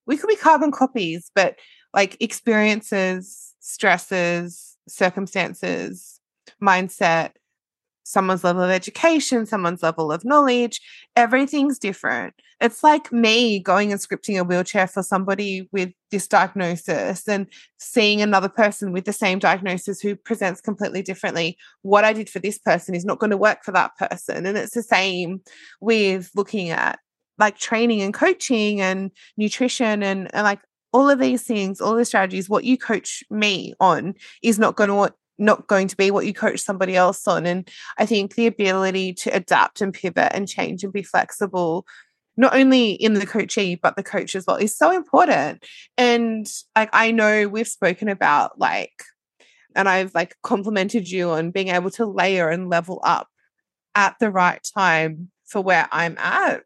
we 0.06 0.16
could 0.16 0.28
be 0.28 0.36
carbon 0.36 0.72
copies, 0.72 1.30
but 1.34 1.56
like 1.94 2.16
experiences, 2.20 3.54
stresses, 3.60 4.76
circumstances, 4.88 6.20
mindset, 6.62 7.32
someone's 8.04 8.44
level 8.44 8.62
of 8.62 8.70
education, 8.70 9.46
someone's 9.46 9.82
level 9.82 10.10
of 10.12 10.24
knowledge, 10.24 10.80
everything's 11.16 11.78
different. 11.78 12.34
It's 12.60 12.84
like 12.84 13.12
me 13.12 13.58
going 13.58 13.90
and 13.90 14.00
scripting 14.00 14.38
a 14.38 14.44
wheelchair 14.44 14.86
for 14.86 15.02
somebody 15.02 15.68
with 15.72 15.92
this 16.10 16.28
diagnosis 16.28 17.26
and 17.26 17.46
seeing 17.78 18.22
another 18.22 18.48
person 18.48 18.92
with 18.92 19.04
the 19.04 19.12
same 19.12 19.38
diagnosis 19.38 20.00
who 20.00 20.14
presents 20.14 20.60
completely 20.60 21.02
differently. 21.02 21.56
What 21.82 22.04
I 22.04 22.12
did 22.12 22.30
for 22.30 22.38
this 22.38 22.58
person 22.58 22.94
is 22.94 23.04
not 23.04 23.18
going 23.18 23.30
to 23.30 23.36
work 23.36 23.64
for 23.64 23.72
that 23.72 23.96
person. 23.96 24.46
And 24.46 24.56
it's 24.56 24.74
the 24.74 24.82
same 24.82 25.40
with 25.80 26.30
looking 26.34 26.70
at 26.70 26.98
like 27.38 27.58
training 27.58 28.02
and 28.02 28.14
coaching 28.14 28.80
and 28.80 29.10
nutrition 29.36 30.02
and, 30.02 30.32
and 30.32 30.44
like 30.44 30.60
all 30.92 31.08
of 31.08 31.18
these 31.18 31.42
things, 31.42 31.80
all 31.80 31.94
the 31.94 32.04
strategies, 32.04 32.48
what 32.48 32.64
you 32.64 32.76
coach 32.76 33.24
me 33.30 33.74
on 33.80 34.14
is 34.42 34.58
not 34.58 34.76
going 34.76 34.88
to 34.88 35.14
not 35.38 35.66
going 35.66 35.88
to 35.88 35.96
be 35.96 36.10
what 36.10 36.26
you 36.26 36.34
coach 36.34 36.60
somebody 36.60 36.96
else 36.96 37.26
on. 37.26 37.46
And 37.46 37.68
I 37.98 38.06
think 38.06 38.34
the 38.34 38.46
ability 38.46 39.14
to 39.14 39.30
adapt 39.34 39.80
and 39.80 39.92
pivot 39.92 40.32
and 40.32 40.48
change 40.48 40.84
and 40.84 40.92
be 40.92 41.02
flexible, 41.02 41.86
not 42.36 42.54
only 42.54 42.92
in 42.92 43.14
the 43.14 43.26
coachee, 43.26 43.74
but 43.74 43.96
the 43.96 44.02
coach 44.02 44.34
as 44.34 44.46
well, 44.46 44.56
is 44.56 44.76
so 44.76 44.90
important. 44.90 45.64
And 45.96 46.46
like 46.76 46.90
I 46.92 47.10
know 47.10 47.48
we've 47.48 47.68
spoken 47.68 48.08
about 48.08 48.58
like, 48.58 49.02
and 49.74 49.88
I've 49.88 50.14
like 50.14 50.36
complimented 50.42 51.08
you 51.08 51.30
on 51.30 51.50
being 51.50 51.68
able 51.68 51.90
to 51.92 52.06
layer 52.06 52.48
and 52.48 52.68
level 52.68 53.00
up 53.02 53.28
at 53.94 54.16
the 54.20 54.30
right 54.30 54.60
time 54.74 55.30
for 55.46 55.60
where 55.60 55.88
I'm 55.90 56.16
at. 56.18 56.62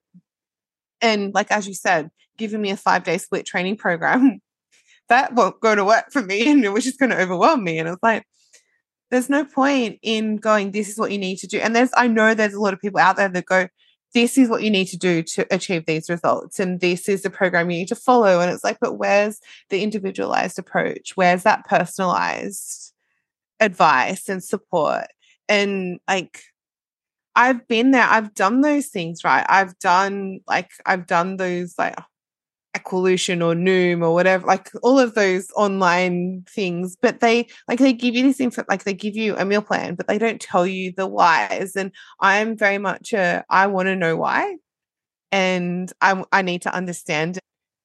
And 1.00 1.34
like 1.34 1.50
as 1.50 1.68
you 1.68 1.74
said, 1.74 2.10
giving 2.36 2.60
me 2.60 2.70
a 2.70 2.76
five 2.76 3.04
day 3.04 3.18
split 3.18 3.46
training 3.46 3.76
program, 3.76 4.40
that 5.08 5.34
won't 5.34 5.60
go 5.60 5.74
to 5.74 5.84
work 5.84 6.06
for 6.10 6.22
me 6.22 6.50
and 6.50 6.72
which 6.72 6.86
is 6.86 6.96
going 6.96 7.10
to 7.10 7.20
overwhelm 7.20 7.62
me. 7.62 7.78
And 7.78 7.88
it's 7.88 8.02
like, 8.02 8.24
there's 9.10 9.30
no 9.30 9.44
point 9.44 9.98
in 10.02 10.36
going, 10.36 10.72
this 10.72 10.88
is 10.88 10.98
what 10.98 11.12
you 11.12 11.18
need 11.18 11.36
to 11.38 11.46
do. 11.46 11.58
And 11.58 11.74
there's, 11.74 11.90
I 11.96 12.08
know 12.08 12.34
there's 12.34 12.54
a 12.54 12.60
lot 12.60 12.74
of 12.74 12.80
people 12.80 13.00
out 13.00 13.16
there 13.16 13.28
that 13.28 13.46
go, 13.46 13.68
this 14.14 14.38
is 14.38 14.48
what 14.48 14.62
you 14.62 14.70
need 14.70 14.86
to 14.86 14.96
do 14.96 15.22
to 15.22 15.46
achieve 15.50 15.84
these 15.86 16.08
results. 16.08 16.58
And 16.58 16.80
this 16.80 17.08
is 17.08 17.22
the 17.22 17.30
program 17.30 17.70
you 17.70 17.78
need 17.78 17.88
to 17.88 17.94
follow. 17.96 18.40
And 18.40 18.50
it's 18.50 18.64
like, 18.64 18.78
but 18.80 18.94
where's 18.94 19.40
the 19.68 19.82
individualized 19.82 20.58
approach? 20.58 21.12
Where's 21.16 21.42
that 21.42 21.66
personalized 21.66 22.92
advice 23.60 24.28
and 24.28 24.42
support? 24.42 25.06
And 25.48 26.00
like, 26.08 26.40
I've 27.36 27.68
been 27.68 27.90
there. 27.90 28.06
I've 28.08 28.34
done 28.34 28.62
those 28.62 28.86
things, 28.86 29.22
right? 29.22 29.44
I've 29.48 29.78
done 29.78 30.40
like 30.48 30.70
I've 30.86 31.06
done 31.06 31.36
those 31.36 31.74
like 31.78 31.94
Equalution 32.76 33.42
or 33.42 33.54
Noom 33.54 34.02
or 34.02 34.12
whatever, 34.12 34.46
like 34.46 34.70
all 34.82 34.98
of 34.98 35.14
those 35.14 35.48
online 35.56 36.44
things. 36.48 36.96
But 37.00 37.20
they 37.20 37.48
like 37.68 37.78
they 37.78 37.92
give 37.92 38.14
you 38.14 38.22
this 38.22 38.40
info, 38.40 38.64
like 38.68 38.84
they 38.84 38.94
give 38.94 39.16
you 39.16 39.36
a 39.36 39.44
meal 39.44 39.62
plan, 39.62 39.94
but 39.94 40.08
they 40.08 40.18
don't 40.18 40.40
tell 40.40 40.66
you 40.66 40.92
the 40.96 41.06
whys. 41.06 41.76
And 41.76 41.92
I'm 42.20 42.56
very 42.56 42.78
much 42.78 43.12
a 43.12 43.44
I 43.50 43.66
want 43.68 43.86
to 43.86 43.96
know 43.96 44.16
why, 44.16 44.56
and 45.32 45.92
I 46.00 46.22
I 46.32 46.42
need 46.42 46.62
to 46.62 46.74
understand 46.74 47.38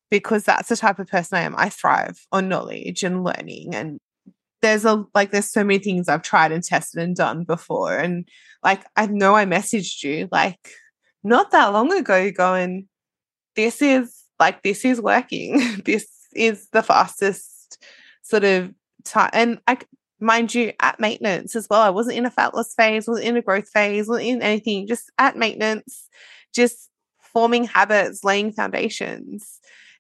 because 0.10 0.44
that's 0.44 0.70
the 0.70 0.78
type 0.78 1.00
of 1.00 1.08
person 1.08 1.38
I 1.38 1.42
am. 1.42 1.56
I 1.58 1.70
thrive 1.70 2.26
on 2.32 2.50
knowledge 2.50 3.04
and 3.04 3.24
learning 3.24 3.74
and 3.76 4.00
there's 4.62 4.86
a 4.86 5.06
like 5.16 5.32
there's 5.32 5.52
so 5.52 5.64
many 5.64 5.80
things 5.80 6.08
I've 6.08 6.22
tried 6.22 6.52
and 6.52 6.64
tested 6.64 7.02
and 7.02 7.16
done 7.16 7.44
before. 7.44 7.98
And 7.98 8.28
like 8.64 8.86
I 8.96 9.08
know 9.08 9.36
I 9.36 9.46
messaged 9.46 10.04
you 10.04 10.28
like 10.32 10.60
not 11.24 11.52
that 11.52 11.68
long 11.68 11.92
ago 11.94 12.32
going, 12.32 12.88
this 13.56 13.82
is 13.82 14.21
like 14.42 14.64
this 14.64 14.84
is 14.84 15.00
working. 15.00 15.82
this 15.86 16.08
is 16.34 16.68
the 16.72 16.84
fastest 16.84 17.78
sort 18.24 18.44
of 18.44 18.74
time. 19.06 19.30
And 19.32 19.62
I, 19.68 19.78
mind 20.20 20.54
you, 20.54 20.74
at 20.82 21.00
maintenance 21.00 21.56
as 21.56 21.68
well. 21.70 21.82
I 21.82 21.92
wasn't 21.92 22.18
in 22.18 22.26
a 22.26 22.32
fat 22.32 22.54
loss 22.54 22.74
phase, 22.74 23.08
wasn't 23.08 23.28
in 23.28 23.38
a 23.38 23.42
growth 23.42 23.70
phase, 23.70 24.08
wasn't 24.08 24.28
in 24.28 24.42
anything, 24.42 24.88
just 24.88 25.12
at 25.18 25.38
maintenance, 25.38 26.10
just 26.54 26.90
forming 27.20 27.66
habits, 27.66 28.24
laying 28.24 28.52
foundations. 28.52 29.60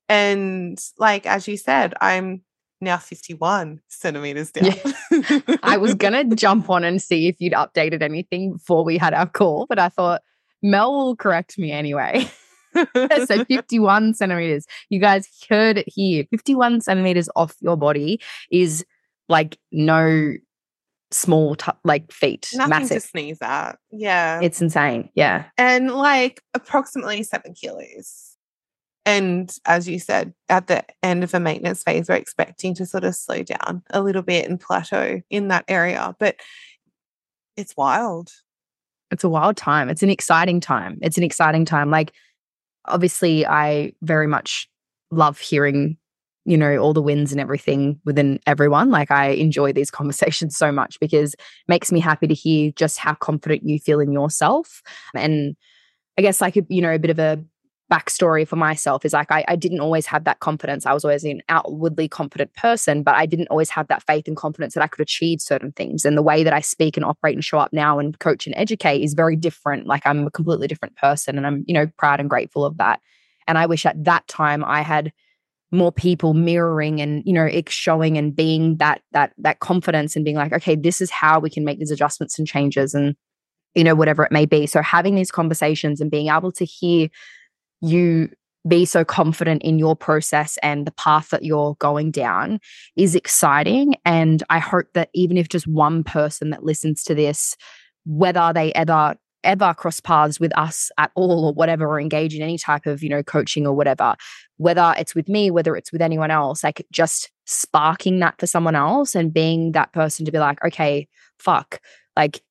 And 0.10 0.84
like 0.98 1.26
as 1.26 1.48
you 1.48 1.56
said, 1.56 1.94
I'm 2.02 2.42
now 2.82 2.98
51 2.98 3.80
centimeters 3.90 4.52
down. 4.52 4.72
Yeah. 5.12 5.42
I 5.62 5.78
was 5.78 5.94
going 5.94 6.14
to 6.30 6.36
jump 6.36 6.68
on 6.70 6.84
and 6.84 7.00
see 7.00 7.28
if 7.28 7.36
you'd 7.40 7.54
updated 7.54 8.02
anything 8.02 8.54
before 8.54 8.84
we 8.84 8.98
had 8.98 9.14
our 9.14 9.28
call, 9.28 9.68
but 9.68 9.78
I 9.78 9.90
thought 9.90 10.24
Mel 10.64 10.92
will 10.94 11.16
correct 11.16 11.60
me 11.60 11.72
anyway. 11.72 12.28
so 12.76 13.44
51 13.46 14.14
centimeters. 14.14 14.66
You 14.90 15.00
guys 15.00 15.28
heard 15.50 15.78
it 15.78 15.88
here. 15.88 16.26
51 16.32 16.82
centimeters 16.82 17.30
off 17.36 17.56
your 17.62 17.78
body 17.78 18.22
is 18.52 18.86
like 19.30 19.58
no 19.72 20.34
small 21.12 21.56
t- 21.56 21.72
like 21.84 22.12
feet 22.12 22.50
Nothing 22.54 22.70
massive 22.70 23.02
to 23.02 23.08
sneeze 23.08 23.38
at. 23.42 23.78
Yeah. 23.92 24.40
it's 24.42 24.62
insane 24.62 25.10
yeah 25.14 25.44
and 25.58 25.92
like 25.92 26.42
approximately 26.54 27.22
seven 27.24 27.54
kilos. 27.54 28.38
And 29.06 29.54
as 29.66 29.90
you 29.90 29.98
said, 30.00 30.34
at 30.48 30.68
the 30.68 30.86
end 31.02 31.24
of 31.24 31.32
the 31.32 31.40
maintenance 31.40 31.82
phase, 31.84 32.08
we're 32.08 32.16
expecting 32.16 32.76
to 32.76 32.86
sort 32.86 33.04
of 33.04 33.16
slow 33.16 33.42
down 33.42 33.82
a 33.90 34.00
little 34.00 34.22
bit 34.22 34.48
and 34.48 34.60
plateau 34.60 35.22
in 35.32 35.48
that 35.48 35.66
area. 35.68 36.16
But 36.20 36.36
it's 37.58 37.76
wild. 37.76 38.30
it's 39.12 39.24
a 39.26 39.30
wild 39.30 39.58
time 39.58 39.90
it's 39.90 40.04
an 40.04 40.10
exciting 40.10 40.62
time 40.62 40.98
it's 41.02 41.18
an 41.18 41.24
exciting 41.24 41.66
time 41.66 41.92
like 41.92 42.14
obviously 42.86 43.46
i 43.46 43.92
very 44.02 44.28
much 44.28 44.68
love 45.12 45.40
hearing 45.40 45.98
you 46.46 46.58
know 46.58 46.78
all 46.78 46.94
the 46.94 47.02
wins 47.02 47.32
and 47.32 47.40
everything 47.40 48.00
within 48.06 48.40
everyone. 48.48 48.90
Like 48.90 49.12
i 49.12 49.28
enjoy 49.28 49.74
these 49.74 49.92
conversations 50.00 50.58
so 50.58 50.72
much 50.72 51.00
because 51.00 51.34
it 51.34 51.40
makes 51.68 51.92
me 51.92 52.00
happy 52.00 52.28
to 52.28 52.34
hear 52.34 52.72
just 52.76 52.98
how 52.98 53.14
confident 53.14 53.64
you 53.64 53.80
feel 53.80 54.00
in 54.00 54.12
yourself. 54.12 54.82
And 55.16 55.56
i 56.18 56.22
guess 56.22 56.42
like 56.42 56.56
you 56.68 56.82
know 56.82 56.94
a 56.94 57.00
bit 57.00 57.12
of 57.12 57.20
a 57.20 57.44
backstory 57.92 58.48
for 58.48 58.56
myself 58.56 59.04
is 59.04 59.12
like 59.12 59.32
I, 59.32 59.44
I 59.48 59.56
didn't 59.58 59.82
always 59.82 60.06
have 60.06 60.24
that 60.24 60.40
confidence. 60.40 60.86
I 60.86 60.94
was 60.94 61.04
always 61.04 61.26
an 61.26 61.42
outwardly 61.50 62.08
confident 62.08 62.54
person 62.54 63.04
but 63.04 63.16
i 63.16 63.26
didn't 63.26 63.50
always 63.50 63.70
have 63.70 63.88
that 63.88 64.04
faith 64.04 64.28
and 64.28 64.38
confidence 64.38 64.74
that 64.74 64.84
i 64.84 64.88
could 64.88 65.02
achieve 65.02 65.42
certain 65.42 65.72
things. 65.74 66.06
And 66.06 66.18
the 66.18 66.22
way 66.22 66.44
that 66.44 66.54
i 66.54 66.62
speak 66.62 66.96
and 66.96 67.06
operate 67.06 67.36
and 67.36 67.44
show 67.44 67.60
up 67.60 67.74
now 67.74 68.00
and 68.00 68.18
coach 68.20 68.48
and 68.48 68.56
educate 68.56 69.02
is 69.02 69.14
very 69.14 69.36
different. 69.36 69.88
Like 69.88 70.04
i'm 70.06 70.26
a 70.26 70.32
completely 70.32 70.68
different 70.68 70.96
person 70.96 71.38
and 71.38 71.46
i'm 71.46 71.64
you 71.68 71.74
know 71.74 71.88
proud 71.98 72.20
and 72.20 72.30
grateful 72.30 72.66
of 72.66 72.78
that. 72.78 73.02
And 73.48 73.58
i 73.58 73.66
wish 73.66 73.86
at 73.86 74.04
that 74.06 74.28
time 74.28 74.64
i 74.64 74.82
had 74.82 75.12
more 75.74 75.92
people 75.92 76.34
mirroring 76.34 77.02
and 77.02 77.24
you 77.26 77.34
know 77.34 77.50
showing 77.68 78.18
and 78.18 78.36
being 78.36 78.78
that 78.78 79.02
that 79.12 79.34
that 79.38 79.60
confidence 79.60 80.16
and 80.16 80.26
being 80.26 80.36
like 80.36 80.52
okay 80.52 80.76
this 80.76 81.00
is 81.00 81.10
how 81.10 81.40
we 81.40 81.50
can 81.50 81.64
make 81.64 81.80
these 81.80 81.92
adjustments 81.92 82.38
and 82.38 82.48
changes 82.48 82.94
and 82.94 83.16
you 83.76 83.84
know 83.84 83.96
whatever 83.96 84.24
it 84.24 84.32
may 84.32 84.46
be. 84.46 84.66
So 84.68 84.82
having 84.82 85.16
these 85.16 85.32
conversations 85.32 86.02
and 86.02 86.12
being 86.12 86.30
able 86.30 86.52
to 86.54 86.66
hear 86.66 87.10
you 87.82 88.30
be 88.68 88.86
so 88.86 89.04
confident 89.04 89.64
in 89.64 89.80
your 89.80 89.96
process 89.96 90.58
and 90.62 90.86
the 90.86 90.92
path 90.92 91.30
that 91.30 91.44
you're 91.44 91.76
going 91.80 92.12
down 92.12 92.60
is 92.96 93.16
exciting. 93.16 93.96
And 94.06 94.44
i 94.50 94.60
hope 94.60 94.88
that 94.94 95.10
even 95.14 95.38
if 95.38 95.50
just 95.50 95.68
one 95.68 96.04
person 96.04 96.52
that 96.52 96.64
listens 96.64 97.04
to 97.04 97.16
this 97.16 97.56
whether 98.06 98.52
they 98.54 98.74
ever 98.74 99.16
ever 99.44 99.74
cross 99.74 100.00
paths 100.00 100.40
with 100.40 100.56
us 100.58 100.92
at 100.98 101.12
all 101.16 101.46
or 101.46 101.54
whatever 101.54 101.88
or 101.88 102.00
engage 102.00 102.36
in 102.36 102.42
any 102.42 102.58
type 102.58 102.86
of 102.86 103.02
you 103.02 103.10
know 103.10 103.24
coaching 103.24 103.66
or 103.66 103.74
whatever 103.74 104.16
whether 104.58 104.94
it's 104.98 105.16
with 105.16 105.28
me 105.28 105.50
whether 105.50 105.76
it's 105.76 105.92
with 105.92 106.02
anyone 106.02 106.30
else 106.30 106.64
like 106.64 106.86
just 106.92 107.32
sparking 107.46 108.20
that 108.20 108.40
for 108.40 108.46
someone 108.46 108.76
else 108.76 109.16
and 109.16 109.34
being 109.34 109.72
that 109.72 109.92
person 109.94 110.26
to 110.26 110.32
be 110.32 110.40
like 110.40 110.64
okay 110.64 111.08
fuck. 111.40 111.80
Like 112.16 112.42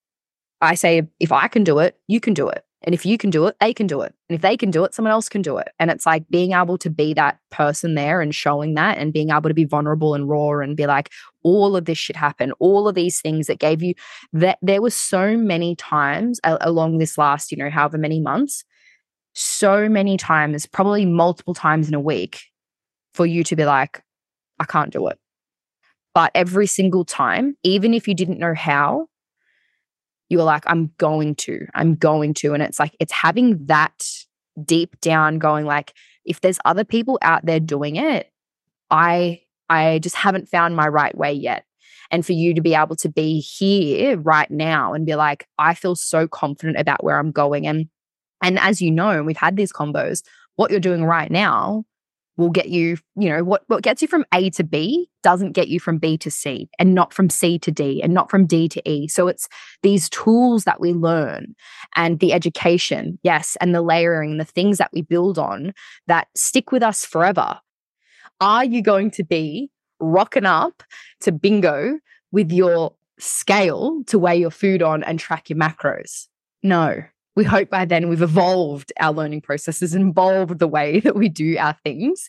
i 0.61 0.74
say 0.74 1.09
if 1.20 1.31
i 1.33 1.47
can 1.49 1.64
do 1.64 1.78
it 1.78 1.97
you 2.09 2.18
can 2.20 2.35
do 2.35 2.49
it 2.49 2.64
and 2.83 2.95
if 2.95 3.05
you 3.05 3.18
can 3.18 3.31
do 3.31 3.47
it 3.47 3.57
they 3.61 3.74
can 3.74 3.87
do 3.87 4.01
it. 4.01 4.14
And 4.28 4.37
if 4.37 4.43
they 4.43 4.57
can 4.57 4.70
do 4.70 4.85
it 4.85 4.95
someone 4.95 5.12
else 5.12 5.28
can 5.28 5.43
do 5.43 5.59
it. 5.59 5.68
And 5.78 5.91
it's 5.91 6.07
like 6.07 6.28
being 6.28 6.53
able 6.53 6.78
to 6.78 6.91
be 6.91 7.14
that 7.14 7.39
person 7.51 7.95
there 7.95 8.20
and 8.20 8.35
showing 8.35 8.74
that 8.74 8.99
and 8.99 9.12
being 9.12 9.31
able 9.31 9.49
to 9.51 9.55
be 9.55 9.64
vulnerable 9.64 10.14
and 10.14 10.28
raw 10.28 10.59
and 10.61 10.76
be 10.76 10.87
like 10.87 11.11
all 11.43 11.76
of 11.76 11.85
this 11.85 11.99
should 11.99 12.16
happen 12.16 12.53
all 12.59 12.89
of 12.89 12.95
these 12.95 13.20
things 13.20 13.47
that 13.47 13.59
gave 13.59 13.83
you 13.83 13.95
that 14.33 14.59
there 14.62 14.83
were 14.83 14.91
so 14.91 15.37
many 15.37 15.74
times 15.76 16.41
a- 16.45 16.59
along 16.61 16.99
this 16.99 17.16
last 17.16 17.51
you 17.51 17.59
know 17.59 17.70
however 17.70 17.99
many 17.99 18.20
months 18.20 18.64
so 19.35 19.89
many 19.89 20.16
times 20.16 20.66
probably 20.66 21.07
multiple 21.07 21.55
times 21.55 21.89
in 21.89 21.95
a 21.95 22.01
week 22.01 22.43
for 23.14 23.26
you 23.26 23.45
to 23.45 23.57
be 23.57 23.64
like 23.64 24.03
i 24.59 24.64
can't 24.64 24.93
do 24.93 25.07
it. 25.09 25.18
But 26.14 26.33
every 26.35 26.66
single 26.66 27.05
time 27.05 27.57
even 27.62 27.95
if 27.95 28.09
you 28.09 28.14
didn't 28.14 28.39
know 28.39 28.55
how 28.55 29.07
you 30.31 30.39
were 30.39 30.45
like 30.45 30.64
i'm 30.66 30.91
going 30.97 31.35
to 31.35 31.66
i'm 31.74 31.95
going 31.95 32.33
to 32.33 32.55
and 32.55 32.62
it's 32.62 32.78
like 32.78 32.97
it's 32.99 33.12
having 33.12 33.66
that 33.66 34.09
deep 34.64 34.99
down 35.01 35.39
going 35.39 35.66
like 35.66 35.93
if 36.24 36.41
there's 36.41 36.59
other 36.64 36.85
people 36.85 37.18
out 37.20 37.45
there 37.45 37.61
doing 37.61 37.97
it 37.97 38.31
i 38.91 39.39
i 39.68 39.99
just 39.99 40.16
haven't 40.16 40.49
found 40.49 40.74
my 40.74 40.89
right 40.89 41.16
way 41.16 41.33
yet. 41.33 41.64
And 42.12 42.26
for 42.26 42.33
you 42.33 42.55
to 42.55 42.61
be 42.61 42.74
able 42.74 42.97
to 42.97 43.09
be 43.09 43.39
here 43.39 44.18
right 44.18 44.51
now 44.51 44.95
and 44.95 45.07
be 45.07 45.14
like 45.14 45.47
i 45.59 45.74
feel 45.74 45.95
so 45.95 46.26
confident 46.26 46.78
about 46.78 47.05
where 47.05 47.18
i'm 47.18 47.31
going 47.31 47.66
and 47.66 47.89
and 48.43 48.59
as 48.59 48.81
you 48.81 48.91
know 48.91 49.22
we've 49.22 49.37
had 49.37 49.57
these 49.57 49.72
combos 49.72 50.22
what 50.57 50.70
you're 50.70 50.81
doing 50.81 51.05
right 51.05 51.31
now 51.31 51.85
will 52.41 52.51
get 52.51 52.70
you, 52.70 52.97
you 53.16 53.28
know, 53.28 53.45
what, 53.45 53.62
what 53.68 53.82
gets 53.82 54.01
you 54.01 54.09
from 54.09 54.24
A 54.32 54.51
to 54.51 54.64
B 54.64 55.09
doesn't 55.22 55.53
get 55.53 55.68
you 55.68 55.78
from 55.78 55.99
B 55.99 56.16
to 56.18 56.30
C 56.30 56.68
and 56.78 56.95
not 56.95 57.12
from 57.12 57.28
C 57.28 57.59
to 57.59 57.70
D 57.70 58.03
and 58.03 58.14
not 58.14 58.30
from 58.30 58.47
D 58.47 58.68
to 58.68 58.91
E. 58.91 59.07
So 59.07 59.28
it's 59.28 59.47
these 59.82 60.09
tools 60.09 60.64
that 60.64 60.80
we 60.80 60.93
learn 60.95 61.55
and 61.95 62.18
the 62.18 62.32
education, 62.32 63.18
yes, 63.22 63.57
and 63.61 63.74
the 63.74 63.82
layering, 63.82 64.38
the 64.38 64.45
things 64.45 64.78
that 64.78 64.91
we 64.93 65.03
build 65.03 65.38
on 65.38 65.74
that 66.07 66.28
stick 66.34 66.72
with 66.72 66.82
us 66.82 67.05
forever. 67.05 67.61
Are 68.41 68.64
you 68.64 68.82
going 68.82 69.11
to 69.12 69.22
be 69.22 69.70
rocking 70.01 70.47
up 70.47 70.82
to 71.20 71.32
bingo 71.32 71.99
with 72.32 72.51
your 72.51 72.95
scale 73.18 74.03
to 74.07 74.18
weigh 74.18 74.38
your 74.38 74.51
food 74.51 74.82
on 74.82 75.05
and 75.05 75.20
track 75.20 75.51
your 75.51 75.59
macros? 75.59 76.28
No, 76.62 77.03
we 77.41 77.45
hope 77.47 77.70
by 77.70 77.86
then 77.86 78.11
we've 78.11 78.20
evolved 78.20 78.93
our 79.01 79.14
learning 79.14 79.41
processes 79.41 79.95
and 79.95 80.11
evolved 80.11 80.59
the 80.59 80.68
way 80.68 81.01
that 81.01 81.16
we 81.16 81.30
do 81.30 81.57
our 81.57 81.74
things. 81.82 82.28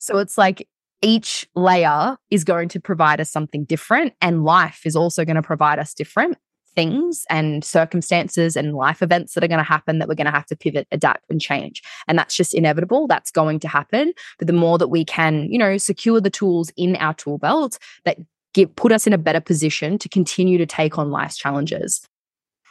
So 0.00 0.18
it's 0.18 0.36
like 0.36 0.66
each 1.02 1.48
layer 1.54 2.16
is 2.30 2.42
going 2.42 2.68
to 2.70 2.80
provide 2.80 3.20
us 3.20 3.30
something 3.30 3.62
different, 3.62 4.12
and 4.20 4.42
life 4.42 4.80
is 4.84 4.96
also 4.96 5.24
going 5.24 5.36
to 5.36 5.42
provide 5.42 5.78
us 5.78 5.94
different 5.94 6.36
things 6.74 7.26
and 7.30 7.64
circumstances 7.64 8.56
and 8.56 8.74
life 8.74 9.02
events 9.02 9.34
that 9.34 9.44
are 9.44 9.48
going 9.48 9.58
to 9.58 9.64
happen 9.64 10.00
that 10.00 10.08
we're 10.08 10.16
going 10.16 10.24
to 10.24 10.32
have 10.32 10.46
to 10.46 10.56
pivot, 10.56 10.88
adapt, 10.90 11.30
and 11.30 11.40
change. 11.40 11.80
And 12.08 12.18
that's 12.18 12.34
just 12.34 12.52
inevitable. 12.52 13.06
That's 13.06 13.30
going 13.30 13.60
to 13.60 13.68
happen. 13.68 14.12
But 14.36 14.48
the 14.48 14.52
more 14.52 14.78
that 14.78 14.88
we 14.88 15.04
can, 15.04 15.46
you 15.48 15.58
know, 15.58 15.78
secure 15.78 16.20
the 16.20 16.28
tools 16.28 16.72
in 16.76 16.96
our 16.96 17.14
tool 17.14 17.38
belt 17.38 17.78
that 18.04 18.18
give 18.52 18.74
put 18.74 18.90
us 18.90 19.06
in 19.06 19.12
a 19.12 19.18
better 19.18 19.40
position 19.40 19.96
to 19.98 20.08
continue 20.08 20.58
to 20.58 20.66
take 20.66 20.98
on 20.98 21.12
life's 21.12 21.36
challenges. 21.36 22.04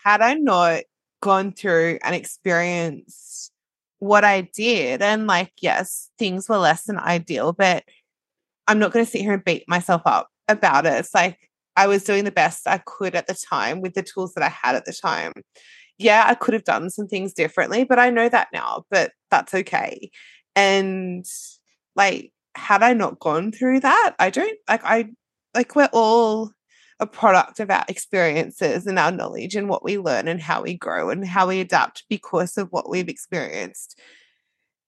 Had 0.04 0.22
I 0.22 0.34
not 0.34 0.84
gone 1.22 1.52
through 1.52 2.00
and 2.04 2.16
experienced 2.16 3.52
what 4.00 4.24
I 4.24 4.42
did, 4.54 5.02
and 5.02 5.28
like, 5.28 5.52
yes, 5.62 6.10
things 6.18 6.48
were 6.48 6.58
less 6.58 6.84
than 6.84 6.98
ideal, 6.98 7.52
but 7.54 7.84
I'm 8.68 8.80
not 8.80 8.92
going 8.94 9.04
to 9.06 9.12
sit 9.12 9.22
here 9.22 9.34
and 9.34 9.44
beat 9.44 9.66
myself 9.68 10.02
up 10.06 10.30
about 10.48 10.86
it. 10.86 10.94
It's 10.94 11.14
like 11.14 11.38
I 11.76 11.88
was 11.88 12.04
doing 12.04 12.24
the 12.24 12.32
best 12.32 12.68
I 12.68 12.78
could 12.78 13.16
at 13.16 13.28
the 13.28 13.34
time 13.34 13.82
with 13.82 13.96
the 13.96 14.04
tools 14.04 14.34
that 14.36 14.44
I 14.44 14.50
had 14.50 14.76
at 14.76 14.86
the 14.86 14.94
time. 14.94 15.34
Yeah, 15.98 16.24
I 16.26 16.36
could 16.36 16.54
have 16.54 16.64
done 16.64 16.90
some 16.90 17.08
things 17.08 17.34
differently, 17.34 17.84
but 17.84 18.00
I 18.00 18.10
know 18.10 18.30
that 18.30 18.48
now, 18.54 18.86
but 18.90 19.12
that's 19.30 19.54
okay. 19.54 20.10
And 20.56 21.26
like, 21.96 22.32
had 22.56 22.84
I 22.84 22.94
not 22.94 23.20
gone 23.20 23.52
through 23.52 23.82
that, 23.82 24.16
I 24.18 24.30
don't 24.30 24.58
like, 24.70 24.82
I 24.84 25.10
like, 25.54 25.76
we're 25.76 25.90
all 25.92 26.52
a 27.00 27.08
product 27.08 27.60
of 27.60 27.70
our 27.72 27.86
experiences 27.88 28.86
and 28.86 29.00
our 29.00 29.12
knowledge 29.12 29.56
and 29.56 29.70
what 29.70 29.84
we 29.84 29.98
learn 29.98 30.28
and 30.28 30.42
how 30.42 30.62
we 30.64 30.76
grow 30.76 31.10
and 31.10 31.26
how 31.26 31.48
we 31.48 31.60
adapt 31.62 32.04
because 32.10 32.58
of 32.58 32.68
what 32.72 32.90
we've 32.90 33.08
experienced. 33.10 33.98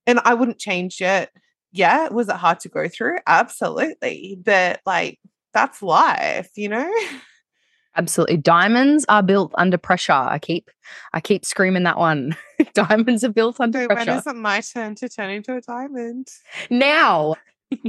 And 0.05 0.19
I 0.25 0.33
wouldn't 0.33 0.59
change 0.59 1.01
it. 1.01 1.29
Yeah, 1.71 2.09
was 2.09 2.27
it 2.27 2.35
hard 2.35 2.59
to 2.61 2.69
go 2.69 2.87
through? 2.89 3.17
Absolutely. 3.27 4.37
But 4.43 4.81
like 4.85 5.19
that's 5.53 5.81
life, 5.81 6.49
you 6.55 6.69
know? 6.69 6.93
Absolutely. 7.97 8.37
Diamonds 8.37 9.05
are 9.09 9.21
built 9.21 9.51
under 9.57 9.77
pressure. 9.77 10.13
I 10.13 10.39
keep 10.39 10.69
I 11.13 11.19
keep 11.19 11.45
screaming 11.45 11.83
that 11.83 11.97
one. 11.97 12.35
Diamonds 12.73 13.23
are 13.23 13.29
built 13.29 13.59
under 13.59 13.81
So 13.81 13.87
pressure. 13.87 14.11
when 14.11 14.19
is 14.19 14.27
it 14.27 14.35
my 14.35 14.61
turn 14.61 14.95
to 14.95 15.09
turn 15.09 15.29
into 15.29 15.55
a 15.55 15.61
diamond? 15.61 16.27
now. 16.69 17.35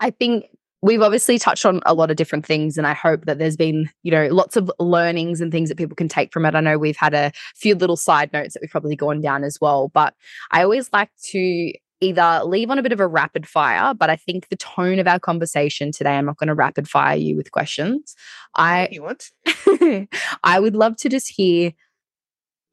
I 0.00 0.10
think 0.10 0.44
we've 0.84 1.00
obviously 1.00 1.38
touched 1.38 1.64
on 1.64 1.80
a 1.86 1.94
lot 1.94 2.10
of 2.10 2.16
different 2.18 2.44
things 2.44 2.76
and 2.76 2.86
I 2.86 2.92
hope 2.92 3.24
that 3.24 3.38
there's 3.38 3.56
been, 3.56 3.88
you 4.02 4.10
know, 4.10 4.26
lots 4.26 4.54
of 4.54 4.70
learnings 4.78 5.40
and 5.40 5.50
things 5.50 5.70
that 5.70 5.78
people 5.78 5.96
can 5.96 6.08
take 6.08 6.30
from 6.30 6.44
it. 6.44 6.54
I 6.54 6.60
know 6.60 6.76
we've 6.76 6.94
had 6.94 7.14
a 7.14 7.32
few 7.56 7.74
little 7.74 7.96
side 7.96 8.30
notes 8.34 8.52
that 8.52 8.60
we've 8.60 8.70
probably 8.70 8.94
gone 8.94 9.22
down 9.22 9.44
as 9.44 9.58
well, 9.62 9.88
but 9.94 10.12
I 10.50 10.62
always 10.62 10.90
like 10.92 11.08
to 11.30 11.72
either 12.02 12.42
leave 12.44 12.70
on 12.70 12.78
a 12.78 12.82
bit 12.82 12.92
of 12.92 13.00
a 13.00 13.06
rapid 13.06 13.48
fire, 13.48 13.94
but 13.94 14.10
I 14.10 14.16
think 14.16 14.50
the 14.50 14.56
tone 14.56 14.98
of 14.98 15.08
our 15.08 15.18
conversation 15.18 15.90
today, 15.90 16.18
I'm 16.18 16.26
not 16.26 16.36
going 16.36 16.48
to 16.48 16.54
rapid 16.54 16.86
fire 16.86 17.16
you 17.16 17.34
with 17.34 17.50
questions. 17.50 18.14
I 18.54 18.88
you 18.92 19.04
want. 19.04 19.30
I 20.44 20.60
would 20.60 20.76
love 20.76 20.96
to 20.98 21.08
just 21.08 21.32
hear 21.34 21.72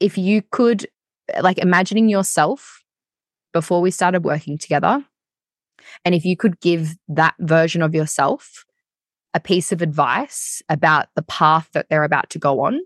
if 0.02 0.18
you 0.18 0.42
could, 0.52 0.86
like, 1.42 1.60
imagining 1.60 2.10
yourself 2.10 2.84
before 3.54 3.80
we 3.80 3.90
started 3.92 4.26
working 4.26 4.58
together, 4.58 5.06
and 6.06 6.16
if 6.16 6.26
you 6.26 6.36
could 6.38 6.60
give 6.60 6.96
that 7.08 7.36
version 7.40 7.82
of 7.82 7.94
yourself 7.96 8.66
a 9.34 9.40
piece 9.40 9.72
of 9.72 9.82
advice 9.82 10.62
about 10.70 11.08
the 11.16 11.24
path 11.24 11.70
that 11.74 11.88
they're 11.90 12.04
about 12.04 12.30
to 12.32 12.40
go 12.40 12.62
on, 12.62 12.82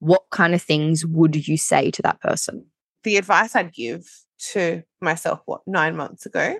what 0.00 0.22
kind 0.30 0.54
of 0.54 0.62
things 0.62 1.04
would 1.04 1.48
you 1.48 1.56
say 1.56 1.90
to 1.90 2.02
that 2.02 2.20
person? 2.20 2.64
the 3.04 3.16
advice 3.16 3.54
I'd 3.54 3.72
give 3.72 4.06
to 4.52 4.82
myself, 5.00 5.40
what, 5.46 5.62
nine 5.66 5.96
months 5.96 6.26
ago, 6.26 6.58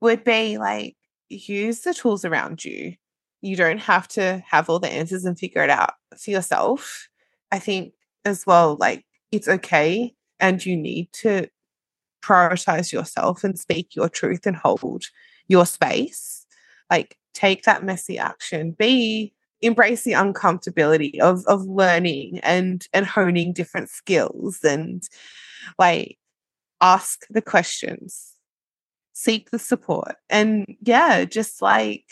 would 0.00 0.24
be 0.24 0.58
like 0.58 0.96
use 1.28 1.80
the 1.80 1.94
tools 1.94 2.24
around 2.24 2.64
you. 2.64 2.94
you 3.40 3.56
don't 3.56 3.78
have 3.78 4.08
to 4.08 4.42
have 4.48 4.70
all 4.70 4.78
the 4.78 4.90
answers 4.90 5.24
and 5.26 5.38
figure 5.38 5.62
it 5.62 5.70
out 5.70 5.94
for 6.18 6.30
yourself. 6.30 7.08
I 7.52 7.58
think 7.58 7.92
as 8.24 8.46
well, 8.46 8.76
like 8.80 9.04
it's 9.32 9.48
okay 9.48 10.14
and 10.40 10.64
you 10.64 10.76
need 10.76 11.12
to 11.12 11.48
prioritize 12.24 12.92
yourself 12.92 13.44
and 13.44 13.58
speak 13.58 13.94
your 13.94 14.08
truth 14.08 14.46
and 14.46 14.56
hold 14.56 15.04
your 15.48 15.66
space. 15.66 16.46
Like 16.90 17.18
take 17.34 17.64
that 17.64 17.84
messy 17.84 18.18
action. 18.18 18.72
Be 18.72 19.34
embrace 19.64 20.02
the 20.04 20.12
uncomfortability 20.12 21.18
of 21.20 21.44
of 21.46 21.62
learning 21.66 22.38
and 22.42 22.86
and 22.92 23.06
honing 23.06 23.52
different 23.52 23.88
skills 23.88 24.62
and 24.62 25.08
like 25.78 26.18
ask 26.80 27.24
the 27.30 27.40
questions 27.40 28.32
seek 29.14 29.50
the 29.50 29.58
support 29.58 30.16
and 30.28 30.66
yeah 30.82 31.24
just 31.24 31.62
like 31.62 32.04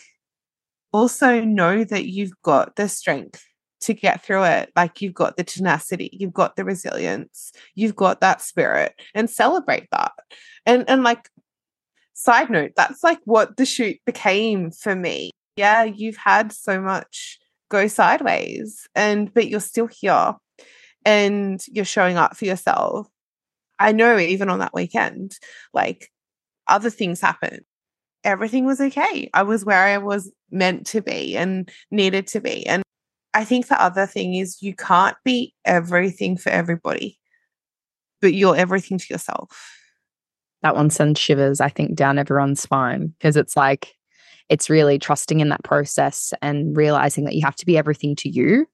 also 0.92 1.40
know 1.40 1.84
that 1.84 2.06
you've 2.06 2.32
got 2.42 2.76
the 2.76 2.88
strength 2.88 3.44
to 3.82 3.94
get 3.94 4.22
through 4.22 4.44
it. 4.44 4.70
Like 4.76 5.00
you've 5.00 5.14
got 5.14 5.36
the 5.36 5.44
tenacity, 5.44 6.10
you've 6.12 6.32
got 6.32 6.56
the 6.56 6.64
resilience, 6.64 7.52
you've 7.74 7.96
got 7.96 8.20
that 8.20 8.40
spirit 8.40 8.94
and 9.14 9.28
celebrate 9.28 9.88
that. 9.92 10.12
And 10.66 10.88
and 10.88 11.02
like 11.02 11.28
side 12.14 12.50
note, 12.50 12.72
that's 12.76 13.02
like 13.04 13.20
what 13.24 13.56
the 13.56 13.66
shoot 13.66 13.98
became 14.06 14.70
for 14.70 14.94
me. 14.94 15.30
Yeah, 15.56 15.84
you've 15.84 16.16
had 16.16 16.52
so 16.52 16.80
much 16.80 17.38
go 17.68 17.86
sideways 17.86 18.88
and 18.94 19.32
but 19.32 19.48
you're 19.48 19.60
still 19.60 19.88
here 19.88 20.34
and 21.04 21.64
you're 21.68 21.84
showing 21.84 22.16
up 22.16 22.36
for 22.36 22.44
yourself. 22.44 23.08
I 23.78 23.92
know 23.92 24.18
even 24.18 24.48
on 24.48 24.60
that 24.60 24.74
weekend, 24.74 25.36
like 25.74 26.10
other 26.68 26.90
things 26.90 27.20
happened 27.20 27.62
everything 28.24 28.64
was 28.64 28.80
okay. 28.80 29.28
I 29.34 29.42
was 29.42 29.64
where 29.64 29.84
I 29.84 29.98
was 29.98 30.30
meant 30.50 30.86
to 30.88 31.00
be 31.00 31.36
and 31.36 31.68
needed 31.90 32.26
to 32.28 32.40
be. 32.40 32.66
And 32.66 32.82
I 33.34 33.44
think 33.44 33.68
the 33.68 33.80
other 33.80 34.06
thing 34.06 34.34
is 34.34 34.62
you 34.62 34.74
can't 34.74 35.16
be 35.24 35.54
everything 35.64 36.36
for 36.36 36.50
everybody, 36.50 37.18
but 38.20 38.34
you're 38.34 38.56
everything 38.56 38.98
to 38.98 39.06
yourself. 39.10 39.78
That 40.62 40.76
one 40.76 40.90
sends 40.90 41.18
shivers, 41.18 41.60
I 41.60 41.68
think, 41.68 41.96
down 41.96 42.18
everyone's 42.18 42.60
spine 42.60 43.14
because 43.18 43.36
it's 43.36 43.56
like, 43.56 43.94
it's 44.48 44.68
really 44.68 44.98
trusting 44.98 45.40
in 45.40 45.48
that 45.48 45.64
process 45.64 46.34
and 46.42 46.76
realizing 46.76 47.24
that 47.24 47.34
you 47.34 47.42
have 47.44 47.56
to 47.56 47.66
be 47.66 47.78
everything 47.78 48.14
to 48.16 48.28
you 48.28 48.66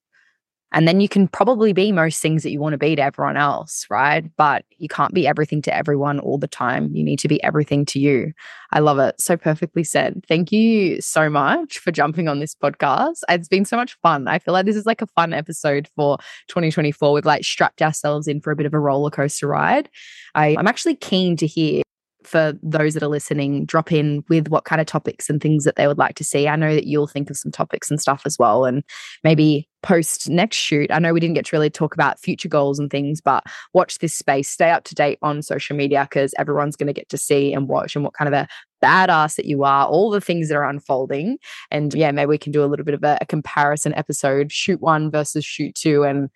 and 0.72 0.86
then 0.86 1.00
you 1.00 1.08
can 1.08 1.28
probably 1.28 1.72
be 1.72 1.92
most 1.92 2.20
things 2.20 2.42
that 2.42 2.50
you 2.50 2.60
want 2.60 2.74
to 2.74 2.78
be 2.78 2.94
to 2.94 3.02
everyone 3.02 3.36
else, 3.36 3.86
right? 3.88 4.24
But 4.36 4.64
you 4.76 4.88
can't 4.88 5.14
be 5.14 5.26
everything 5.26 5.62
to 5.62 5.74
everyone 5.74 6.20
all 6.20 6.36
the 6.36 6.46
time. 6.48 6.94
You 6.94 7.02
need 7.02 7.18
to 7.20 7.28
be 7.28 7.42
everything 7.42 7.86
to 7.86 7.98
you. 7.98 8.32
I 8.72 8.80
love 8.80 8.98
it. 8.98 9.18
So 9.20 9.36
perfectly 9.36 9.82
said. 9.82 10.24
Thank 10.28 10.52
you 10.52 11.00
so 11.00 11.30
much 11.30 11.78
for 11.78 11.90
jumping 11.90 12.28
on 12.28 12.40
this 12.40 12.54
podcast. 12.54 13.20
It's 13.30 13.48
been 13.48 13.64
so 13.64 13.76
much 13.76 13.96
fun. 14.02 14.28
I 14.28 14.38
feel 14.38 14.52
like 14.52 14.66
this 14.66 14.76
is 14.76 14.84
like 14.84 15.00
a 15.00 15.06
fun 15.06 15.32
episode 15.32 15.88
for 15.96 16.18
2024. 16.48 17.12
We've 17.12 17.24
like 17.24 17.44
strapped 17.44 17.80
ourselves 17.80 18.28
in 18.28 18.40
for 18.40 18.50
a 18.50 18.56
bit 18.56 18.66
of 18.66 18.74
a 18.74 18.78
roller 18.78 19.10
coaster 19.10 19.48
ride. 19.48 19.88
I, 20.34 20.54
I'm 20.58 20.66
actually 20.66 20.96
keen 20.96 21.36
to 21.38 21.46
hear 21.46 21.82
for 22.28 22.52
those 22.62 22.94
that 22.94 23.02
are 23.02 23.08
listening, 23.08 23.64
drop 23.64 23.90
in 23.90 24.24
with 24.28 24.48
what 24.48 24.64
kind 24.64 24.80
of 24.80 24.86
topics 24.86 25.28
and 25.30 25.40
things 25.40 25.64
that 25.64 25.76
they 25.76 25.86
would 25.86 25.98
like 25.98 26.14
to 26.16 26.24
see. 26.24 26.46
I 26.46 26.56
know 26.56 26.74
that 26.74 26.86
you'll 26.86 27.06
think 27.06 27.30
of 27.30 27.36
some 27.36 27.50
topics 27.50 27.90
and 27.90 28.00
stuff 28.00 28.22
as 28.24 28.38
well, 28.38 28.64
and 28.64 28.84
maybe 29.24 29.68
post 29.82 30.28
next 30.28 30.56
shoot. 30.56 30.90
I 30.90 30.98
know 30.98 31.12
we 31.12 31.20
didn't 31.20 31.34
get 31.34 31.46
to 31.46 31.56
really 31.56 31.70
talk 31.70 31.94
about 31.94 32.20
future 32.20 32.48
goals 32.48 32.78
and 32.78 32.90
things, 32.90 33.20
but 33.20 33.44
watch 33.72 33.98
this 33.98 34.14
space, 34.14 34.48
stay 34.48 34.70
up 34.70 34.84
to 34.84 34.94
date 34.94 35.18
on 35.22 35.42
social 35.42 35.76
media 35.76 36.06
because 36.08 36.34
everyone's 36.38 36.76
going 36.76 36.88
to 36.88 36.92
get 36.92 37.08
to 37.10 37.18
see 37.18 37.52
and 37.52 37.68
watch 37.68 37.94
and 37.94 38.04
what 38.04 38.14
kind 38.14 38.28
of 38.28 38.34
a 38.34 38.48
badass 38.82 39.36
that 39.36 39.46
you 39.46 39.64
are, 39.64 39.86
all 39.86 40.10
the 40.10 40.20
things 40.20 40.48
that 40.48 40.56
are 40.56 40.68
unfolding. 40.68 41.38
And 41.70 41.94
yeah, 41.94 42.10
maybe 42.10 42.28
we 42.28 42.38
can 42.38 42.52
do 42.52 42.64
a 42.64 42.66
little 42.66 42.84
bit 42.84 42.94
of 42.94 43.04
a, 43.04 43.18
a 43.20 43.26
comparison 43.26 43.94
episode, 43.94 44.52
shoot 44.52 44.80
one 44.80 45.10
versus 45.10 45.44
shoot 45.44 45.74
two. 45.74 46.04
And 46.04 46.28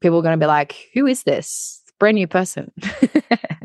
people 0.00 0.18
are 0.18 0.22
going 0.22 0.38
to 0.38 0.44
be 0.44 0.48
like, 0.48 0.88
who 0.94 1.06
is 1.06 1.22
this? 1.22 1.82
Brand 1.98 2.16
new 2.16 2.28
person. 2.28 2.70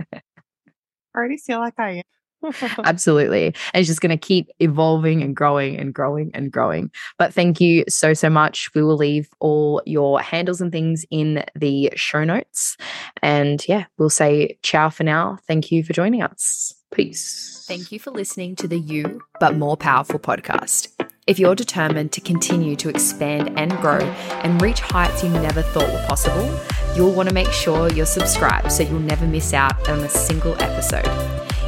I 1.13 1.17
already 1.17 1.37
feel 1.37 1.59
like 1.59 1.79
I 1.79 1.91
am. 1.97 2.03
Absolutely. 2.83 3.47
And 3.47 3.55
it's 3.75 3.87
just 3.87 4.01
going 4.01 4.17
to 4.17 4.17
keep 4.17 4.49
evolving 4.59 5.21
and 5.21 5.35
growing 5.35 5.77
and 5.77 5.93
growing 5.93 6.31
and 6.33 6.51
growing. 6.51 6.91
But 7.17 7.33
thank 7.33 7.61
you 7.61 7.85
so, 7.87 8.13
so 8.13 8.29
much. 8.29 8.73
We 8.73 8.83
will 8.83 8.97
leave 8.97 9.29
all 9.39 9.81
your 9.85 10.19
handles 10.19 10.61
and 10.61 10.71
things 10.71 11.05
in 11.09 11.43
the 11.55 11.91
show 11.95 12.23
notes. 12.23 12.77
And 13.21 13.65
yeah, 13.67 13.85
we'll 13.97 14.09
say 14.09 14.57
ciao 14.61 14.89
for 14.89 15.03
now. 15.03 15.37
Thank 15.47 15.71
you 15.71 15.83
for 15.83 15.93
joining 15.93 16.21
us. 16.21 16.73
Peace. 16.93 17.65
Thank 17.67 17.91
you 17.91 17.99
for 17.99 18.11
listening 18.11 18.55
to 18.57 18.67
the 18.67 18.77
You, 18.77 19.21
But 19.39 19.55
More 19.55 19.77
Powerful 19.77 20.19
podcast. 20.19 20.89
If 21.25 21.39
you're 21.39 21.55
determined 21.55 22.11
to 22.11 22.21
continue 22.21 22.75
to 22.75 22.89
expand 22.89 23.57
and 23.57 23.71
grow 23.77 23.99
and 23.99 24.61
reach 24.61 24.81
heights 24.81 25.23
you 25.23 25.29
never 25.29 25.61
thought 25.61 25.89
were 25.91 26.05
possible, 26.05 26.59
you'll 26.95 27.13
want 27.13 27.29
to 27.29 27.35
make 27.35 27.51
sure 27.51 27.91
you're 27.91 28.05
subscribed 28.05 28.71
so 28.71 28.83
you'll 28.83 28.99
never 28.99 29.25
miss 29.27 29.53
out 29.53 29.89
on 29.89 29.99
a 29.99 30.09
single 30.09 30.55
episode. 30.61 31.07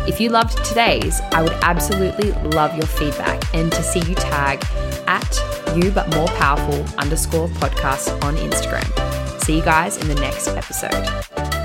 If 0.08 0.22
you 0.22 0.30
loved 0.30 0.64
today's, 0.64 1.20
I 1.32 1.42
would 1.42 1.58
absolutely 1.64 2.32
love 2.52 2.76
your 2.78 2.86
feedback 2.86 3.42
and 3.56 3.72
to 3.72 3.82
see 3.82 4.00
you 4.02 4.16
tag 4.16 4.64
at 5.08 5.76
you 5.76 5.92
but 5.92 6.14
more 6.16 6.28
powerful 6.28 6.86
underscore 7.00 7.48
podcast 7.48 8.22
on 8.24 8.36
Instagram. 8.38 9.42
See 9.44 9.58
you 9.58 9.64
guys 9.64 9.98
in 9.98 10.08
the 10.08 10.16
next 10.16 10.48
episode. 10.48 11.65